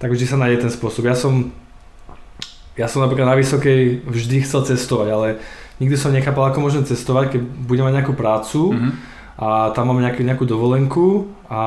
tak 0.00 0.08
vždy 0.08 0.24
sa 0.24 0.40
nájde 0.40 0.64
ten 0.64 0.72
spôsob. 0.72 1.04
Ja 1.04 1.12
som, 1.12 1.52
ja 2.72 2.88
som 2.88 3.04
napríklad 3.04 3.28
na 3.28 3.36
Vysokej 3.36 4.08
vždy 4.08 4.48
chcel 4.48 4.64
cestovať, 4.64 5.08
ale 5.12 5.28
nikdy 5.76 5.96
som 6.00 6.14
nechápal, 6.16 6.48
ako 6.48 6.64
môžem 6.64 6.88
cestovať, 6.88 7.36
keď 7.36 7.40
budem 7.68 7.84
mať 7.84 7.94
nejakú 8.00 8.14
prácu 8.16 8.72
mm-hmm. 8.72 8.92
a 9.44 9.76
tam 9.76 9.92
mám 9.92 10.00
nejakú, 10.00 10.24
nejakú 10.24 10.48
dovolenku 10.48 11.28
a 11.52 11.60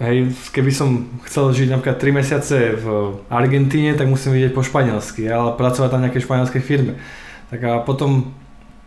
Hej, 0.00 0.32
keby 0.56 0.72
som 0.72 1.12
chcel 1.28 1.52
žiť 1.52 1.68
napríklad 1.68 2.00
3 2.00 2.08
mesiace 2.16 2.56
v 2.72 3.20
Argentíne, 3.28 3.92
tak 3.92 4.08
musím 4.08 4.32
vidieť 4.32 4.56
po 4.56 4.64
španielsky, 4.64 5.28
ale 5.28 5.52
pracovať 5.60 5.92
v 5.92 6.04
nejakej 6.08 6.24
španielskej 6.24 6.62
firme. 6.64 6.96
Tak 7.52 7.60
a 7.68 7.72
potom, 7.84 8.32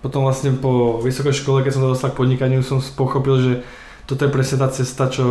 potom 0.02 0.26
vlastne 0.26 0.58
po 0.58 0.98
vysokej 0.98 1.38
škole, 1.38 1.62
keď 1.62 1.78
som 1.78 1.86
sa 1.86 1.94
dostal 1.94 2.10
k 2.10 2.20
podnikaniu, 2.26 2.66
som 2.66 2.82
pochopil, 2.82 3.36
že 3.38 3.54
toto 4.10 4.26
je 4.26 4.34
presne 4.34 4.58
tá 4.58 4.74
cesta, 4.74 5.06
čo 5.06 5.26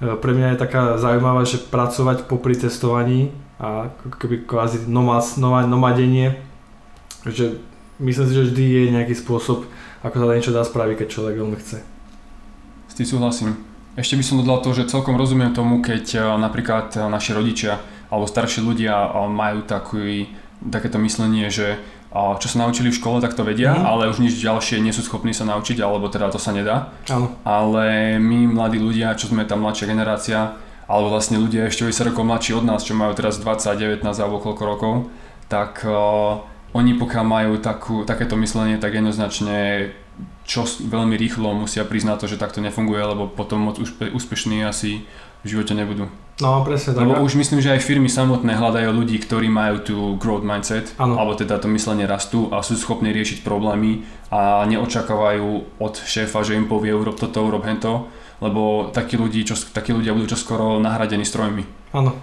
e, 0.00 0.16
pre 0.16 0.32
mňa 0.32 0.56
je 0.56 0.62
taká 0.64 0.96
zaujímavá, 0.96 1.44
že 1.44 1.60
pracovať 1.60 2.24
popri 2.24 2.56
testovaní 2.56 3.36
a 3.60 3.92
keby 4.16 4.48
kvázi 4.48 4.88
nomad, 4.88 5.28
nomad, 5.36 5.68
nomadenie, 5.68 6.40
že 7.28 7.60
myslím 8.00 8.26
si, 8.26 8.32
že 8.32 8.46
vždy 8.48 8.64
je 8.64 8.94
nejaký 8.96 9.12
spôsob, 9.12 9.68
ako 10.00 10.14
sa 10.16 10.32
niečo 10.32 10.56
dá 10.56 10.64
spraviť, 10.64 11.04
keď 11.04 11.08
človek 11.12 11.36
veľmi 11.36 11.56
chce. 11.60 11.84
S 12.88 12.94
tým 12.96 13.04
súhlasím. 13.04 13.70
Ešte 13.98 14.14
by 14.14 14.24
som 14.24 14.38
dodal 14.38 14.62
to, 14.62 14.70
že 14.70 14.86
celkom 14.86 15.18
rozumiem 15.18 15.50
tomu, 15.50 15.82
keď 15.82 16.04
e, 16.14 16.18
napríklad 16.38 16.94
e, 16.94 16.98
naši 17.10 17.34
rodičia 17.34 17.82
alebo 18.06 18.30
starší 18.30 18.62
ľudia 18.62 18.94
e, 18.94 19.08
majú 19.26 19.66
taký, 19.66 20.30
takéto 20.62 21.02
myslenie, 21.02 21.50
že 21.50 21.78
čo 22.10 22.46
sa 22.50 22.66
naučili 22.66 22.90
v 22.90 22.98
škole, 22.98 23.22
tak 23.22 23.38
to 23.38 23.46
vedia, 23.46 23.70
mm-hmm. 23.70 23.86
ale 23.86 24.10
už 24.10 24.18
nič 24.18 24.34
ďalšie 24.42 24.82
nie 24.82 24.90
sú 24.90 25.06
schopní 25.06 25.30
sa 25.30 25.46
naučiť, 25.46 25.78
alebo 25.78 26.10
teda 26.10 26.26
to 26.34 26.42
sa 26.42 26.50
nedá. 26.50 26.90
Áno. 27.06 27.38
Ale 27.46 28.18
my, 28.18 28.50
mladí 28.50 28.82
ľudia, 28.82 29.14
čo 29.14 29.30
sme 29.30 29.46
tam 29.46 29.62
mladšia 29.62 29.86
generácia, 29.86 30.58
alebo 30.90 31.14
vlastne 31.14 31.38
ľudia 31.38 31.70
ešte 31.70 31.86
10 31.86 32.10
rokov 32.10 32.26
mladší 32.26 32.58
od 32.58 32.66
nás, 32.66 32.82
čo 32.82 32.98
majú 32.98 33.14
teraz 33.14 33.38
20, 33.38 34.02
19 34.02 34.02
alebo 34.10 34.42
koľko 34.42 34.62
rokov, 34.66 34.94
tak 35.46 35.86
uh, 35.86 36.42
oni 36.74 36.98
pokiaľ 36.98 37.24
majú 37.26 37.52
takú, 37.62 38.02
takéto 38.02 38.34
myslenie, 38.42 38.82
tak 38.82 38.98
jednoznačne 38.98 39.90
čo 40.44 40.66
veľmi 40.66 41.14
rýchlo 41.14 41.54
musia 41.54 41.86
priznať 41.86 42.24
to, 42.24 42.26
že 42.34 42.40
takto 42.42 42.58
nefunguje, 42.58 43.00
lebo 43.02 43.30
potom 43.30 43.70
moc 43.70 43.78
úspešní 44.00 44.66
asi 44.66 45.06
v 45.40 45.46
živote 45.46 45.72
nebudú. 45.72 46.10
No, 46.40 46.64
presne 46.64 46.96
tak. 46.96 47.04
Lebo 47.04 47.20
už 47.20 47.36
myslím, 47.36 47.60
že 47.60 47.76
aj 47.76 47.84
firmy 47.84 48.08
samotné 48.08 48.56
hľadajú 48.56 48.90
ľudí, 48.96 49.20
ktorí 49.20 49.52
majú 49.52 49.76
tú 49.84 49.96
growth 50.16 50.44
mindset, 50.44 50.96
Áno. 50.96 51.20
alebo 51.20 51.36
teda 51.36 51.60
to 51.60 51.68
myslenie 51.68 52.08
rastu 52.08 52.48
a 52.48 52.64
sú 52.64 52.80
schopní 52.80 53.12
riešiť 53.12 53.44
problémy 53.44 54.04
a 54.32 54.64
neočakávajú 54.64 55.76
od 55.76 55.94
šéfa, 56.00 56.40
že 56.40 56.56
im 56.56 56.64
povie 56.64 56.96
urob 56.96 57.20
toto, 57.20 57.44
urob 57.44 57.68
hento, 57.68 58.08
lebo 58.40 58.88
takí, 58.88 59.20
ľudí, 59.20 59.44
čo, 59.44 59.52
takí 59.52 59.92
ľudia 59.92 60.16
budú 60.16 60.32
čoskoro 60.32 60.80
nahradení 60.80 61.28
strojmi. 61.28 61.92
Áno. 61.92 62.16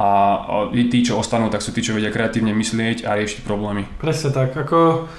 A, 0.00 0.08
a 0.08 0.54
tí, 0.72 1.04
čo 1.04 1.20
ostanú, 1.20 1.52
tak 1.52 1.60
sú 1.60 1.74
tí, 1.76 1.84
čo 1.84 1.92
vedia 1.92 2.08
kreatívne 2.08 2.56
myslieť 2.56 3.04
a 3.04 3.20
riešiť 3.20 3.44
problémy. 3.44 3.84
Presne 4.00 4.32
tak, 4.32 4.56
ako 4.56 5.10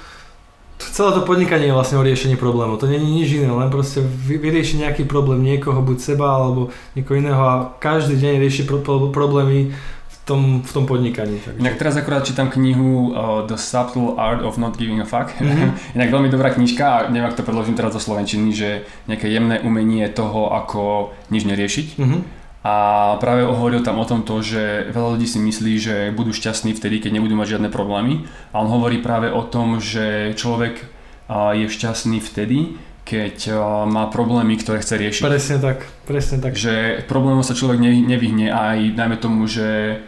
celé 0.80 1.12
to 1.12 1.20
podnikanie 1.22 1.68
je 1.68 1.76
vlastne 1.76 2.00
o 2.00 2.06
riešení 2.06 2.40
problémov. 2.40 2.80
To 2.80 2.88
nie 2.88 2.96
je 2.96 3.04
nič 3.04 3.28
iné, 3.36 3.52
len 3.52 3.68
proste 3.68 4.00
vyriešiť 4.02 4.88
nejaký 4.88 5.02
problém 5.04 5.44
niekoho, 5.44 5.84
buď 5.84 5.98
seba 6.00 6.40
alebo 6.40 6.72
niekoho 6.96 7.20
iného 7.20 7.40
a 7.40 7.76
každý 7.76 8.16
deň 8.16 8.34
rieši 8.40 8.62
pro, 8.64 8.80
pro, 8.80 9.12
problémy 9.12 9.70
v 10.08 10.16
tom, 10.24 10.62
v 10.64 10.70
tom 10.72 10.84
podnikaní. 10.88 11.38
Takže. 11.44 11.60
Inak 11.60 11.76
teraz 11.76 11.94
akurát 12.00 12.24
čítam 12.24 12.48
knihu 12.48 13.12
uh, 13.12 13.44
The 13.44 13.60
Subtle 13.60 14.16
Art 14.16 14.40
of 14.40 14.56
Not 14.56 14.80
Giving 14.80 15.00
a 15.00 15.06
Fuck. 15.06 15.36
Mm-hmm. 15.36 15.70
Inak 16.00 16.08
veľmi 16.08 16.28
dobrá 16.32 16.48
knižka 16.50 16.84
a 16.84 16.96
neviem, 17.12 17.28
ak 17.28 17.36
to 17.36 17.44
predložím 17.44 17.76
teraz 17.76 17.92
do 17.92 18.00
Slovenčiny, 18.00 18.50
že 18.56 18.88
nejaké 19.04 19.28
jemné 19.28 19.60
umenie 19.60 20.08
toho, 20.08 20.50
ako 20.56 21.12
nič 21.28 21.44
neriešiť. 21.44 21.86
Mm-hmm 22.00 22.39
a 22.60 22.74
práve 23.24 23.40
hovoril 23.48 23.80
tam 23.80 23.96
o 23.96 24.04
tom 24.04 24.20
to, 24.20 24.44
že 24.44 24.92
veľa 24.92 25.16
ľudí 25.16 25.24
si 25.24 25.40
myslí, 25.40 25.72
že 25.80 25.96
budú 26.12 26.36
šťastní 26.36 26.76
vtedy, 26.76 27.00
keď 27.00 27.16
nebudú 27.16 27.32
mať 27.32 27.56
žiadne 27.56 27.72
problémy. 27.72 28.28
A 28.52 28.60
on 28.60 28.68
hovorí 28.68 29.00
práve 29.00 29.32
o 29.32 29.40
tom, 29.40 29.80
že 29.80 30.36
človek 30.36 30.84
je 31.30 31.66
šťastný 31.72 32.20
vtedy, 32.20 32.76
keď 33.08 33.56
má 33.88 34.12
problémy, 34.12 34.60
ktoré 34.60 34.84
chce 34.84 35.00
riešiť. 35.00 35.24
Presne 35.24 35.56
tak, 35.56 35.88
presne 36.04 36.36
tak. 36.38 36.52
Že 36.52 37.08
problémom 37.08 37.40
sa 37.40 37.56
človek 37.56 37.80
nevyhne 37.80 38.52
aj 38.52 38.92
najmä 38.92 39.16
tomu, 39.16 39.48
že 39.48 39.98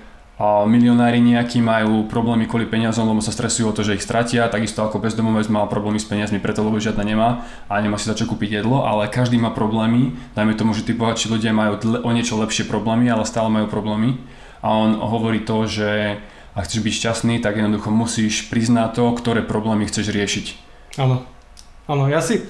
a 0.42 0.66
milionári 0.66 1.22
nejakí 1.22 1.62
majú 1.62 2.10
problémy 2.10 2.50
kvôli 2.50 2.66
peniazom, 2.66 3.06
lebo 3.06 3.22
sa 3.22 3.30
stresujú 3.30 3.70
o 3.70 3.76
to, 3.78 3.86
že 3.86 3.94
ich 3.94 4.02
stratia, 4.02 4.50
takisto 4.50 4.82
ako 4.82 4.98
bezdomovec 4.98 5.46
má 5.46 5.62
problémy 5.70 6.02
s 6.02 6.10
peniazmi, 6.10 6.42
preto 6.42 6.66
lebo 6.66 6.82
žiadna 6.82 7.06
nemá 7.06 7.46
a 7.70 7.78
nemá 7.78 7.94
si 7.94 8.10
za 8.10 8.18
čo 8.18 8.26
kúpiť 8.26 8.58
jedlo, 8.58 8.82
ale 8.82 9.06
každý 9.06 9.38
má 9.38 9.54
problémy, 9.54 10.18
dajme 10.34 10.58
tomu, 10.58 10.74
že 10.74 10.82
tí 10.82 10.98
bohatší 10.98 11.30
ľudia 11.30 11.54
majú 11.54 11.78
o 12.02 12.10
niečo 12.10 12.34
lepšie 12.42 12.66
problémy, 12.66 13.06
ale 13.06 13.22
stále 13.22 13.54
majú 13.54 13.70
problémy. 13.70 14.18
A 14.66 14.74
on 14.74 14.98
hovorí 14.98 15.46
to, 15.46 15.62
že 15.70 16.18
ak 16.58 16.66
chceš 16.66 16.82
byť 16.82 16.94
šťastný, 16.98 17.34
tak 17.38 17.62
jednoducho 17.62 17.94
musíš 17.94 18.50
priznať 18.50 18.98
to, 18.98 19.06
ktoré 19.14 19.46
problémy 19.46 19.86
chceš 19.86 20.10
riešiť. 20.10 20.46
Áno, 20.98 21.22
áno, 21.86 22.10
ja 22.10 22.18
si, 22.18 22.42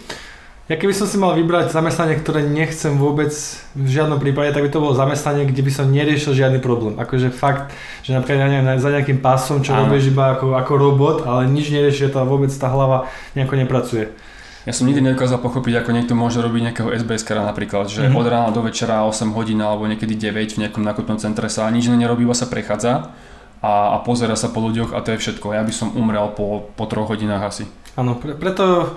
ja 0.71 0.79
keby 0.79 0.95
som 0.95 1.11
si 1.11 1.19
mal 1.19 1.35
vybrať 1.35 1.75
zamestnanie, 1.75 2.23
ktoré 2.23 2.47
nechcem 2.47 2.95
vôbec 2.95 3.35
v 3.75 3.89
žiadnom 3.91 4.23
prípade, 4.23 4.55
tak 4.55 4.63
by 4.63 4.71
to 4.71 4.79
bolo 4.79 4.95
zamestnanie, 4.95 5.43
kde 5.51 5.59
by 5.59 5.73
som 5.75 5.91
neriešil 5.91 6.39
žiadny 6.39 6.63
problém. 6.63 6.95
Akože 7.03 7.35
fakt, 7.35 7.75
že 8.07 8.15
napríklad 8.15 8.47
ja 8.47 8.49
neviem, 8.49 8.79
za 8.79 8.95
nejakým 8.95 9.19
pásom, 9.19 9.59
čo 9.67 9.75
Áno. 9.75 9.91
robíš 9.91 10.15
iba 10.15 10.39
ako, 10.39 10.55
ako 10.55 10.73
robot, 10.79 11.17
ale 11.27 11.51
nič 11.51 11.75
nerieši, 11.75 12.15
tá 12.15 12.23
vôbec 12.23 12.55
tá 12.55 12.71
hlava 12.71 13.11
nejako 13.35 13.59
nepracuje. 13.59 14.15
Ja 14.63 14.71
som 14.71 14.87
nikdy 14.87 15.03
nedokázal 15.03 15.43
pochopiť, 15.43 15.83
ako 15.83 15.91
niekto 15.91 16.15
môže 16.15 16.39
robiť 16.39 16.71
nejakého 16.71 16.95
SBS 16.95 17.27
kara 17.27 17.43
napríklad, 17.43 17.91
že 17.91 18.07
mm-hmm. 18.07 18.15
od 18.15 18.27
rána 18.31 18.51
do 18.55 18.63
večera 18.63 19.03
8 19.03 19.35
hodín 19.35 19.59
alebo 19.59 19.91
niekedy 19.91 20.15
9 20.15 20.55
v 20.55 20.61
nejakom 20.63 20.87
nákupnom 20.87 21.19
centre 21.19 21.51
sa 21.51 21.67
nič 21.75 21.91
nerobí, 21.91 22.23
iba 22.23 22.39
sa 22.39 22.47
prechádza 22.47 23.11
a, 23.59 23.99
a 23.99 24.07
pozera 24.07 24.39
sa 24.39 24.55
po 24.55 24.63
ľuďoch 24.63 24.95
a 24.95 25.03
to 25.03 25.19
je 25.19 25.19
všetko. 25.19 25.59
Ja 25.59 25.67
by 25.67 25.75
som 25.75 25.99
umrel 25.99 26.31
po, 26.39 26.71
po 26.79 26.87
troch 26.87 27.11
hodinách 27.11 27.43
asi. 27.43 27.65
Áno, 27.99 28.15
pre, 28.23 28.39
preto 28.39 28.95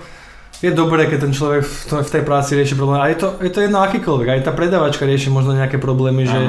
je 0.63 0.71
dobré, 0.71 1.07
keď 1.11 1.27
ten 1.27 1.33
človek 1.35 1.67
v, 1.67 1.75
to, 1.89 1.95
v 1.99 2.13
tej 2.13 2.23
práci 2.23 2.55
rieši 2.55 2.79
problémy. 2.79 3.01
A 3.03 3.11
je 3.11 3.17
to, 3.19 3.27
je 3.43 3.51
to 3.51 3.59
jedno 3.63 3.83
akýkoľvek. 3.83 4.27
Aj 4.31 4.45
tá 4.45 4.51
predavačka 4.55 5.03
rieši 5.03 5.27
možno 5.27 5.51
nejaké 5.51 5.75
problémy, 5.81 6.23
že 6.23 6.39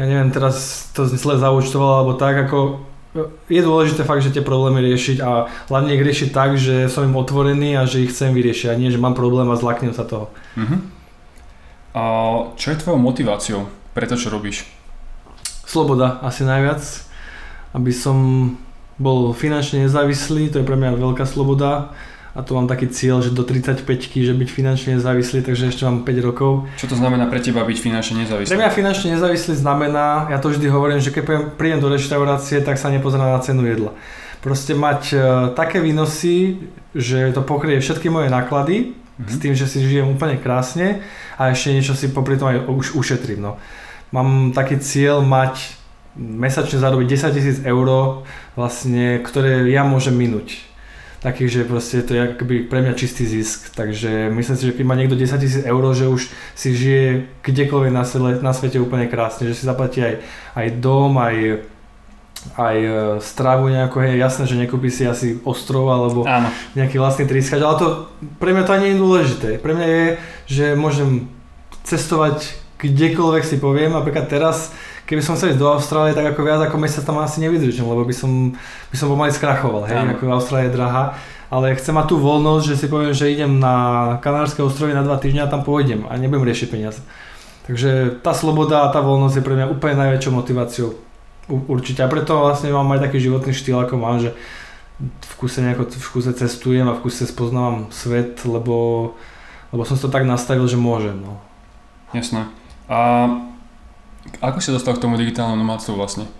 ja 0.00 0.04
neviem, 0.08 0.32
teraz 0.32 0.88
to 0.96 1.04
zle 1.04 1.36
zaučtovala 1.36 2.04
alebo 2.04 2.16
tak, 2.16 2.48
ako 2.48 2.88
je 3.50 3.60
dôležité 3.60 4.06
fakt, 4.06 4.22
že 4.22 4.30
tie 4.30 4.44
problémy 4.44 4.78
riešiť 4.86 5.18
a 5.18 5.50
hlavne 5.66 5.98
ich 5.98 6.04
riešiť 6.06 6.28
tak, 6.30 6.54
že 6.54 6.86
som 6.86 7.02
im 7.02 7.18
otvorený 7.18 7.74
a 7.74 7.82
že 7.82 8.06
ich 8.06 8.14
chcem 8.14 8.30
vyriešiť 8.30 8.70
a 8.70 8.78
nie, 8.78 8.94
že 8.94 9.02
mám 9.02 9.18
problém 9.18 9.50
a 9.50 9.58
zlaknem 9.58 9.90
sa 9.90 10.06
toho. 10.06 10.30
Uh-huh. 10.54 10.78
A 11.90 12.02
čo 12.54 12.70
je 12.70 12.78
tvojou 12.78 13.02
motiváciou 13.02 13.66
pre 13.98 14.06
to, 14.06 14.14
čo 14.14 14.30
robíš? 14.30 14.62
Sloboda 15.66 16.22
asi 16.22 16.46
najviac, 16.46 16.82
aby 17.74 17.90
som 17.90 18.16
bol 18.94 19.34
finančne 19.34 19.90
nezávislý, 19.90 20.54
to 20.54 20.62
je 20.62 20.68
pre 20.68 20.78
mňa 20.78 20.94
veľká 20.94 21.26
sloboda 21.26 21.90
a 22.30 22.46
tu 22.46 22.54
mám 22.54 22.70
taký 22.70 22.86
cieľ, 22.86 23.18
že 23.18 23.34
do 23.34 23.42
35 23.42 23.82
že 24.22 24.30
byť 24.30 24.48
finančne 24.50 24.88
nezávislý, 24.98 25.42
takže 25.42 25.74
ešte 25.74 25.82
mám 25.82 26.06
5 26.06 26.22
rokov. 26.22 26.70
Čo 26.78 26.94
to 26.94 26.96
znamená 26.96 27.26
pre 27.26 27.42
teba 27.42 27.66
byť 27.66 27.78
finančne 27.82 28.22
nezávislý? 28.22 28.54
Pre 28.54 28.60
mňa 28.62 28.70
finančne 28.70 29.08
nezávislý 29.18 29.58
znamená, 29.58 30.30
ja 30.30 30.38
to 30.38 30.54
vždy 30.54 30.70
hovorím, 30.70 31.02
že 31.02 31.10
keď 31.10 31.58
prídem 31.58 31.82
do 31.82 31.90
reštaurácie, 31.90 32.62
tak 32.62 32.78
sa 32.78 32.86
nepozerám 32.94 33.34
na 33.34 33.42
cenu 33.42 33.66
jedla. 33.66 33.90
Proste 34.38 34.78
mať 34.78 35.02
uh, 35.12 35.20
také 35.58 35.82
výnosy, 35.82 36.70
že 36.94 37.34
to 37.34 37.42
pokrie 37.42 37.82
všetky 37.82 38.06
moje 38.06 38.30
náklady, 38.30 38.94
mm-hmm. 38.94 39.26
s 39.26 39.34
tým, 39.42 39.52
že 39.58 39.66
si 39.66 39.82
žijem 39.82 40.06
úplne 40.14 40.38
krásne 40.38 41.02
a 41.34 41.50
ešte 41.50 41.74
niečo 41.74 41.98
si 41.98 42.14
popri 42.14 42.38
tom 42.38 42.54
aj 42.54 42.70
už 42.70 42.94
ušetrím. 42.94 43.42
No. 43.42 43.58
Mám 44.14 44.54
taký 44.54 44.78
cieľ 44.78 45.26
mať 45.26 45.82
mesačne 46.14 46.78
zarobiť 46.78 47.06
10 47.10 47.36
tisíc 47.36 47.58
eur, 47.66 48.22
vlastne, 48.54 49.18
ktoré 49.18 49.66
ja 49.66 49.82
môžem 49.82 50.14
minúť 50.14 50.69
taký, 51.20 51.52
že 51.52 51.68
proste 51.68 52.00
to 52.00 52.16
je 52.16 52.20
akoby 52.32 52.64
pre 52.64 52.80
mňa 52.80 52.96
čistý 52.96 53.28
zisk. 53.28 53.76
Takže 53.76 54.32
myslím 54.32 54.56
si, 54.56 54.66
že 54.72 54.76
keď 54.76 54.84
má 54.88 54.96
niekto 54.96 55.16
10 55.16 55.36
tisíc 55.36 55.62
eur, 55.62 55.82
že 55.92 56.08
už 56.08 56.32
si 56.56 56.68
žije 56.72 57.28
kdekoľvek 57.44 57.92
na, 57.92 58.04
svete, 58.08 58.40
na 58.40 58.52
svete 58.56 58.80
úplne 58.80 59.04
krásne, 59.06 59.44
že 59.44 59.54
si 59.54 59.68
zaplatí 59.68 60.00
aj, 60.00 60.24
aj 60.56 60.66
dom, 60.80 61.12
aj, 61.20 61.60
aj 62.56 62.76
e, 62.80 62.92
stravu 63.20 63.68
nejako, 63.68 64.00
je 64.00 64.16
jasné, 64.16 64.42
že 64.48 64.56
nekúpi 64.56 64.88
si 64.88 65.04
asi 65.04 65.36
ostrov 65.44 65.92
alebo 65.92 66.24
Áno. 66.24 66.48
nejaký 66.72 66.96
vlastný 66.96 67.28
trískač, 67.28 67.60
ale 67.60 67.76
to 67.76 67.86
pre 68.40 68.56
mňa 68.56 68.64
to 68.64 68.72
ani 68.72 68.84
nie 68.88 68.92
je 68.96 69.02
dôležité. 69.04 69.48
Pre 69.60 69.76
mňa 69.76 69.86
je, 69.86 70.04
že 70.48 70.66
môžem 70.72 71.28
cestovať 71.84 72.56
kdekoľvek 72.80 73.44
si 73.44 73.60
poviem, 73.60 73.92
napríklad 73.92 74.24
teraz 74.32 74.72
keby 75.10 75.26
som 75.26 75.34
chcel 75.34 75.50
ísť 75.50 75.58
do 75.58 75.66
Austrálie, 75.66 76.14
tak 76.14 76.22
ako 76.30 76.46
viac 76.46 76.62
ako 76.62 76.78
mesiac 76.78 77.02
tam 77.02 77.18
asi 77.18 77.42
nevydržím, 77.42 77.90
lebo 77.90 78.06
by 78.06 78.14
som, 78.14 78.54
by 78.94 78.96
som 78.96 79.10
pomaly 79.10 79.34
skrachoval, 79.34 79.90
hej, 79.90 80.06
Áno. 80.06 80.14
ako 80.14 80.30
Austrália 80.30 80.70
je 80.70 80.78
drahá. 80.78 81.18
Ale 81.50 81.74
chcem 81.74 81.90
mať 81.90 82.14
tú 82.14 82.22
voľnosť, 82.22 82.62
že 82.62 82.78
si 82.78 82.86
poviem, 82.86 83.10
že 83.10 83.26
idem 83.26 83.58
na 83.58 83.74
Kanárske 84.22 84.62
ostrovy 84.62 84.94
na 84.94 85.02
dva 85.02 85.18
týždňa 85.18 85.50
a 85.50 85.52
tam 85.52 85.66
pôjdem 85.66 86.06
a 86.06 86.14
nebudem 86.14 86.46
riešiť 86.46 86.70
peniaze. 86.70 87.02
Takže 87.66 88.22
tá 88.22 88.30
sloboda 88.30 88.86
a 88.86 88.94
tá 88.94 89.02
voľnosť 89.02 89.42
je 89.42 89.46
pre 89.50 89.58
mňa 89.58 89.66
úplne 89.66 89.98
najväčšou 89.98 90.30
motiváciou. 90.30 90.94
Určite. 91.50 92.06
A 92.06 92.10
preto 92.10 92.38
vlastne 92.38 92.70
mám 92.70 92.86
aj 92.94 93.10
taký 93.10 93.18
životný 93.18 93.50
štýl, 93.50 93.82
ako 93.82 93.98
mám, 93.98 94.22
že 94.22 94.30
v 95.02 95.34
kuse, 95.34 95.58
nejako, 95.58 95.90
v 95.90 96.08
kuse 96.14 96.30
cestujem 96.38 96.86
a 96.86 96.94
v 96.94 97.02
kuse 97.02 97.26
spoznávam 97.26 97.90
svet, 97.90 98.46
lebo, 98.46 99.10
lebo 99.74 99.82
som 99.82 99.98
to 99.98 100.06
tak 100.06 100.22
nastavil, 100.22 100.70
že 100.70 100.78
môžem. 100.78 101.18
No. 101.18 101.42
Jasné. 102.14 102.46
A 102.86 103.26
ako 104.38 104.58
si 104.62 104.70
dostal 104.70 104.94
k 104.94 105.02
tomu 105.02 105.18
digitálnemu 105.18 105.58
nomádstvu 105.58 105.98
vlastne? 105.98 106.30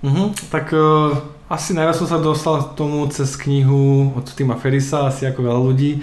Uh-huh, 0.00 0.32
tak 0.48 0.72
uh, 0.72 1.16
asi 1.52 1.76
najviac 1.76 1.96
som 2.00 2.08
sa 2.08 2.18
dostal 2.20 2.72
k 2.72 2.76
tomu 2.76 3.04
cez 3.12 3.36
knihu 3.36 4.16
od 4.16 4.26
Tima 4.32 4.56
Ferisa, 4.56 5.08
asi 5.08 5.28
ako 5.28 5.44
veľa 5.44 5.60
ľudí. 5.60 6.00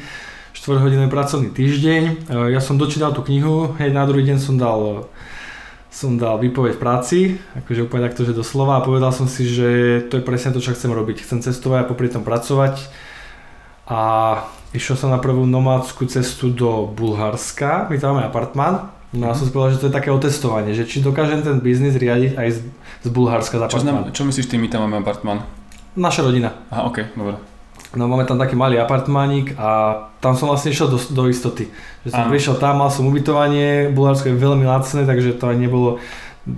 4-hodinový 0.54 1.10
pracovný 1.10 1.50
týždeň. 1.50 2.02
Uh, 2.30 2.48
ja 2.54 2.62
som 2.62 2.78
dočítal 2.78 3.12
tú 3.14 3.26
knihu, 3.26 3.74
hej 3.82 3.90
na 3.90 4.06
druhý 4.06 4.26
deň 4.30 4.38
som 4.38 4.56
dal 4.56 5.10
som 5.94 6.18
dal 6.18 6.42
výpoveď 6.42 6.74
v 6.74 6.82
práci, 6.82 7.20
akože 7.54 7.86
úplne 7.86 8.10
takto, 8.10 8.26
že 8.26 8.34
doslova 8.34 8.82
a 8.82 8.86
povedal 8.86 9.14
som 9.14 9.30
si, 9.30 9.46
že 9.46 10.02
to 10.10 10.18
je 10.18 10.26
presne 10.26 10.50
to, 10.50 10.58
čo 10.58 10.74
chcem 10.74 10.90
robiť. 10.90 11.22
Chcem 11.22 11.46
cestovať 11.46 11.86
a 11.86 11.90
popri 11.94 12.10
tom 12.10 12.26
pracovať 12.26 12.82
a 13.86 14.02
išiel 14.74 14.98
som 14.98 15.14
na 15.14 15.22
prvú 15.22 15.46
nomádskú 15.46 16.10
cestu 16.10 16.50
do 16.50 16.90
Bulharska, 16.90 17.86
my 17.94 18.02
tam 18.02 18.18
máme 18.18 18.26
apartmán 18.26 18.90
No 19.14 19.30
a 19.30 19.38
som 19.38 19.46
si 19.46 19.54
povedal, 19.54 19.78
že 19.78 19.82
to 19.86 19.88
je 19.94 19.98
také 19.98 20.10
otestovanie, 20.10 20.74
že 20.74 20.90
či 20.90 21.06
dokážem 21.06 21.46
ten 21.46 21.62
biznis 21.62 21.94
riadiť 21.94 22.34
aj 22.34 22.50
z, 22.50 22.60
z 23.06 23.10
Bulharska 23.14 23.62
za 23.62 23.70
čo, 23.70 23.78
znam, 23.78 24.10
čo 24.10 24.26
myslíš 24.26 24.50
tým, 24.50 24.66
my 24.66 24.70
tam 24.74 24.90
máme 24.90 25.06
apartmán? 25.06 25.46
Naša 25.94 26.26
rodina. 26.26 26.58
Aha, 26.74 26.90
ok, 26.90 27.14
dobre. 27.14 27.38
No 27.94 28.10
máme 28.10 28.26
tam 28.26 28.42
taký 28.42 28.58
malý 28.58 28.82
apartmánik 28.82 29.54
a 29.54 30.02
tam 30.18 30.34
som 30.34 30.50
vlastne 30.50 30.74
išiel 30.74 30.90
do, 30.90 30.98
do 30.98 31.30
istoty. 31.30 31.70
Že 32.02 32.10
som 32.10 32.26
Aha. 32.26 32.32
prišiel 32.34 32.56
tam, 32.58 32.82
mal 32.82 32.90
som 32.90 33.06
ubytovanie, 33.06 33.94
Bulharsko 33.94 34.34
je 34.34 34.42
veľmi 34.42 34.66
lacné, 34.66 35.06
takže 35.06 35.38
to 35.38 35.46
aj 35.54 35.58
nebolo, 35.62 36.02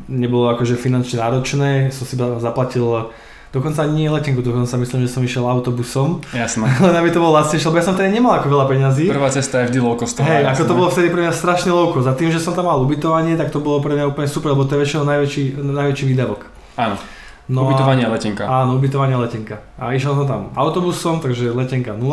nebolo 0.08 0.48
akože 0.56 0.80
finančne 0.80 1.20
náročné. 1.20 1.92
Som 1.92 2.08
si 2.08 2.16
zaplatil 2.16 3.12
Dokonca 3.56 3.88
nie 3.88 4.12
letenku, 4.12 4.44
dokonca 4.44 4.76
myslím, 4.76 5.08
že 5.08 5.16
som 5.16 5.24
išiel 5.24 5.48
autobusom. 5.48 6.20
Jasné. 6.36 6.68
Len 6.68 6.92
aby 7.00 7.08
to 7.08 7.24
bolo 7.24 7.40
lacnejšie, 7.40 7.72
lebo 7.72 7.80
ja 7.80 7.88
som 7.88 7.96
tedy 7.96 8.12
nemal 8.12 8.36
ako 8.36 8.52
veľa 8.52 8.68
peňazí. 8.68 9.08
Prvá 9.08 9.32
cesta 9.32 9.64
je 9.64 9.72
vždy 9.72 9.80
low 9.80 9.96
cost. 9.96 10.20
Hej, 10.20 10.44
ako 10.44 10.64
to 10.68 10.74
bolo 10.76 10.92
vtedy 10.92 11.08
pre 11.08 11.24
mňa 11.24 11.32
strašne 11.32 11.72
low 11.72 11.96
cost. 11.96 12.04
A 12.04 12.20
tým, 12.20 12.36
že 12.36 12.44
som 12.44 12.52
tam 12.52 12.68
mal 12.68 12.76
ubytovanie, 12.84 13.40
tak 13.40 13.56
to 13.56 13.64
bolo 13.64 13.80
pre 13.80 13.96
mňa 13.96 14.12
úplne 14.12 14.28
super, 14.28 14.52
lebo 14.52 14.68
to 14.68 14.76
je 14.76 14.84
väčšinou 14.84 15.08
najväčší, 15.08 15.44
najväčší 15.64 16.04
výdavok. 16.04 16.52
Áno. 16.76 17.00
No 17.48 17.72
ubytovanie 17.72 18.04
a 18.04 18.12
letenka. 18.12 18.44
Áno, 18.44 18.76
ubytovanie 18.76 19.16
letenka. 19.16 19.64
A 19.80 19.96
išiel 19.96 20.20
som 20.20 20.28
tam 20.28 20.42
autobusom, 20.52 21.24
takže 21.24 21.56
letenka 21.56 21.96
0, 21.96 22.04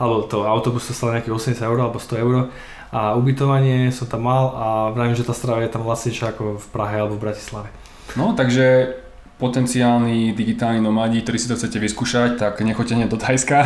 alebo 0.00 0.24
to 0.24 0.48
autobus 0.48 0.88
sa 0.88 0.96
stal 0.96 1.12
nejakých 1.12 1.52
80 1.52 1.68
eur 1.68 1.78
alebo 1.84 2.00
100 2.00 2.24
eur. 2.24 2.48
A 2.88 3.12
ubytovanie 3.12 3.92
som 3.92 4.08
tam 4.08 4.24
mal 4.24 4.56
a 4.56 4.66
vravím, 4.96 5.18
že 5.18 5.26
tá 5.26 5.36
strava 5.36 5.60
je 5.60 5.68
tam 5.68 5.84
vlastnejšia 5.84 6.32
ako 6.32 6.56
v 6.56 6.66
Prahe 6.72 6.96
alebo 6.96 7.20
v 7.20 7.28
Bratislave. 7.28 7.68
No, 8.16 8.32
takže 8.32 8.96
potenciálni 9.38 10.34
digitálni 10.34 10.82
nomádi, 10.82 11.22
ktorí 11.22 11.38
si 11.38 11.46
to 11.46 11.54
chcete 11.54 11.78
vyskúšať, 11.78 12.42
tak 12.42 12.58
nechoďte 12.58 12.94
hneď 12.98 13.08
do 13.08 13.18
Thajska. 13.18 13.58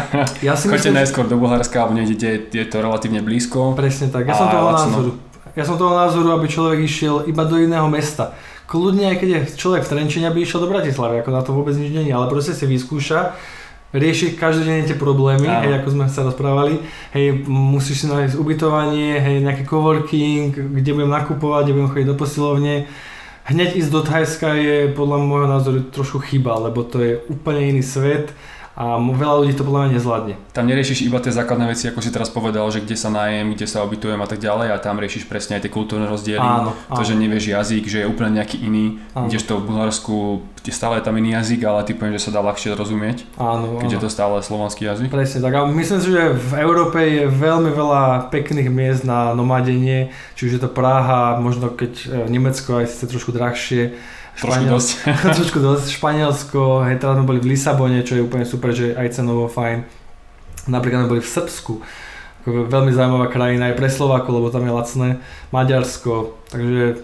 Ja 0.45 0.53
si 0.53 0.69
Choďte 0.69 0.93
najskôr 0.93 1.27
do 1.27 1.41
Bulharska, 1.41 1.89
alebo 1.89 1.97
niekde, 1.97 2.49
je 2.53 2.67
to 2.69 2.85
relatívne 2.85 3.25
blízko. 3.25 3.73
Presne 3.73 4.13
tak, 4.13 4.29
ja 4.29 4.37
som 4.37 4.53
toho 4.53 4.69
názoru. 4.69 5.11
Ja 5.53 5.65
som 5.65 5.77
toho 5.77 5.93
názoru, 5.97 6.29
aby 6.37 6.49
človek 6.49 6.85
išiel 6.85 7.29
iba 7.29 7.45
do 7.49 7.57
iného 7.57 7.89
mesta 7.89 8.37
kľudne 8.73 9.13
aj 9.13 9.17
keď 9.21 9.29
je 9.29 9.41
človek 9.61 9.85
v 9.85 9.91
Trenčine, 9.93 10.33
aby 10.33 10.49
išiel 10.49 10.65
do 10.65 10.73
Bratislavy, 10.73 11.21
ako 11.21 11.31
na 11.37 11.45
to 11.45 11.53
vôbec 11.53 11.77
nič 11.77 11.93
není, 11.93 12.09
ale 12.09 12.33
proste 12.33 12.57
si 12.57 12.65
vyskúša, 12.65 13.37
rieši 13.93 14.33
každodenne 14.33 14.89
tie 14.89 14.97
problémy, 14.97 15.45
Áno. 15.45 15.69
hej, 15.69 15.73
ako 15.85 15.89
sme 15.93 16.05
sa 16.09 16.25
rozprávali, 16.25 16.81
hej, 17.13 17.45
musíš 17.45 18.05
si 18.05 18.07
nájsť 18.09 18.41
ubytovanie, 18.41 19.21
hej, 19.21 19.45
nejaký 19.45 19.69
coworking, 19.69 20.57
kde 20.57 20.91
budem 20.97 21.13
nakupovať, 21.13 21.63
kde 21.69 21.75
budem 21.77 21.91
chodiť 21.93 22.09
do 22.09 22.17
posilovne. 22.17 22.75
Hneď 23.43 23.75
ísť 23.75 23.91
do 23.91 24.01
Thajska 24.07 24.55
je 24.55 24.77
podľa 24.95 25.19
môjho 25.19 25.49
názoru 25.51 25.81
trošku 25.91 26.23
chyba, 26.23 26.63
lebo 26.63 26.87
to 26.87 27.03
je 27.03 27.19
úplne 27.27 27.75
iný 27.75 27.83
svet 27.83 28.31
a 28.73 28.97
veľa 28.97 29.45
ľudí 29.45 29.53
to 29.53 29.69
podľa 29.69 29.81
mňa 29.85 29.91
nezvládne. 30.01 30.35
Tam 30.57 30.65
neriešiš 30.65 31.05
iba 31.05 31.21
tie 31.21 31.29
základné 31.29 31.77
veci, 31.77 31.93
ako 31.93 32.01
si 32.01 32.09
teraz 32.09 32.33
povedal, 32.33 32.65
že 32.73 32.81
kde 32.81 32.97
sa 32.97 33.13
najem, 33.13 33.53
kde 33.53 33.69
sa 33.69 33.85
obytujem 33.85 34.17
a 34.17 34.29
tak 34.29 34.41
ďalej 34.41 34.73
a 34.73 34.81
tam 34.81 34.97
riešiš 34.97 35.29
presne 35.29 35.61
aj 35.61 35.69
tie 35.69 35.73
kultúrne 35.73 36.09
rozdiely. 36.09 36.41
Áno, 36.41 36.73
áno. 36.73 36.97
To, 36.97 37.03
že 37.05 37.13
nevieš 37.13 37.53
jazyk, 37.53 37.85
že 37.85 37.99
je 38.05 38.07
úplne 38.09 38.41
nejaký 38.41 38.65
iný, 38.65 38.97
kdežto 39.13 39.61
v 39.61 39.69
Bulharsku 39.69 40.41
stále 40.71 41.03
je 41.03 41.05
tam 41.05 41.19
iný 41.19 41.35
jazyk, 41.35 41.61
ale 41.67 41.83
ty 41.83 41.93
poviem, 41.93 42.15
že 42.15 42.31
sa 42.31 42.39
dá 42.39 42.41
ľahšie 42.45 42.79
rozumieť, 42.79 43.27
áno, 43.35 43.83
keď 43.83 43.89
áno. 43.91 43.95
je 43.99 44.03
to 44.07 44.09
stále 44.09 44.37
slovanský 44.39 44.87
jazyk. 44.87 45.11
Presne 45.11 45.43
tak 45.43 45.59
a 45.59 45.67
myslím 45.67 45.99
si, 45.99 46.09
že 46.15 46.31
v 46.31 46.53
Európe 46.63 47.03
je 47.03 47.27
veľmi 47.27 47.75
veľa 47.75 48.31
pekných 48.31 48.71
miest 48.71 49.03
na 49.03 49.35
nomadenie, 49.35 50.15
či 50.39 50.47
už 50.47 50.53
je 50.55 50.63
to 50.63 50.71
Praha, 50.71 51.43
možno 51.43 51.67
keď 51.75 51.93
e, 52.07 52.07
Nemecko 52.31 52.79
aj 52.79 52.95
síce 52.95 53.11
trošku 53.11 53.35
drahšie, 53.35 53.99
Trošku 54.39 54.65
dosť. 54.65 54.89
trošku 55.39 55.59
dosť. 55.61 55.87
Španielsko, 55.93 56.89
hej, 56.89 56.97
teraz 56.97 57.21
sme 57.21 57.29
boli 57.29 57.41
v 57.43 57.53
Lisabone, 57.53 58.01
čo 58.01 58.17
je 58.17 58.25
úplne 58.25 58.49
super, 58.49 58.73
že 58.73 58.97
aj 58.97 59.21
cenovo 59.21 59.47
fajn. 59.47 59.85
Napríklad 60.71 61.05
sme 61.05 61.13
boli 61.19 61.23
v 61.23 61.33
Srbsku, 61.33 61.73
ako 62.43 62.49
veľmi 62.71 62.91
zaujímavá 62.95 63.27
krajina 63.29 63.71
aj 63.71 63.79
pre 63.79 63.89
Slovákov, 63.91 64.33
lebo 64.35 64.49
tam 64.49 64.65
je 64.67 64.73
lacné. 64.73 65.09
Maďarsko, 65.51 66.39
takže 66.51 67.03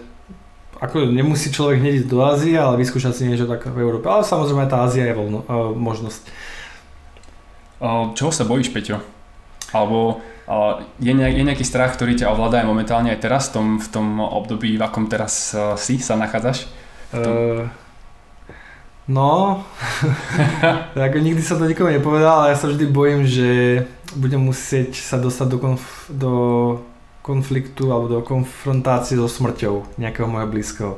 ako 0.79 1.11
nemusí 1.11 1.51
človek 1.51 1.83
hneď 1.83 1.93
ísť 2.03 2.07
do 2.07 2.23
Ázie, 2.23 2.55
ale 2.55 2.79
vyskúšať 2.79 3.11
si 3.11 3.27
niečo 3.27 3.51
tak 3.51 3.67
v 3.67 3.83
Európe. 3.83 4.07
Ale 4.07 4.23
samozrejme 4.23 4.71
tá 4.71 4.87
Ázia 4.87 5.11
je 5.11 5.15
voľno, 5.15 5.43
uh, 5.43 5.75
možnosť. 5.75 6.23
Uh, 7.83 8.15
čoho 8.15 8.31
sa 8.31 8.47
bojíš, 8.47 8.71
Peťo? 8.71 9.03
Alebo 9.75 10.23
uh, 10.47 10.79
je, 11.03 11.11
nejak, 11.11 11.35
je 11.35 11.43
nejaký 11.51 11.65
strach, 11.67 11.99
ktorý 11.99 12.15
ťa 12.15 12.31
ovláda 12.31 12.63
aj 12.63 12.67
momentálne 12.71 13.11
aj 13.11 13.19
teraz, 13.19 13.51
v 13.51 13.59
tom, 13.59 13.67
v 13.75 13.87
tom 13.91 14.07
období, 14.23 14.79
v 14.79 14.83
akom 14.83 15.11
teraz 15.11 15.51
uh, 15.51 15.75
si, 15.75 15.99
sa 15.99 16.15
nachádzaš? 16.15 16.78
Uh, 17.09 17.65
no, 19.09 19.63
ako 20.95 21.17
nikdy 21.17 21.41
som 21.41 21.57
to 21.57 21.65
nikomu 21.65 21.89
nepovedal, 21.89 22.45
ale 22.45 22.53
ja 22.53 22.57
sa 22.57 22.69
vždy 22.69 22.85
bojím, 22.85 23.25
že 23.25 23.49
budem 24.13 24.41
musieť 24.41 24.97
sa 24.97 25.17
dostať 25.17 25.47
do, 25.49 25.57
konf- 25.57 26.09
do 26.09 26.33
konfliktu 27.21 27.89
alebo 27.93 28.09
do 28.09 28.19
konfrontácie 28.21 29.17
so 29.17 29.29
smrťou 29.29 30.01
nejakého 30.01 30.25
môjho 30.25 30.49
blízkeho. 30.49 30.93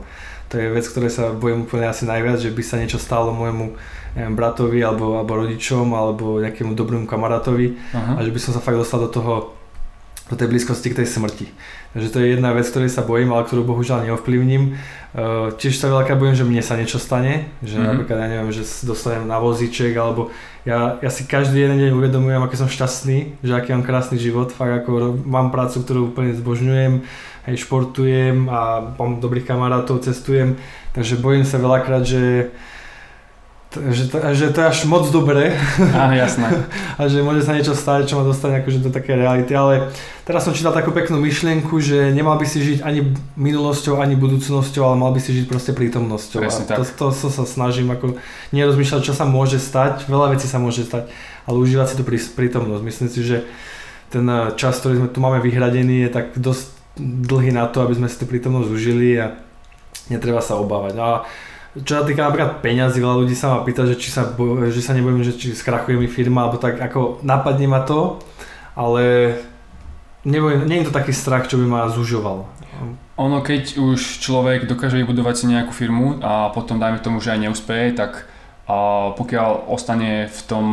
To 0.51 0.59
je 0.59 0.67
vec, 0.67 0.83
ktoré 0.83 1.07
sa 1.07 1.31
bojím 1.31 1.63
úplne 1.63 1.87
asi 1.87 2.03
najviac, 2.03 2.43
že 2.43 2.51
by 2.51 2.63
sa 2.63 2.75
niečo 2.75 2.99
stalo 2.99 3.31
môjmu 3.31 3.75
neviem, 4.15 4.35
bratovi 4.35 4.83
alebo, 4.83 5.15
alebo 5.15 5.47
rodičom 5.47 5.95
alebo 5.95 6.43
nejakému 6.43 6.75
dobrému 6.75 7.07
kamarátovi 7.07 7.79
uh-huh. 7.79 8.19
a 8.19 8.23
že 8.23 8.31
by 8.35 8.39
som 8.39 8.51
sa 8.51 8.59
fakt 8.59 8.75
dostal 8.75 8.99
do 8.99 9.11
toho 9.11 9.55
do 10.31 10.39
tej 10.39 10.47
blízkosti 10.47 10.95
k 10.95 11.03
tej 11.03 11.07
smrti. 11.11 11.51
Takže 11.91 12.07
to 12.07 12.17
je 12.23 12.27
jedna 12.39 12.55
vec, 12.55 12.63
ktorej 12.71 12.87
sa 12.87 13.03
bojím, 13.03 13.35
ale 13.35 13.43
ktorú 13.43 13.67
bohužiaľ 13.67 14.07
neovplyvním. 14.07 14.79
Uh, 15.11 15.51
tiež 15.59 15.75
sa 15.75 15.91
veľká 15.91 16.15
bojím, 16.15 16.39
že 16.39 16.47
mne 16.47 16.63
sa 16.63 16.79
niečo 16.79 16.95
stane, 16.95 17.51
že 17.59 17.75
mm-hmm. 17.75 17.87
napríklad 17.91 18.17
ja 18.17 18.27
neviem, 18.31 18.55
že 18.55 18.63
dostanem 18.87 19.27
na 19.27 19.43
vozíček, 19.43 19.91
alebo 19.99 20.31
ja, 20.63 20.95
ja 21.03 21.11
si 21.11 21.27
každý 21.27 21.67
jeden 21.67 21.83
deň 21.83 21.91
uvedomujem, 21.99 22.39
aký 22.39 22.55
som 22.55 22.71
šťastný, 22.71 23.43
že 23.43 23.51
aký 23.51 23.75
mám 23.75 23.83
krásny 23.83 24.15
život, 24.15 24.55
fakt 24.55 24.87
ako 24.87 25.19
mám 25.27 25.51
prácu, 25.51 25.83
ktorú 25.83 25.99
úplne 26.15 26.31
zbožňujem, 26.31 27.03
hej, 27.51 27.55
športujem 27.67 28.47
a 28.47 28.95
mám 28.95 29.19
dobrých 29.19 29.51
kamarátov, 29.51 29.99
cestujem, 29.99 30.55
takže 30.95 31.19
bojím 31.19 31.43
sa 31.43 31.59
veľakrát, 31.59 32.07
že 32.07 32.55
že 33.71 34.11
to, 34.11 34.19
že 34.35 34.51
to 34.51 34.59
je 34.59 34.67
až 34.67 34.79
moc 34.83 35.07
dobré. 35.15 35.55
Áno, 35.95 36.11
jasné. 36.11 36.67
a 36.99 37.07
že 37.07 37.23
môže 37.23 37.47
sa 37.47 37.55
niečo 37.55 37.71
stať, 37.71 38.11
čo 38.11 38.19
ma 38.19 38.27
dostane 38.27 38.59
akože 38.59 38.83
do 38.83 38.91
také 38.91 39.15
reality, 39.15 39.55
ale 39.55 39.87
teraz 40.27 40.43
som 40.43 40.51
čítal 40.51 40.75
takú 40.75 40.91
peknú 40.91 41.15
myšlienku, 41.23 41.79
že 41.79 42.11
nemal 42.11 42.35
by 42.35 42.43
si 42.43 42.59
žiť 42.59 42.79
ani 42.83 43.15
minulosťou, 43.39 44.03
ani 44.03 44.19
budúcnosťou, 44.19 44.83
ale 44.83 44.99
mal 44.99 45.15
by 45.15 45.23
si 45.23 45.31
žiť 45.39 45.45
proste 45.47 45.71
prítomnosťou. 45.71 46.43
Presne 46.43 46.67
a 46.67 46.79
to, 46.79 46.83
to, 46.83 47.05
to, 47.15 47.27
sa 47.31 47.47
snažím 47.47 47.87
ako 47.95 48.19
nerozmýšľať, 48.51 49.01
čo 49.07 49.15
sa 49.15 49.23
môže 49.23 49.55
stať, 49.55 50.03
veľa 50.11 50.35
vecí 50.35 50.51
sa 50.51 50.59
môže 50.59 50.83
stať, 50.83 51.07
ale 51.47 51.55
užívať 51.55 51.87
si 51.87 51.95
tú 51.95 52.03
prítomnosť. 52.35 52.83
Myslím 52.83 53.07
si, 53.07 53.23
že 53.23 53.47
ten 54.11 54.27
eh, 54.27 54.51
čas, 54.59 54.83
ktorý 54.83 54.99
sme 54.99 55.09
tu 55.15 55.23
máme 55.23 55.39
vyhradený, 55.39 56.05
je 56.05 56.09
tak 56.11 56.35
dosť 56.35 56.75
dlhý 56.99 57.55
na 57.55 57.71
to, 57.71 57.87
aby 57.87 57.95
sme 57.95 58.11
si 58.11 58.19
tú 58.19 58.27
prítomnosť 58.27 58.67
užili 58.67 59.15
a 59.15 59.39
netreba 60.11 60.43
sa 60.43 60.59
obávať. 60.59 60.99
A 60.99 61.23
čo 61.71 61.93
sa 61.99 62.03
týka 62.03 62.27
napríklad 62.27 62.59
peňazí, 62.59 62.99
veľa 62.99 63.23
ľudí 63.23 63.31
sa 63.31 63.55
ma 63.55 63.63
pýta, 63.63 63.87
že 63.87 63.95
či 63.95 64.11
sa, 64.11 64.27
že 64.67 64.81
sa 64.83 64.91
nebojím, 64.91 65.23
že 65.23 65.39
či 65.39 65.55
skrachuje 65.55 65.95
mi 65.95 66.11
firma, 66.11 66.43
alebo 66.43 66.59
tak 66.59 66.75
ako 66.75 67.23
napadne 67.23 67.71
ma 67.71 67.87
to, 67.87 68.19
ale 68.75 69.35
nebojím, 70.27 70.67
nie 70.67 70.83
je 70.83 70.91
to 70.91 70.97
taký 70.99 71.15
strach, 71.15 71.47
čo 71.47 71.55
by 71.55 71.65
ma 71.67 71.81
zužoval. 71.87 72.43
Ono, 73.15 73.37
keď 73.39 73.77
už 73.77 74.19
človek 74.19 74.67
dokáže 74.67 74.99
vybudovať 74.99 75.35
si 75.37 75.45
nejakú 75.47 75.71
firmu 75.71 76.19
a 76.19 76.49
potom 76.51 76.81
dajme 76.81 76.99
tomu, 76.99 77.23
že 77.23 77.37
aj 77.37 77.39
neúspeje, 77.39 77.95
tak 77.95 78.27
a 78.71 79.11
pokiaľ 79.19 79.67
ostane 79.67 80.31
v 80.31 80.39
tom 80.47 80.71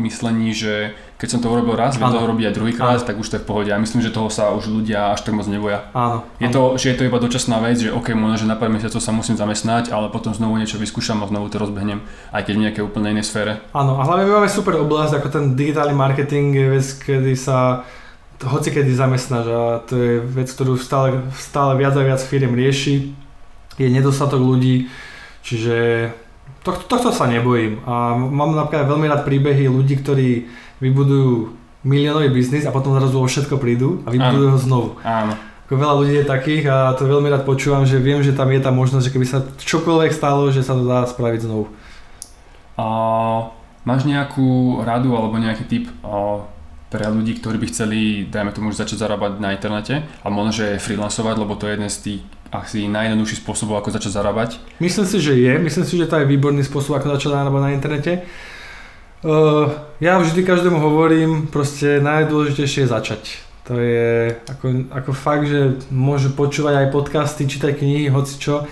myslení, 0.00 0.56
že 0.56 0.96
keď 1.24 1.30
som 1.32 1.40
to 1.40 1.48
urobil 1.48 1.72
raz, 1.72 1.96
viem 1.96 2.12
to 2.12 2.20
robiť 2.20 2.52
aj 2.52 2.54
druhýkrát, 2.60 3.00
tak 3.00 3.16
už 3.16 3.32
to 3.32 3.40
je 3.40 3.42
v 3.42 3.48
pohode. 3.48 3.70
A 3.72 3.80
myslím, 3.80 4.04
že 4.04 4.12
toho 4.12 4.28
sa 4.28 4.52
už 4.52 4.68
ľudia 4.68 5.16
až 5.16 5.24
tak 5.24 5.32
moc 5.32 5.48
neboja. 5.48 5.88
Áno. 5.96 6.28
Je 6.36 6.52
to, 6.52 6.76
že 6.76 6.92
je 6.92 6.96
to 7.00 7.08
iba 7.08 7.16
dočasná 7.16 7.64
vec, 7.64 7.80
že 7.80 7.88
OK, 7.88 8.12
možno, 8.12 8.44
že 8.44 8.50
na 8.52 8.60
pár 8.60 8.68
mesiacov 8.68 9.00
sa 9.00 9.08
musím 9.16 9.40
zamestnať, 9.40 9.88
ale 9.88 10.12
potom 10.12 10.36
znovu 10.36 10.60
niečo 10.60 10.76
vyskúšam 10.76 11.24
a 11.24 11.30
znovu 11.32 11.48
to 11.48 11.56
rozbehnem, 11.56 12.04
aj 12.28 12.44
keď 12.44 12.54
v 12.60 12.62
nejakej 12.68 12.84
úplne 12.84 13.16
inej 13.16 13.32
sfére. 13.32 13.64
Áno, 13.72 13.96
a 13.96 14.04
hlavne 14.04 14.28
my 14.28 14.44
máme 14.44 14.52
super 14.52 14.76
oblasť, 14.76 15.16
ako 15.16 15.28
ten 15.32 15.44
digitálny 15.56 15.96
marketing 15.96 16.52
je 16.52 16.66
vec, 16.68 16.86
kedy 17.00 17.32
sa 17.32 17.88
hoci 18.44 18.68
kedy 18.68 18.92
zamestnáš 18.92 19.46
a 19.48 19.62
to 19.88 19.96
je 19.96 20.12
vec, 20.20 20.52
ktorú 20.52 20.76
stále, 20.76 21.24
stále 21.32 21.80
viac 21.80 21.96
a 21.96 22.04
viac 22.04 22.20
firiem 22.20 22.52
rieši. 22.52 23.16
Je 23.80 23.88
nedostatok 23.88 24.38
ľudí, 24.38 24.92
čiže 25.40 26.10
tohto, 26.64 26.84
tohto 26.88 27.10
sa 27.12 27.28
nebojím. 27.28 27.82
A 27.86 28.16
mám 28.16 28.56
napríklad 28.56 28.88
veľmi 28.88 29.06
rád 29.06 29.22
príbehy 29.22 29.68
ľudí, 29.70 30.00
ktorí 30.00 30.30
vybudujú 30.84 31.56
miliónový 31.84 32.28
biznis 32.28 32.68
a 32.68 32.72
potom 32.72 32.92
zrazu 32.96 33.16
o 33.16 33.24
všetko 33.24 33.56
prídu 33.56 34.04
a 34.04 34.12
vybudujú 34.12 34.48
ho 34.52 34.58
znovu. 34.60 34.88
Áno. 35.00 35.32
Ako 35.64 35.80
veľa 35.80 35.94
ľudí 35.96 36.14
je 36.20 36.28
takých 36.28 36.64
a 36.68 36.92
to 36.92 37.08
veľmi 37.08 37.32
rád 37.32 37.48
počúvam, 37.48 37.88
že 37.88 37.96
viem, 37.96 38.20
že 38.20 38.36
tam 38.36 38.52
je 38.52 38.60
tá 38.60 38.68
možnosť, 38.68 39.04
že 39.08 39.12
keby 39.16 39.26
sa 39.28 39.40
čokoľvek 39.56 40.12
stalo, 40.12 40.52
že 40.52 40.60
sa 40.60 40.76
to 40.76 40.84
dá 40.84 41.08
spraviť 41.08 41.48
znovu. 41.48 41.72
A 42.76 42.86
máš 43.88 44.04
nejakú 44.04 44.80
radu 44.84 45.16
alebo 45.16 45.40
nejaký 45.40 45.64
tip 45.64 45.88
a, 46.04 46.44
pre 46.92 47.08
ľudí, 47.08 47.40
ktorí 47.40 47.56
by 47.58 47.66
chceli, 47.72 48.28
dajme 48.28 48.52
tomu, 48.52 48.70
začať 48.76 49.00
zarábať 49.00 49.40
na 49.40 49.56
internete 49.56 50.04
a 50.04 50.26
možno, 50.28 50.52
že 50.52 50.78
freelancovať, 50.78 51.36
lebo 51.40 51.56
to 51.56 51.66
je 51.66 51.74
jeden 51.74 51.90
z 51.90 51.98
tých 51.98 52.20
asi 52.54 52.86
najjednoduchší 52.86 53.42
spôsob, 53.42 53.74
ako 53.74 53.90
začať 53.90 54.14
zarábať? 54.14 54.62
Myslím 54.78 55.06
si, 55.10 55.18
že 55.18 55.34
je. 55.34 55.52
Myslím 55.58 55.84
si, 55.88 55.98
že 55.98 56.06
to 56.06 56.22
je 56.22 56.30
výborný 56.30 56.62
spôsob, 56.62 56.94
ako 56.94 57.18
začať 57.18 57.34
zarábať 57.34 57.62
na 57.66 57.74
internete. 57.74 58.12
Uh, 59.24 59.72
ja 60.04 60.20
vždy 60.20 60.44
každému 60.44 60.76
hovorím, 60.76 61.48
proste 61.48 61.96
najdôležitejšie 61.96 62.84
je 62.84 62.92
začať. 62.92 63.22
To 63.64 63.80
je 63.80 64.36
ako, 64.44 64.92
ako 64.92 65.10
fakt, 65.16 65.48
že 65.48 65.80
môže 65.88 66.28
počúvať 66.28 66.84
aj 66.84 66.92
podcasty, 66.92 67.48
čítať 67.48 67.80
knihy, 67.80 68.12
hoci 68.12 68.36
čo, 68.36 68.68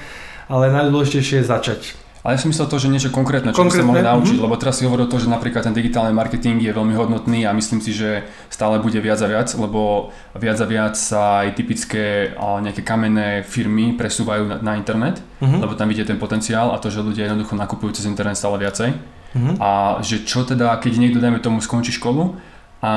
ale 0.53 0.69
najdôležitejšie 0.69 1.41
je 1.41 1.47
začať. 1.49 1.81
Ale 2.23 2.37
ja 2.37 2.39
som 2.39 2.53
myslel 2.55 2.69
to, 2.71 2.79
že 2.79 2.93
niečo 2.93 3.11
konkrétne, 3.11 3.51
čo 3.51 3.65
konkrétne? 3.65 3.83
by 3.83 3.89
sa 3.89 3.89
mohli 3.89 4.05
naučiť, 4.05 4.37
mm-hmm. 4.39 4.47
lebo 4.47 4.61
teraz 4.61 4.79
si 4.79 4.87
hovoril 4.87 5.09
to, 5.11 5.19
že 5.19 5.27
napríklad 5.27 5.67
ten 5.67 5.75
digitálny 5.75 6.15
marketing 6.15 6.61
je 6.63 6.71
veľmi 6.71 6.95
hodnotný 6.95 7.49
a 7.49 7.57
myslím 7.57 7.83
si, 7.83 7.91
že 7.91 8.23
stále 8.47 8.79
bude 8.79 9.01
viac 9.03 9.19
a 9.25 9.27
viac, 9.27 9.49
lebo 9.57 10.13
viac 10.39 10.61
a 10.63 10.67
viac 10.69 10.95
sa 10.95 11.43
aj 11.43 11.59
typické 11.59 12.37
nejaké 12.39 12.87
kamenné 12.87 13.43
firmy 13.43 13.99
presúvajú 13.99 14.47
na, 14.47 14.57
na 14.61 14.73
internet, 14.79 15.19
mm-hmm. 15.41 15.65
lebo 15.65 15.75
tam 15.75 15.91
vidie 15.91 16.07
ten 16.07 16.21
potenciál 16.21 16.71
a 16.71 16.79
to, 16.79 16.95
že 16.95 17.03
ľudia 17.03 17.27
jednoducho 17.27 17.59
nakupujú 17.59 17.99
cez 17.99 18.07
internet 18.07 18.39
stále 18.39 18.55
viacej. 18.61 19.22
Mm-hmm. 19.33 19.57
A 19.61 20.01
že 20.05 20.25
čo 20.29 20.45
teda, 20.45 20.77
keď 20.77 20.93
niekto, 21.01 21.19
dajme 21.19 21.41
tomu, 21.41 21.65
skončí 21.65 21.93
školu 21.93 22.37
a 22.85 22.93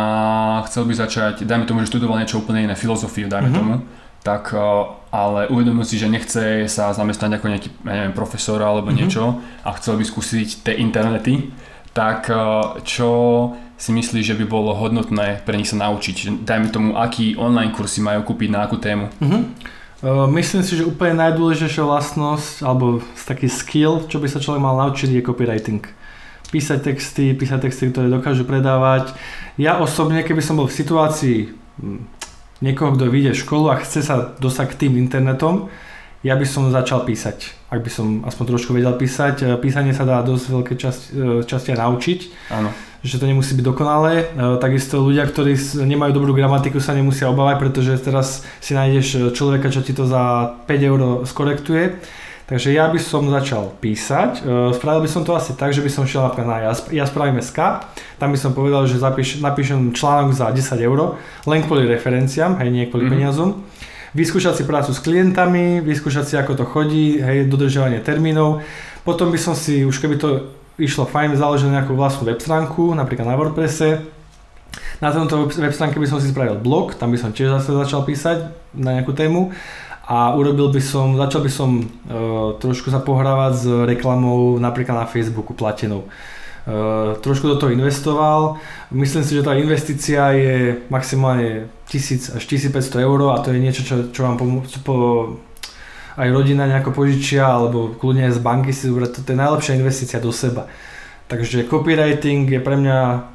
chcel 0.68 0.84
by 0.86 0.94
začať, 0.98 1.48
dajme 1.48 1.64
tomu, 1.64 1.82
že 1.82 1.92
študoval 1.94 2.20
niečo 2.20 2.44
úplne 2.44 2.68
iné, 2.68 2.76
filozofiu, 2.76 3.32
dajme 3.32 3.50
mm-hmm. 3.50 3.60
tomu, 3.60 3.76
tak 4.26 4.52
ale 5.14 5.48
uvedomil 5.54 5.86
si, 5.86 6.02
že 6.02 6.10
nechce 6.10 6.66
sa 6.66 6.90
zamestnať 6.92 7.38
ako 7.40 7.46
nejaký 7.48 7.70
neviem, 7.86 8.12
profesor 8.12 8.58
alebo 8.60 8.90
mm-hmm. 8.90 9.00
niečo 9.06 9.40
a 9.64 9.70
chcel 9.78 9.96
by 9.96 10.04
skúsiť 10.04 10.66
tie 10.66 10.76
internety, 10.82 11.54
tak 11.96 12.28
čo 12.84 13.10
si 13.80 13.92
myslíš, 13.96 14.36
že 14.36 14.36
by 14.36 14.46
bolo 14.48 14.76
hodnotné 14.76 15.44
pre 15.48 15.56
nich 15.56 15.72
sa 15.72 15.80
naučiť? 15.80 16.44
Dajme 16.44 16.68
tomu, 16.74 16.90
aký 17.00 17.40
online 17.40 17.72
kursy 17.72 18.04
majú 18.04 18.28
kúpiť 18.28 18.50
na 18.52 18.68
akú 18.68 18.76
tému? 18.82 19.08
Mm-hmm. 19.24 19.44
Myslím 20.36 20.62
si, 20.62 20.76
že 20.76 20.86
úplne 20.86 21.18
najdôležitejšia 21.24 21.88
vlastnosť 21.88 22.68
alebo 22.68 23.00
taký 23.16 23.48
skill, 23.48 24.04
čo 24.06 24.20
by 24.20 24.28
sa 24.28 24.44
človek 24.44 24.60
mal 24.60 24.76
naučiť 24.76 25.08
je 25.16 25.24
copywriting 25.24 25.82
písať 26.50 26.80
texty, 26.82 27.34
písať 27.34 27.70
texty, 27.70 27.90
ktoré 27.90 28.10
dokážu 28.10 28.46
predávať. 28.46 29.14
Ja 29.56 29.80
osobne, 29.80 30.22
keby 30.22 30.42
som 30.44 30.60
bol 30.60 30.68
v 30.70 30.78
situácii 30.78 31.38
hm, 31.82 32.00
niekoho, 32.62 32.96
kto 32.96 33.12
vyjde 33.12 33.36
školu 33.36 33.72
a 33.72 33.80
chce 33.82 34.02
sa 34.06 34.36
dostať 34.40 34.66
k 34.76 34.80
tým 34.88 34.94
internetom, 35.00 35.68
ja 36.26 36.34
by 36.34 36.42
som 36.42 36.74
začal 36.74 37.06
písať, 37.06 37.70
ak 37.70 37.86
by 37.86 37.92
som 37.94 38.26
aspoň 38.26 38.58
trošku 38.58 38.74
vedel 38.74 38.98
písať. 38.98 39.36
E, 39.46 39.62
písanie 39.62 39.94
sa 39.94 40.10
dá 40.10 40.26
dosť 40.26 40.46
veľké 40.50 40.74
časti, 40.74 41.10
e, 41.14 41.46
časti 41.46 41.78
naučiť, 41.78 42.20
Áno. 42.50 42.74
že 43.06 43.22
to 43.22 43.30
nemusí 43.30 43.54
byť 43.54 43.62
dokonalé. 43.62 44.26
E, 44.34 44.58
takisto 44.58 45.06
ľudia, 45.06 45.30
ktorí 45.30 45.54
nemajú 45.86 46.18
dobrú 46.18 46.34
gramatiku, 46.34 46.82
sa 46.82 46.98
nemusia 46.98 47.30
obávať, 47.30 47.62
pretože 47.62 48.02
teraz 48.02 48.42
si 48.58 48.74
nájdeš 48.74 49.38
človeka, 49.38 49.70
čo 49.70 49.86
ti 49.86 49.94
to 49.94 50.10
za 50.10 50.58
5 50.66 50.90
eur 50.90 51.02
skorektuje 51.30 52.02
Takže 52.46 52.70
ja 52.78 52.86
by 52.94 53.02
som 53.02 53.26
začal 53.26 53.74
písať. 53.82 54.46
E, 54.46 54.78
spravil 54.78 55.02
by 55.02 55.10
som 55.10 55.26
to 55.26 55.34
asi 55.34 55.58
tak, 55.58 55.74
že 55.74 55.82
by 55.82 55.90
som 55.90 56.06
šiel 56.06 56.30
napríklad 56.30 56.46
na 56.46 56.58
ja, 56.70 56.74
ja 56.94 57.06
spravím 57.10 57.42
SK, 57.42 57.90
tam 58.22 58.30
by 58.30 58.38
som 58.38 58.54
povedal, 58.54 58.86
že 58.86 59.02
zapíš, 59.02 59.42
napíšem 59.42 59.98
článok 59.98 60.30
za 60.38 60.54
10 60.54 60.78
eur, 60.78 61.18
len 61.50 61.66
kvôli 61.66 61.90
referenciám, 61.90 62.62
hej, 62.62 62.70
nie 62.70 62.86
kvôli 62.86 63.10
mm-hmm. 63.10 63.18
peniazom. 63.18 63.50
Vyskúšať 64.14 64.62
si 64.62 64.64
prácu 64.64 64.94
s 64.94 65.02
klientami, 65.02 65.82
vyskúšať 65.82 66.26
si 66.30 66.36
ako 66.38 66.54
to 66.54 66.66
chodí, 66.70 67.18
hej, 67.18 67.50
dodržiavanie 67.50 68.06
termínov. 68.06 68.62
Potom 69.02 69.34
by 69.34 69.42
som 69.42 69.58
si, 69.58 69.82
už 69.82 69.98
keby 69.98 70.22
to 70.22 70.54
išlo 70.78 71.10
fajn, 71.10 71.34
založil 71.34 71.74
nejakú 71.74 71.98
vlastnú 71.98 72.30
web 72.30 72.38
stránku, 72.38 72.94
napríklad 72.94 73.26
na 73.26 73.36
WordPresse. 73.42 74.06
Na 75.02 75.10
tomto 75.10 75.50
web 75.50 75.74
stránke 75.74 75.98
by 75.98 76.08
som 76.08 76.22
si 76.22 76.30
spravil 76.30 76.62
blog, 76.62 76.94
tam 76.94 77.10
by 77.10 77.18
som 77.18 77.34
tiež 77.34 77.58
zase 77.58 77.74
začal 77.74 78.06
písať 78.06 78.54
na 78.78 79.02
nejakú 79.02 79.18
tému 79.18 79.50
a 80.06 80.38
urobil 80.38 80.70
by 80.70 80.82
som, 80.82 81.18
začal 81.18 81.42
by 81.42 81.52
som 81.52 81.70
uh, 81.82 82.54
trošku 82.62 82.94
sa 82.94 83.02
pohrávať 83.02 83.54
s 83.58 83.66
reklamou 83.66 84.62
napríklad 84.62 85.02
na 85.02 85.08
Facebooku 85.10 85.58
platenou. 85.58 86.06
Uh, 86.66 87.14
trošku 87.22 87.46
do 87.46 87.58
toho 87.58 87.74
investoval. 87.74 88.58
Myslím 88.90 89.26
si, 89.26 89.38
že 89.38 89.46
tá 89.46 89.54
investícia 89.58 90.34
je 90.34 90.82
maximálne 90.90 91.70
1000 91.90 92.38
až 92.38 92.44
1500 92.46 93.06
eur 93.06 93.20
a 93.34 93.42
to 93.42 93.54
je 93.54 93.62
niečo, 93.62 93.82
čo, 93.86 93.96
čo 94.10 94.22
vám 94.26 94.38
pomôže 94.38 94.82
po, 94.82 95.38
aj 96.18 96.30
rodina 96.30 96.66
nejako 96.66 96.94
požičia 96.94 97.46
alebo 97.46 97.94
kľudne 97.98 98.30
aj 98.30 98.38
z 98.38 98.42
banky 98.42 98.72
si 98.74 98.90
zobrať. 98.90 99.26
To 99.26 99.30
je 99.30 99.42
najlepšia 99.42 99.78
investícia 99.78 100.18
do 100.22 100.34
seba. 100.34 100.70
Takže 101.26 101.66
copywriting 101.66 102.46
je 102.46 102.62
pre 102.62 102.78
mňa 102.78 103.26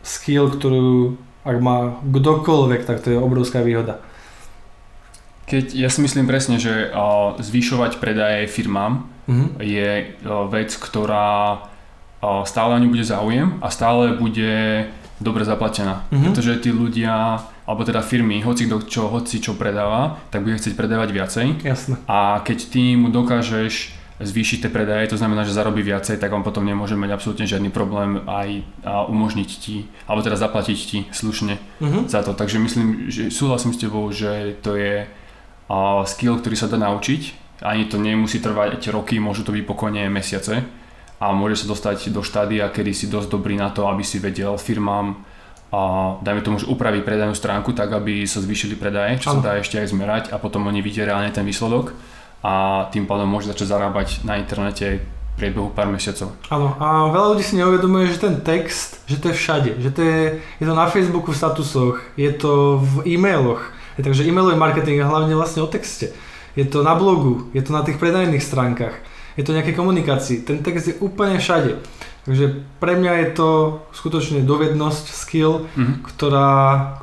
skill, 0.00 0.48
ktorú 0.52 1.16
ak 1.46 1.58
má 1.62 2.02
kdokoľvek, 2.02 2.82
tak 2.82 3.06
to 3.06 3.14
je 3.14 3.22
obrovská 3.22 3.62
výhoda. 3.62 4.02
Keď 5.46 5.78
ja 5.78 5.86
si 5.86 6.02
myslím 6.02 6.26
presne, 6.26 6.58
že 6.58 6.90
uh, 6.90 7.38
zvyšovať 7.38 8.02
predaje 8.02 8.50
firmám 8.50 9.06
mm-hmm. 9.30 9.48
je 9.62 9.88
uh, 10.26 10.50
vec, 10.50 10.74
ktorá 10.74 11.62
uh, 11.62 12.42
stále 12.42 12.74
o 12.74 12.80
ňu 12.82 12.90
bude 12.90 13.06
záujem 13.06 13.54
a 13.62 13.70
stále 13.70 14.18
bude 14.18 14.90
dobre 15.22 15.46
zaplatená. 15.46 16.02
Mm-hmm. 16.10 16.22
Pretože 16.26 16.52
tí 16.60 16.74
ľudia, 16.74 17.40
alebo 17.62 17.86
teda 17.86 18.02
firmy, 18.02 18.42
hoci 18.42 18.66
kto 18.66 18.90
čo, 18.90 19.02
hoci 19.06 19.38
čo 19.38 19.54
predáva, 19.54 20.18
tak 20.34 20.42
bude 20.42 20.58
chcieť 20.58 20.74
predávať 20.74 21.08
viacej. 21.14 21.46
Jasne. 21.62 21.94
A 22.10 22.42
keď 22.42 22.58
ty 22.66 22.98
mu 22.98 23.14
dokážeš 23.14 23.94
zvýšiť 24.16 24.64
tie 24.64 24.70
predaje, 24.72 25.12
to 25.12 25.20
znamená, 25.20 25.44
že 25.44 25.52
zarobí 25.52 25.84
viacej, 25.84 26.16
tak 26.16 26.32
on 26.32 26.40
potom 26.40 26.64
nemôže 26.64 26.96
mať 26.96 27.12
absolútne 27.12 27.44
žiadny 27.44 27.68
problém 27.68 28.24
aj 28.24 28.64
umožniť 29.12 29.50
ti, 29.60 29.84
alebo 30.08 30.24
teda 30.24 30.40
zaplatiť 30.40 30.78
ti 30.88 30.98
slušne 31.12 31.60
mm-hmm. 31.60 32.02
za 32.08 32.24
to. 32.24 32.32
Takže 32.32 32.56
myslím, 32.56 33.12
že 33.12 33.28
súhlasím 33.28 33.76
s 33.76 33.80
tebou, 33.80 34.08
že 34.08 34.56
to 34.64 34.72
je 34.72 35.04
skill, 36.06 36.38
ktorý 36.38 36.56
sa 36.58 36.70
dá 36.70 36.78
naučiť. 36.78 37.46
Ani 37.64 37.88
to 37.88 37.96
nemusí 37.96 38.38
trvať 38.38 38.92
roky, 38.92 39.16
môžu 39.16 39.42
to 39.42 39.50
byť 39.50 39.64
pokojne 39.64 40.06
mesiace 40.12 40.60
a 41.16 41.32
môže 41.32 41.64
sa 41.64 41.72
dostať 41.72 42.12
do 42.12 42.20
štádia, 42.20 42.68
kedy 42.68 42.92
si 42.92 43.06
dosť 43.08 43.32
dobrý 43.32 43.56
na 43.56 43.72
to, 43.72 43.88
aby 43.88 44.04
si 44.04 44.20
vedel 44.20 44.60
firmám 44.60 45.16
a 45.72 46.14
dajme 46.20 46.44
tomu, 46.44 46.56
že 46.60 46.68
upraviť 46.68 47.02
predajnú 47.02 47.34
stránku 47.34 47.72
tak, 47.72 47.90
aby 47.96 48.28
sa 48.28 48.44
zvýšili 48.44 48.76
predaje, 48.76 49.18
čo 49.18 49.32
ano. 49.32 49.40
sa 49.40 49.50
dá 49.50 49.52
ešte 49.56 49.80
aj 49.80 49.90
zmerať 49.90 50.24
a 50.30 50.36
potom 50.36 50.68
oni 50.68 50.84
vidia 50.84 51.08
reálne 51.08 51.32
ten 51.32 51.42
výsledok 51.42 51.96
a 52.44 52.86
tým 52.92 53.08
pádom 53.08 53.26
môže 53.26 53.50
začať 53.50 53.72
zarábať 53.72 54.22
na 54.22 54.38
internete 54.38 55.02
priebehu 55.36 55.72
pár 55.72 55.92
mesiacov. 55.92 56.32
Áno, 56.48 56.76
a 56.80 57.12
veľa 57.12 57.36
ľudí 57.36 57.44
si 57.44 57.60
neuvedomuje, 57.60 58.08
že 58.08 58.24
ten 58.24 58.40
text, 58.40 59.04
že 59.04 59.20
to 59.20 59.32
je 59.32 59.36
všade, 59.36 59.70
že 59.84 59.90
to 59.92 60.00
je, 60.00 60.20
je 60.40 60.64
to 60.64 60.72
na 60.72 60.88
Facebooku 60.88 61.32
v 61.32 61.40
statusoch, 61.40 62.00
je 62.16 62.32
to 62.32 62.80
v 62.80 63.16
e-mailoch, 63.16 63.75
Takže 63.96 64.28
e-mailový 64.28 64.60
marketing 64.60 65.00
je 65.00 65.08
hlavne 65.08 65.34
vlastne 65.34 65.64
o 65.64 65.68
texte. 65.68 66.12
Je 66.56 66.64
to 66.64 66.80
na 66.84 66.96
blogu, 66.96 67.48
je 67.52 67.60
to 67.60 67.72
na 67.72 67.84
tých 67.84 68.00
predajných 68.00 68.40
stránkach, 68.40 68.96
je 69.36 69.44
to 69.44 69.52
nejaké 69.52 69.76
komunikácii. 69.76 70.40
Ten 70.44 70.64
text 70.64 70.88
je 70.88 70.96
úplne 71.00 71.36
všade. 71.36 71.80
Takže 72.26 72.64
pre 72.82 72.98
mňa 72.98 73.12
je 73.22 73.28
to 73.38 73.48
skutočne 73.94 74.42
dovednosť, 74.42 75.14
skill, 75.14 75.68
mm-hmm. 75.70 76.02
ktorá, 76.10 76.50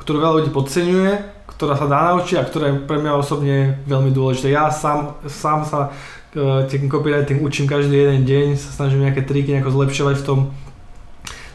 ktorú 0.04 0.16
veľa 0.20 0.34
ľudí 0.42 0.50
podceňuje, 0.52 1.12
ktorá 1.48 1.80
sa 1.80 1.86
dá 1.88 2.12
naučiť 2.12 2.36
a 2.36 2.44
ktorá 2.44 2.64
je 2.68 2.84
pre 2.84 3.00
mňa 3.00 3.12
osobne 3.16 3.80
veľmi 3.88 4.12
dôležité. 4.12 4.52
Ja 4.52 4.68
sám, 4.68 5.16
sám 5.24 5.64
sa 5.64 5.80
uh, 5.88 6.68
ten 6.68 6.90
copywriting 6.92 7.40
učím 7.40 7.64
každý 7.64 8.04
jeden 8.04 8.28
deň, 8.28 8.60
sa 8.60 8.74
snažím 8.74 9.08
nejaké 9.08 9.24
triky 9.24 9.56
nejako 9.56 9.72
zlepšovať 9.72 10.14
v 10.20 10.26
tom. 10.26 10.38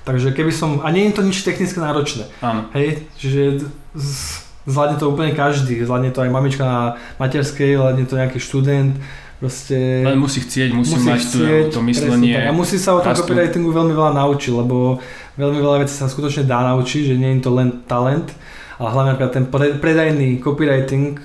Takže 0.07 0.33
keby 0.33 0.49
som, 0.49 0.81
a 0.81 0.89
nie 0.89 1.05
je 1.11 1.19
to 1.19 1.21
nič 1.21 1.45
technicky 1.45 1.77
náročné. 1.77 2.25
Áno. 2.41 2.65
Hej, 2.73 3.05
čiže 3.21 3.69
z, 3.93 4.48
zvládne 4.69 5.01
to 5.01 5.09
úplne 5.09 5.33
každý, 5.33 5.81
zvládne 5.81 6.13
to 6.13 6.21
aj 6.21 6.29
mamička 6.29 6.63
na 6.63 6.79
materskej, 7.17 7.75
zvládne 7.75 8.05
to 8.05 8.15
nejaký 8.15 8.37
študent, 8.37 8.93
proste... 9.41 10.05
Len 10.05 10.19
musí 10.19 10.45
chcieť, 10.45 10.69
musí, 10.75 10.93
musí 10.93 11.09
mať 11.09 11.19
chcieť, 11.25 11.65
to, 11.73 11.79
to 11.79 11.81
myslenie. 11.89 12.37
A 12.45 12.53
musí 12.53 12.77
sa 12.77 12.93
o 12.93 13.01
tom 13.01 13.17
copywritingu 13.17 13.73
veľmi 13.73 13.93
veľa 13.95 14.13
naučiť, 14.13 14.53
lebo 14.53 15.01
veľmi 15.39 15.59
veľa 15.59 15.77
vecí 15.87 15.95
sa 15.97 16.11
skutočne 16.11 16.45
dá 16.45 16.61
naučiť, 16.69 17.09
že 17.09 17.15
nie 17.17 17.39
je 17.39 17.41
to 17.41 17.51
len 17.55 17.81
talent, 17.89 18.29
ale 18.77 18.87
hlavne 18.95 19.09
napríklad 19.15 19.33
ten 19.33 19.45
predajný 19.81 20.39
copywriting, 20.39 21.17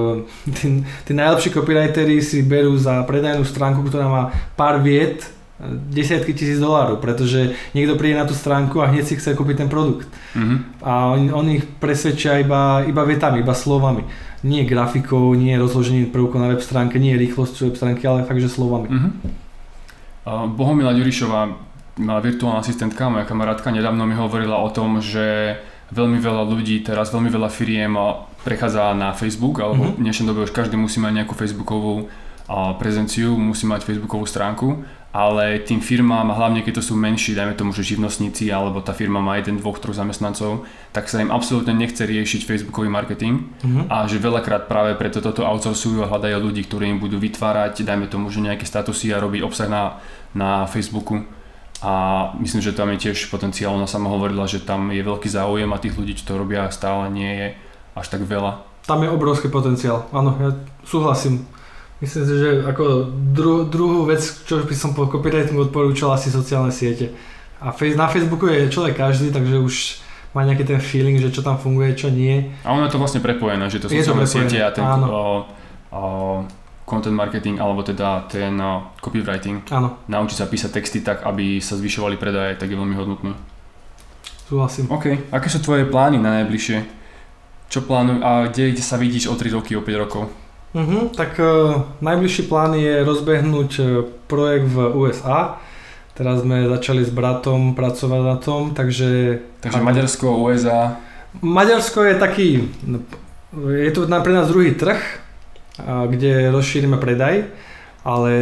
tí, 0.56 0.66
tí 0.82 1.12
najlepší 1.12 1.52
copywriteri 1.52 2.22
si 2.24 2.40
berú 2.46 2.78
za 2.78 3.04
predajnú 3.04 3.44
stránku, 3.44 3.84
ktorá 3.86 4.06
má 4.08 4.22
pár 4.56 4.80
viet, 4.80 5.35
desiatky 5.64 6.36
tisíc 6.36 6.60
dolárov, 6.60 7.00
pretože 7.00 7.56
niekto 7.72 7.96
príde 7.96 8.20
na 8.20 8.28
tú 8.28 8.36
stránku 8.36 8.84
a 8.84 8.92
hneď 8.92 9.08
si 9.08 9.16
chce 9.16 9.32
kúpiť 9.32 9.64
ten 9.64 9.72
produkt. 9.72 10.04
Mm-hmm. 10.36 10.58
A 10.84 11.16
oni, 11.16 11.32
oni 11.32 11.50
ich 11.60 11.66
presvedčia 11.80 12.44
iba, 12.44 12.84
iba 12.84 13.02
vetami, 13.08 13.40
iba 13.40 13.56
slovami. 13.56 14.04
Nie 14.44 14.68
grafikou, 14.68 15.32
nie 15.32 15.56
rozložením 15.56 16.12
prvkov 16.12 16.38
na 16.44 16.52
web 16.52 16.60
stránke, 16.60 17.00
nie 17.00 17.16
rýchlosťou 17.16 17.72
web 17.72 17.76
stránky, 17.80 18.04
ale 18.04 18.28
fakt, 18.28 18.44
že 18.44 18.52
slovami. 18.52 18.88
Mm-hmm. 18.92 19.12
Bohumila 20.60 20.92
Ďurišová, 20.92 21.40
moja 22.04 22.20
virtuálna 22.20 22.60
asistentka, 22.60 23.08
moja 23.08 23.24
kamarátka, 23.24 23.72
nedávno 23.72 24.04
mi 24.04 24.12
hovorila 24.12 24.60
o 24.60 24.68
tom, 24.68 25.00
že 25.00 25.56
veľmi 25.88 26.20
veľa 26.20 26.44
ľudí, 26.52 26.84
teraz 26.84 27.14
veľmi 27.14 27.32
veľa 27.32 27.48
firiem 27.48 27.96
prechádza 28.44 28.92
na 28.92 29.16
Facebook, 29.16 29.62
alebo 29.64 29.88
mm-hmm. 29.88 29.98
v 29.98 30.04
dnešnej 30.04 30.28
dobe 30.28 30.44
už 30.44 30.52
každý 30.52 30.76
musí 30.76 31.00
mať 31.00 31.24
nejakú 31.24 31.32
facebookovú 31.32 32.12
prezenciu, 32.78 33.34
musí 33.34 33.66
mať 33.66 33.82
facebookovú 33.82 34.22
stránku 34.22 34.86
ale 35.16 35.64
tým 35.64 35.80
firmám, 35.80 36.28
hlavne 36.28 36.60
keď 36.60 36.84
to 36.84 36.92
sú 36.92 36.94
menší, 36.98 37.32
dajme 37.32 37.56
tomu, 37.56 37.72
že 37.72 37.80
živnostníci 37.80 38.52
alebo 38.52 38.84
tá 38.84 38.92
firma 38.92 39.24
má 39.24 39.40
jeden, 39.40 39.56
dvoch, 39.56 39.80
troch 39.80 39.96
zamestnancov, 39.96 40.68
tak 40.92 41.08
sa 41.08 41.24
im 41.24 41.32
absolútne 41.32 41.72
nechce 41.72 42.04
riešiť 42.04 42.44
facebookový 42.44 42.92
marketing 42.92 43.48
uh-huh. 43.64 43.88
a 43.88 44.04
že 44.04 44.20
veľakrát 44.20 44.68
práve 44.68 44.92
preto 45.00 45.24
toto 45.24 45.48
outsourcujú 45.48 46.04
a 46.04 46.10
hľadajú 46.12 46.36
ľudí, 46.36 46.68
ktorí 46.68 46.92
im 46.92 47.00
budú 47.00 47.16
vytvárať, 47.16 47.80
dajme 47.80 48.12
tomu, 48.12 48.28
že 48.28 48.44
nejaké 48.44 48.68
statusy 48.68 49.16
a 49.16 49.22
robiť 49.24 49.40
obsah 49.40 49.72
na, 49.72 50.04
na 50.36 50.68
Facebooku. 50.68 51.24
A 51.80 51.92
myslím, 52.36 52.60
že 52.60 52.76
tam 52.76 52.92
je 52.92 53.08
tiež 53.08 53.32
potenciál, 53.32 53.72
ona 53.72 53.88
sama 53.88 54.12
hovorila, 54.12 54.44
že 54.44 54.60
tam 54.60 54.92
je 54.92 55.00
veľký 55.00 55.32
záujem 55.32 55.68
a 55.72 55.80
tých 55.80 55.96
ľudí, 55.96 56.12
čo 56.12 56.28
to 56.28 56.34
robia, 56.36 56.68
stále 56.68 57.08
nie 57.08 57.32
je 57.32 57.48
až 57.96 58.12
tak 58.12 58.20
veľa. 58.20 58.84
Tam 58.84 59.00
je 59.00 59.08
obrovský 59.08 59.48
potenciál, 59.48 60.04
áno, 60.12 60.36
ja 60.36 60.52
súhlasím. 60.84 61.55
Myslím 61.96 62.22
si, 62.28 62.34
že 62.36 62.50
ako 62.68 63.08
dru, 63.32 63.64
druhú 63.64 64.04
vec, 64.04 64.20
čo 64.20 64.60
by 64.60 64.76
som 64.76 64.92
po 64.92 65.08
copywritingu 65.08 65.64
odporúčal, 65.64 66.12
asi 66.12 66.28
sociálne 66.28 66.68
siete. 66.68 67.08
A 67.56 67.72
face, 67.72 67.96
na 67.96 68.04
Facebooku 68.04 68.44
je 68.52 68.68
človek 68.68 69.00
každý, 69.00 69.32
takže 69.32 69.56
už 69.56 69.74
má 70.36 70.44
nejaký 70.44 70.68
ten 70.68 70.76
feeling, 70.76 71.16
že 71.16 71.32
čo 71.32 71.40
tam 71.40 71.56
funguje, 71.56 71.96
čo 71.96 72.12
nie. 72.12 72.52
A 72.68 72.76
ono 72.76 72.84
je 72.84 72.92
to 72.92 73.00
vlastne 73.00 73.24
prepojené, 73.24 73.64
že 73.72 73.80
to 73.80 73.88
sociálne 73.88 74.28
siete 74.28 74.60
a 74.60 74.68
ten 74.68 74.84
o, 74.84 75.48
o, 75.88 76.02
content 76.84 77.16
marketing, 77.16 77.56
alebo 77.56 77.80
teda 77.80 78.28
ten 78.28 78.52
o, 78.60 78.92
copywriting. 79.00 79.64
Áno. 79.72 79.96
Naučiť 80.04 80.36
sa 80.36 80.52
písať 80.52 80.70
texty 80.76 81.00
tak, 81.00 81.24
aby 81.24 81.64
sa 81.64 81.80
zvyšovali 81.80 82.20
predaje, 82.20 82.60
tak 82.60 82.68
je 82.68 82.76
veľmi 82.76 82.92
hodnotné. 82.92 83.32
Súhlasím. 84.44 84.92
OK. 84.92 85.32
Aké 85.32 85.48
sú 85.48 85.64
tvoje 85.64 85.88
plány 85.88 86.20
na 86.20 86.44
najbližšie? 86.44 86.84
Čo 87.72 87.88
plánuj 87.88 88.20
a 88.20 88.52
kde, 88.52 88.76
kde 88.76 88.84
sa 88.84 89.00
vidíš 89.00 89.32
o 89.32 89.34
3 89.34 89.56
roky, 89.56 89.72
o 89.74 89.82
5 89.82 90.04
rokov? 90.04 90.28
Uh-huh, 90.76 91.08
tak 91.16 91.40
uh, 91.40 91.88
najbližší 92.04 92.52
plán 92.52 92.76
je 92.76 93.00
rozbehnúť 93.00 93.70
uh, 93.80 93.86
projekt 94.28 94.68
v 94.68 94.92
USA. 94.92 95.56
Teraz 96.12 96.44
sme 96.44 96.68
začali 96.68 97.00
s 97.00 97.08
bratom 97.08 97.72
pracovať 97.72 98.20
na 98.20 98.36
tom, 98.36 98.76
takže... 98.76 99.40
Takže 99.64 99.80
Maďarsko, 99.80 100.36
USA... 100.36 101.00
Maďarsko 101.40 102.04
je 102.04 102.14
taký... 102.20 102.48
Je 103.56 103.88
to 103.88 104.04
pre 104.04 104.32
nás 104.36 104.52
druhý 104.52 104.76
trh, 104.76 105.00
uh, 105.80 106.04
kde 106.12 106.52
rozšírime 106.52 107.00
predaj, 107.00 107.48
ale 108.04 108.32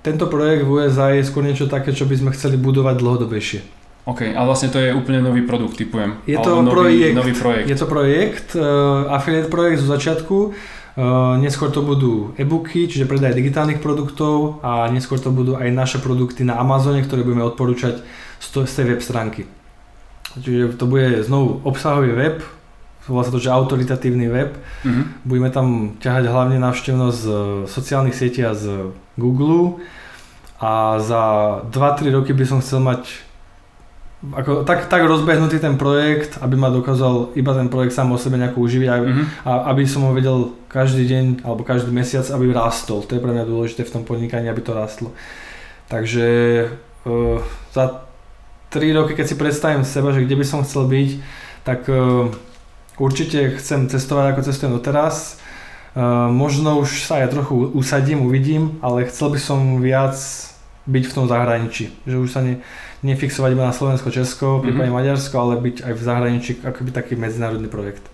tento 0.00 0.24
projekt 0.32 0.64
v 0.64 0.88
USA 0.88 1.12
je 1.12 1.28
skôr 1.28 1.44
niečo 1.44 1.68
také, 1.68 1.92
čo 1.92 2.08
by 2.08 2.16
sme 2.16 2.30
chceli 2.32 2.56
budovať 2.56 2.96
dlhodobejšie. 2.96 3.60
OK, 4.08 4.32
ale 4.32 4.46
vlastne 4.48 4.72
to 4.72 4.80
je 4.80 4.92
úplne 4.92 5.20
nový 5.20 5.44
produkt, 5.44 5.76
typujem. 5.76 6.16
Je 6.24 6.40
to 6.40 6.64
nový, 6.64 6.72
projekt, 6.72 7.16
nový 7.16 7.32
projekt. 7.36 7.66
Je 7.68 7.76
to 7.76 7.86
projekt, 7.88 8.48
uh, 8.56 9.04
affiliate 9.12 9.52
projekt 9.52 9.84
zo 9.84 9.88
začiatku. 9.92 10.36
Uh, 10.94 11.34
neskôr 11.42 11.74
to 11.74 11.82
budú 11.82 12.38
e-booky, 12.38 12.86
čiže 12.86 13.10
predaj 13.10 13.34
digitálnych 13.34 13.82
produktov 13.82 14.62
a 14.62 14.86
neskôr 14.94 15.18
to 15.18 15.34
budú 15.34 15.58
aj 15.58 15.66
naše 15.74 15.98
produkty 15.98 16.46
na 16.46 16.54
Amazone, 16.54 17.02
ktoré 17.02 17.26
budeme 17.26 17.42
odporúčať 17.42 18.06
z, 18.38 18.46
tej 18.62 18.94
web 18.94 19.02
stránky. 19.02 19.50
Čiže 20.38 20.78
to 20.78 20.86
bude 20.86 21.26
znovu 21.26 21.58
obsahový 21.66 22.14
web, 22.14 22.46
volá 23.10 23.26
sa 23.26 23.34
to, 23.34 23.42
že 23.42 23.50
autoritatívny 23.50 24.30
web. 24.30 24.54
Uh-huh. 24.54 25.04
Budeme 25.26 25.50
tam 25.50 25.98
ťahať 25.98 26.30
hlavne 26.30 26.62
návštevnosť 26.62 27.18
z 27.18 27.26
sociálnych 27.66 28.14
sietí 28.14 28.46
a 28.46 28.54
z 28.54 28.94
Google 29.18 29.82
a 30.62 31.02
za 31.02 31.22
2-3 31.74 32.14
roky 32.14 32.30
by 32.30 32.44
som 32.46 32.62
chcel 32.62 32.78
mať 32.80 33.23
ako, 34.32 34.64
tak, 34.64 34.88
tak 34.88 35.04
rozbehnutý 35.04 35.60
ten 35.60 35.76
projekt, 35.76 36.38
aby 36.40 36.56
ma 36.56 36.72
dokázal 36.72 37.36
iba 37.36 37.52
ten 37.52 37.68
projekt 37.68 37.92
sám 37.92 38.12
o 38.12 38.18
sebe 38.18 38.40
nejako 38.40 38.64
uživiť 38.64 38.88
a, 38.88 38.96
mm-hmm. 38.96 39.26
a 39.44 39.52
aby 39.74 39.84
som 39.84 40.08
ho 40.08 40.16
vedel 40.16 40.56
každý 40.72 41.04
deň 41.04 41.24
alebo 41.44 41.60
každý 41.66 41.92
mesiac, 41.92 42.24
aby 42.32 42.48
rástol. 42.48 43.04
To 43.04 43.12
je 43.12 43.20
pre 43.20 43.34
mňa 43.34 43.44
dôležité 43.44 43.84
v 43.84 43.92
tom 44.00 44.02
podnikaní, 44.08 44.48
aby 44.48 44.64
to 44.64 44.72
rástlo. 44.72 45.12
Takže 45.92 46.26
uh, 47.04 47.42
za 47.76 48.08
3 48.72 48.96
roky, 48.96 49.12
keď 49.12 49.26
si 49.28 49.36
predstavím 49.36 49.84
seba, 49.84 50.16
že 50.16 50.24
kde 50.24 50.36
by 50.40 50.44
som 50.48 50.64
chcel 50.64 50.88
byť, 50.88 51.10
tak 51.68 51.84
uh, 51.92 52.32
určite 52.96 53.60
chcem 53.60 53.92
cestovať 53.92 54.34
ako 54.34 54.40
cestujem 54.48 54.72
doteraz. 54.72 55.36
Uh, 55.94 56.32
možno 56.32 56.80
už 56.80 57.04
sa 57.04 57.20
ja 57.20 57.28
trochu 57.28 57.54
usadím, 57.76 58.24
uvidím, 58.24 58.80
ale 58.80 59.04
chcel 59.06 59.30
by 59.30 59.38
som 59.38 59.58
viac 59.84 60.16
byť 60.88 61.04
v 61.06 61.14
tom 61.14 61.26
zahraničí. 61.28 61.92
Že 62.08 62.16
už 62.18 62.30
sa 62.32 62.40
ne, 62.40 62.60
nefixovať 63.04 63.52
iba 63.52 63.68
na 63.68 63.76
Slovensko, 63.76 64.08
Česko, 64.08 64.58
mm-hmm. 64.58 64.64
prípadne 64.64 64.92
Maďarsko, 64.96 65.36
ale 65.36 65.60
byť 65.60 65.76
aj 65.84 65.92
v 65.92 66.02
zahraničí 66.02 66.50
akoby 66.64 66.90
taký 66.90 67.14
medzinárodný 67.20 67.68
projekt. 67.68 68.08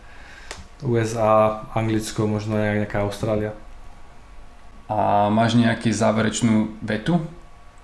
USA, 0.83 1.63
Anglicko, 1.77 2.27
možno 2.27 2.59
aj 2.59 2.85
nejaká 2.85 3.07
Austrália. 3.07 3.55
A 4.91 5.31
máš 5.31 5.55
nejakú 5.55 5.87
záverečnú 5.95 6.83
vetu 6.83 7.23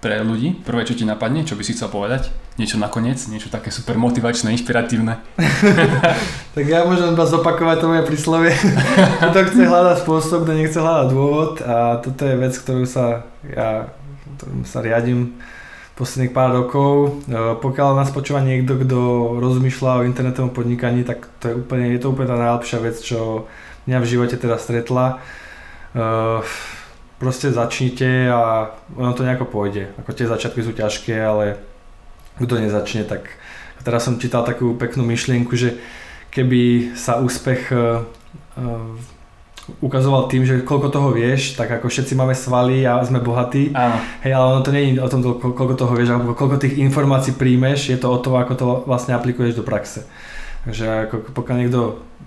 pre 0.02 0.18
ľudí? 0.26 0.58
Prvé, 0.66 0.82
čo 0.82 0.98
ti 0.98 1.06
napadne, 1.06 1.46
čo 1.46 1.54
by 1.54 1.62
si 1.62 1.78
chcel 1.78 1.86
povedať? 1.86 2.34
Niečo 2.58 2.82
nakoniec? 2.82 3.20
Niečo 3.30 3.52
také 3.52 3.70
super 3.70 3.94
motivačné, 4.00 4.50
inšpiratívne? 4.58 5.22
tak 6.56 6.64
ja 6.66 6.82
môžem 6.82 7.14
iba 7.14 7.26
zopakovať 7.28 7.76
to 7.78 7.86
moje 7.86 8.02
príslovie. 8.08 8.52
kto 9.30 9.38
chce 9.54 9.62
hľadať 9.68 9.96
spôsob, 10.02 10.42
kto 10.42 10.52
nechce 10.56 10.78
hľadať 10.80 11.06
dôvod 11.12 11.62
a 11.62 12.02
toto 12.02 12.26
je 12.26 12.34
vec, 12.34 12.54
ktorú 12.58 12.84
sa 12.88 13.28
ja 13.46 13.86
sa 14.66 14.78
riadím 14.84 15.38
posledných 15.96 16.36
pár 16.36 16.52
rokov. 16.52 17.24
E, 17.26 17.56
pokiaľ 17.56 17.96
nás 17.96 18.12
počúva 18.12 18.44
niekto, 18.44 18.76
kto 18.76 18.98
rozmýšľa 19.40 20.04
o 20.04 20.06
internetovom 20.06 20.52
podnikaní, 20.52 21.02
tak 21.08 21.24
to 21.40 21.50
je 21.50 21.54
úplne, 21.56 21.96
je 21.96 22.00
to 22.04 22.12
úplne 22.12 22.28
tá 22.28 22.36
najlepšia 22.36 22.78
vec, 22.84 22.96
čo 23.00 23.48
mňa 23.88 23.98
v 24.04 24.10
živote 24.12 24.36
teda 24.36 24.60
stretla. 24.60 25.06
E, 25.10 26.04
proste 27.16 27.48
začnite 27.48 28.28
a 28.28 28.76
ono 28.92 29.16
to 29.16 29.24
nejako 29.24 29.48
pôjde. 29.48 29.88
Ako 30.04 30.12
tie 30.12 30.28
začiatky 30.28 30.60
sú 30.60 30.76
ťažké, 30.76 31.16
ale 31.16 31.56
kto 32.36 32.60
nezačne, 32.60 33.08
tak 33.08 33.32
teraz 33.80 34.04
som 34.04 34.20
čítal 34.20 34.44
takú 34.44 34.76
peknú 34.76 35.00
myšlienku, 35.08 35.56
že 35.56 35.80
keby 36.28 36.92
sa 36.92 37.24
úspech 37.24 37.72
e, 37.72 38.04
ukazoval 39.82 40.30
tým, 40.30 40.46
že 40.46 40.62
koľko 40.62 40.88
toho 40.94 41.08
vieš, 41.10 41.58
tak 41.58 41.70
ako 41.70 41.90
všetci 41.90 42.14
máme 42.14 42.38
svaly 42.38 42.86
a 42.86 43.02
sme 43.02 43.18
bohatí. 43.18 43.74
Áno. 43.74 43.98
Hej, 44.22 44.32
ale 44.32 44.44
ono 44.54 44.60
to 44.62 44.70
nie 44.70 44.94
je 44.94 45.02
o 45.02 45.10
tom, 45.10 45.20
koľko 45.26 45.74
toho 45.74 45.92
vieš, 45.98 46.14
alebo 46.14 46.38
koľko 46.38 46.62
tých 46.62 46.78
informácií 46.78 47.34
príjmeš, 47.34 47.90
je 47.90 47.98
to 47.98 48.06
o 48.06 48.18
tom, 48.22 48.38
ako 48.38 48.52
to 48.54 48.66
vlastne 48.86 49.12
aplikuješ 49.18 49.58
do 49.58 49.66
praxe. 49.66 50.06
Takže 50.66 51.10
ako 51.10 51.14
pokiaľ 51.34 51.56
niekto 51.62 51.80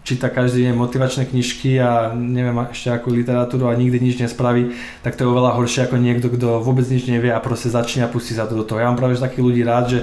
číta 0.07 0.31
každý 0.31 0.67
deň 0.67 0.75
motivačné 0.79 1.27
knižky 1.27 1.75
a 1.79 2.15
neviem 2.15 2.55
ešte 2.71 2.87
akú 2.87 3.11
literatúru 3.11 3.67
a 3.67 3.75
nikdy 3.75 3.99
nič 3.99 4.15
nespraví, 4.19 4.71
tak 5.03 5.19
to 5.19 5.27
je 5.27 5.31
oveľa 5.31 5.59
horšie 5.59 5.91
ako 5.91 5.99
niekto, 5.99 6.31
kto 6.31 6.63
vôbec 6.63 6.87
nič 6.87 7.03
nevie 7.11 7.35
a 7.35 7.43
proste 7.43 7.67
začne 7.67 8.07
a 8.07 8.11
pustí 8.11 8.31
sa 8.31 8.47
to 8.47 8.55
do 8.55 8.63
toho. 8.63 8.79
Ja 8.79 8.87
mám 8.87 8.95
práve 8.95 9.19
takých 9.19 9.43
ľudí 9.43 9.61
rád, 9.67 9.85
že 9.91 9.99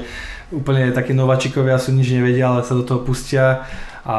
úplne 0.52 0.92
takí 0.92 1.16
nováčikovia 1.16 1.80
sú 1.80 1.96
nič 1.96 2.12
nevedia, 2.12 2.52
ale 2.52 2.62
sa 2.62 2.76
do 2.76 2.84
toho 2.84 3.00
pustia 3.02 3.64
a 4.06 4.16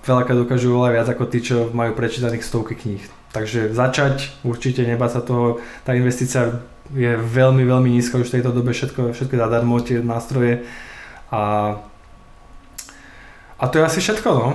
veľakrát 0.00 0.40
dokážu 0.40 0.72
oveľa 0.72 0.96
viac 0.96 1.08
ako 1.12 1.24
tí, 1.28 1.44
čo 1.44 1.68
majú 1.76 1.92
prečítaných 1.92 2.40
stovky 2.40 2.72
kníh. 2.72 3.04
Takže 3.36 3.76
začať, 3.76 4.32
určite 4.48 4.80
nebáť 4.80 5.10
sa 5.12 5.20
toho, 5.20 5.60
tá 5.84 5.92
investícia 5.92 6.64
je 6.96 7.12
veľmi, 7.20 7.68
veľmi 7.68 7.92
nízka 7.92 8.16
už 8.16 8.32
v 8.32 8.40
tejto 8.40 8.56
dobe, 8.56 8.72
všetko, 8.72 9.12
všetko 9.12 9.36
zadarmo, 9.36 9.76
tie 9.84 10.00
nástroje 10.00 10.64
a, 11.28 11.76
a 13.60 13.64
to 13.68 13.76
je 13.76 13.84
asi 13.84 14.00
všetko, 14.00 14.28
no. 14.32 14.48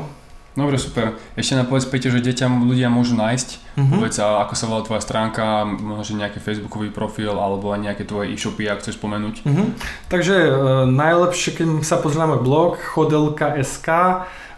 Dobre, 0.52 0.76
super. 0.76 1.16
Ešte 1.40 1.56
nám 1.56 1.72
povedz, 1.72 1.88
Peťo, 1.88 2.12
že 2.12 2.20
deťam 2.20 2.68
ľudia 2.68 2.92
môžu 2.92 3.16
nájsť. 3.16 3.50
Uh-huh. 3.80 4.04
Povedz, 4.04 4.20
ako 4.20 4.54
sa 4.54 4.66
volá 4.68 4.82
tvoja 4.84 5.00
stránka, 5.00 5.64
možno 5.64 6.20
nejaký 6.20 6.44
facebookový 6.44 6.92
profil 6.92 7.32
alebo 7.32 7.72
aj 7.72 7.80
nejaké 7.80 8.04
tvoje 8.04 8.36
e-shopy, 8.36 8.68
ak 8.68 8.84
chceš 8.84 9.00
spomenúť. 9.00 9.48
Uh-huh. 9.48 9.72
Takže 10.12 10.36
e, 10.36 10.52
najlepšie, 10.92 11.56
keď 11.56 11.68
sa 11.88 12.04
pozrieme 12.04 12.36
blog 12.36 12.76
chodelka.sk, 12.84 13.88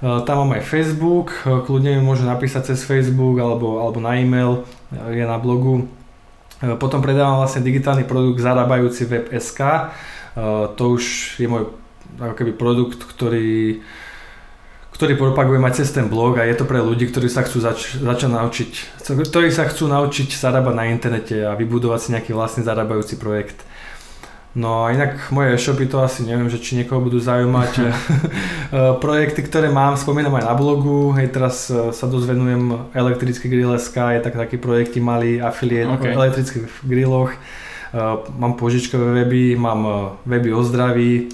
Eh, 0.04 0.22
tam 0.28 0.44
mám 0.44 0.60
aj 0.60 0.68
Facebook, 0.68 1.32
eh, 1.48 1.64
kľudne 1.64 1.96
mi 1.96 2.04
môže 2.04 2.28
napísať 2.28 2.76
cez 2.76 2.84
Facebook 2.84 3.40
alebo, 3.40 3.80
alebo 3.80 4.04
na 4.04 4.20
e-mail, 4.20 4.68
eh, 4.92 5.16
je 5.16 5.24
na 5.24 5.40
blogu. 5.40 5.88
Potom 6.80 7.04
predávam 7.04 7.44
vlastne 7.44 7.60
digitálny 7.60 8.08
produkt 8.08 8.40
zarábajúci 8.40 9.04
web.sk. 9.04 9.92
To 10.80 10.84
už 10.96 11.36
je 11.36 11.44
môj 11.44 11.68
ako 12.16 12.40
keby 12.40 12.56
produkt, 12.56 13.04
ktorý, 13.04 13.84
ktorý 14.94 15.18
propagujem 15.18 15.66
aj 15.66 15.82
cez 15.82 15.90
ten 15.90 16.06
blog 16.06 16.38
a 16.38 16.46
je 16.46 16.54
to 16.54 16.70
pre 16.70 16.78
ľudí, 16.78 17.10
ktorí 17.10 17.26
sa 17.26 17.42
chcú 17.42 17.60
zač- 17.60 17.98
začať 17.98 18.30
naučiť, 18.30 18.70
ktorí 19.26 19.50
sa 19.50 19.66
chcú 19.66 19.90
naučiť 19.90 20.30
zarábať 20.38 20.74
na 20.78 20.86
internete 20.94 21.42
a 21.42 21.58
vybudovať 21.58 22.00
si 22.00 22.10
nejaký 22.14 22.32
vlastný 22.32 22.62
zarábajúci 22.62 23.18
projekt. 23.18 23.66
No 24.54 24.86
a 24.86 24.94
inak 24.94 25.34
moje 25.34 25.58
e-shopy 25.58 25.90
to 25.90 25.98
asi 26.06 26.22
neviem, 26.22 26.46
že 26.46 26.62
či 26.62 26.78
niekoho 26.78 27.02
budú 27.02 27.18
zaujímať. 27.18 27.72
Eh, 28.74 28.98
projekty, 28.98 29.46
ktoré 29.46 29.70
mám, 29.70 29.94
spomínam 29.94 30.34
aj 30.34 30.50
na 30.50 30.58
blogu, 30.58 31.14
hej 31.14 31.30
teraz 31.30 31.70
eh, 31.70 31.94
sa 31.94 32.10
dozvenujem 32.10 32.90
elektrický 32.98 33.46
grill 33.46 33.78
SK, 33.78 34.18
je 34.18 34.26
tak 34.26 34.34
taký 34.34 34.58
projekty 34.58 34.98
malý 34.98 35.38
afiliét 35.38 35.86
okay. 35.86 36.10
o 36.10 36.18
elektrických 36.18 36.82
grilloch. 36.82 37.30
Eh, 37.30 38.02
mám 38.34 38.58
požičkové 38.58 39.14
weby, 39.14 39.54
mám 39.54 40.18
weby 40.26 40.50
o 40.58 40.66
zdraví, 40.66 41.30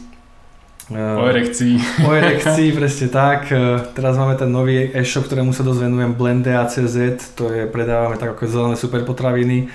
o 0.94 1.24
erekcii. 1.30 2.06
O 2.06 2.14
erekcii, 2.14 2.74
presne 2.80 3.08
tak. 3.14 3.54
Teraz 3.94 4.18
máme 4.18 4.34
ten 4.36 4.50
nový 4.50 4.90
e-shop, 4.94 5.30
ktorému 5.30 5.54
sa 5.54 5.62
dozvenujem 5.62 6.18
Blende.cz, 6.18 6.98
to 7.38 7.54
je, 7.54 7.70
predávame 7.70 8.18
tak 8.18 8.34
ako 8.34 8.50
zelené 8.50 8.76
superpotraviny. 8.76 9.70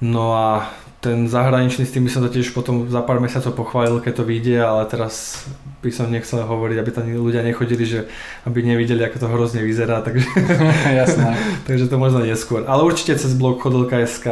No 0.00 0.36
a 0.36 0.72
ten 1.00 1.28
zahraničný 1.30 1.86
s 1.86 1.94
tým 1.94 2.08
by 2.08 2.10
som 2.10 2.24
to 2.26 2.34
tiež 2.34 2.50
potom 2.50 2.90
za 2.90 2.98
pár 3.04 3.22
mesiacov 3.22 3.54
pochválil, 3.54 4.02
keď 4.02 4.12
to 4.18 4.24
vyjde, 4.26 4.58
ale 4.58 4.82
teraz 4.90 5.46
by 5.78 5.90
som 5.94 6.10
nechcel 6.10 6.42
hovoriť, 6.42 6.76
aby 6.82 6.90
tam 6.90 7.06
ľudia 7.06 7.46
nechodili, 7.46 7.86
že 7.86 8.10
aby 8.42 8.66
nevideli, 8.66 9.06
ako 9.06 9.22
to 9.22 9.28
hrozne 9.30 9.62
vyzerá, 9.62 10.02
takže, 10.02 10.26
Jasné. 11.04 11.38
takže 11.68 11.86
to 11.86 11.96
možno 12.00 12.26
neskôr. 12.26 12.66
Ale 12.66 12.82
určite 12.82 13.14
cez 13.14 13.38
blog 13.38 13.62
chodolka.sk 13.62 14.26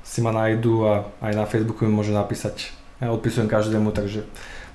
si 0.00 0.18
ma 0.24 0.32
nájdu 0.32 0.88
a 0.88 0.92
aj 1.20 1.32
na 1.36 1.44
Facebooku 1.44 1.84
mi 1.84 1.92
môžu 1.92 2.16
napísať. 2.16 2.72
Ja 3.02 3.12
odpisujem 3.12 3.50
každému, 3.50 3.92
takže 3.92 4.24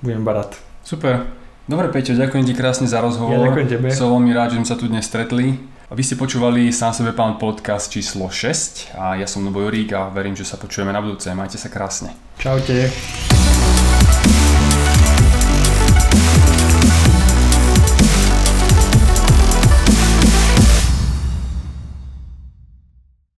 budem 0.00 0.24
barať. 0.24 0.60
Super. 0.84 1.28
Dobre 1.70 1.86
Peťo, 1.92 2.18
ďakujem 2.18 2.44
ti 2.50 2.54
krásne 2.56 2.90
za 2.90 2.98
rozhovor. 2.98 3.36
Ja 3.36 3.46
ďakujem 3.46 3.68
tebe. 3.70 3.88
Som 3.94 4.10
veľmi 4.18 4.34
rád, 4.34 4.52
že 4.52 4.56
sme 4.58 4.68
sa 4.68 4.76
tu 4.76 4.90
dnes 4.90 5.06
stretli. 5.06 5.54
A 5.90 5.94
vy 5.98 6.02
ste 6.06 6.14
počúvali 6.14 6.70
sám 6.70 6.94
sebe 6.94 7.10
pán 7.10 7.34
podcast 7.34 7.90
číslo 7.90 8.30
6 8.30 8.94
a 8.94 9.18
ja 9.18 9.26
som 9.26 9.42
Nobo 9.42 9.58
Jurík 9.58 9.90
a 9.90 10.06
verím, 10.06 10.38
že 10.38 10.46
sa 10.46 10.54
počujeme 10.54 10.94
na 10.94 11.02
budúce. 11.02 11.26
Majte 11.34 11.58
sa 11.58 11.66
krásne. 11.66 12.14
Čaute. 12.38 13.89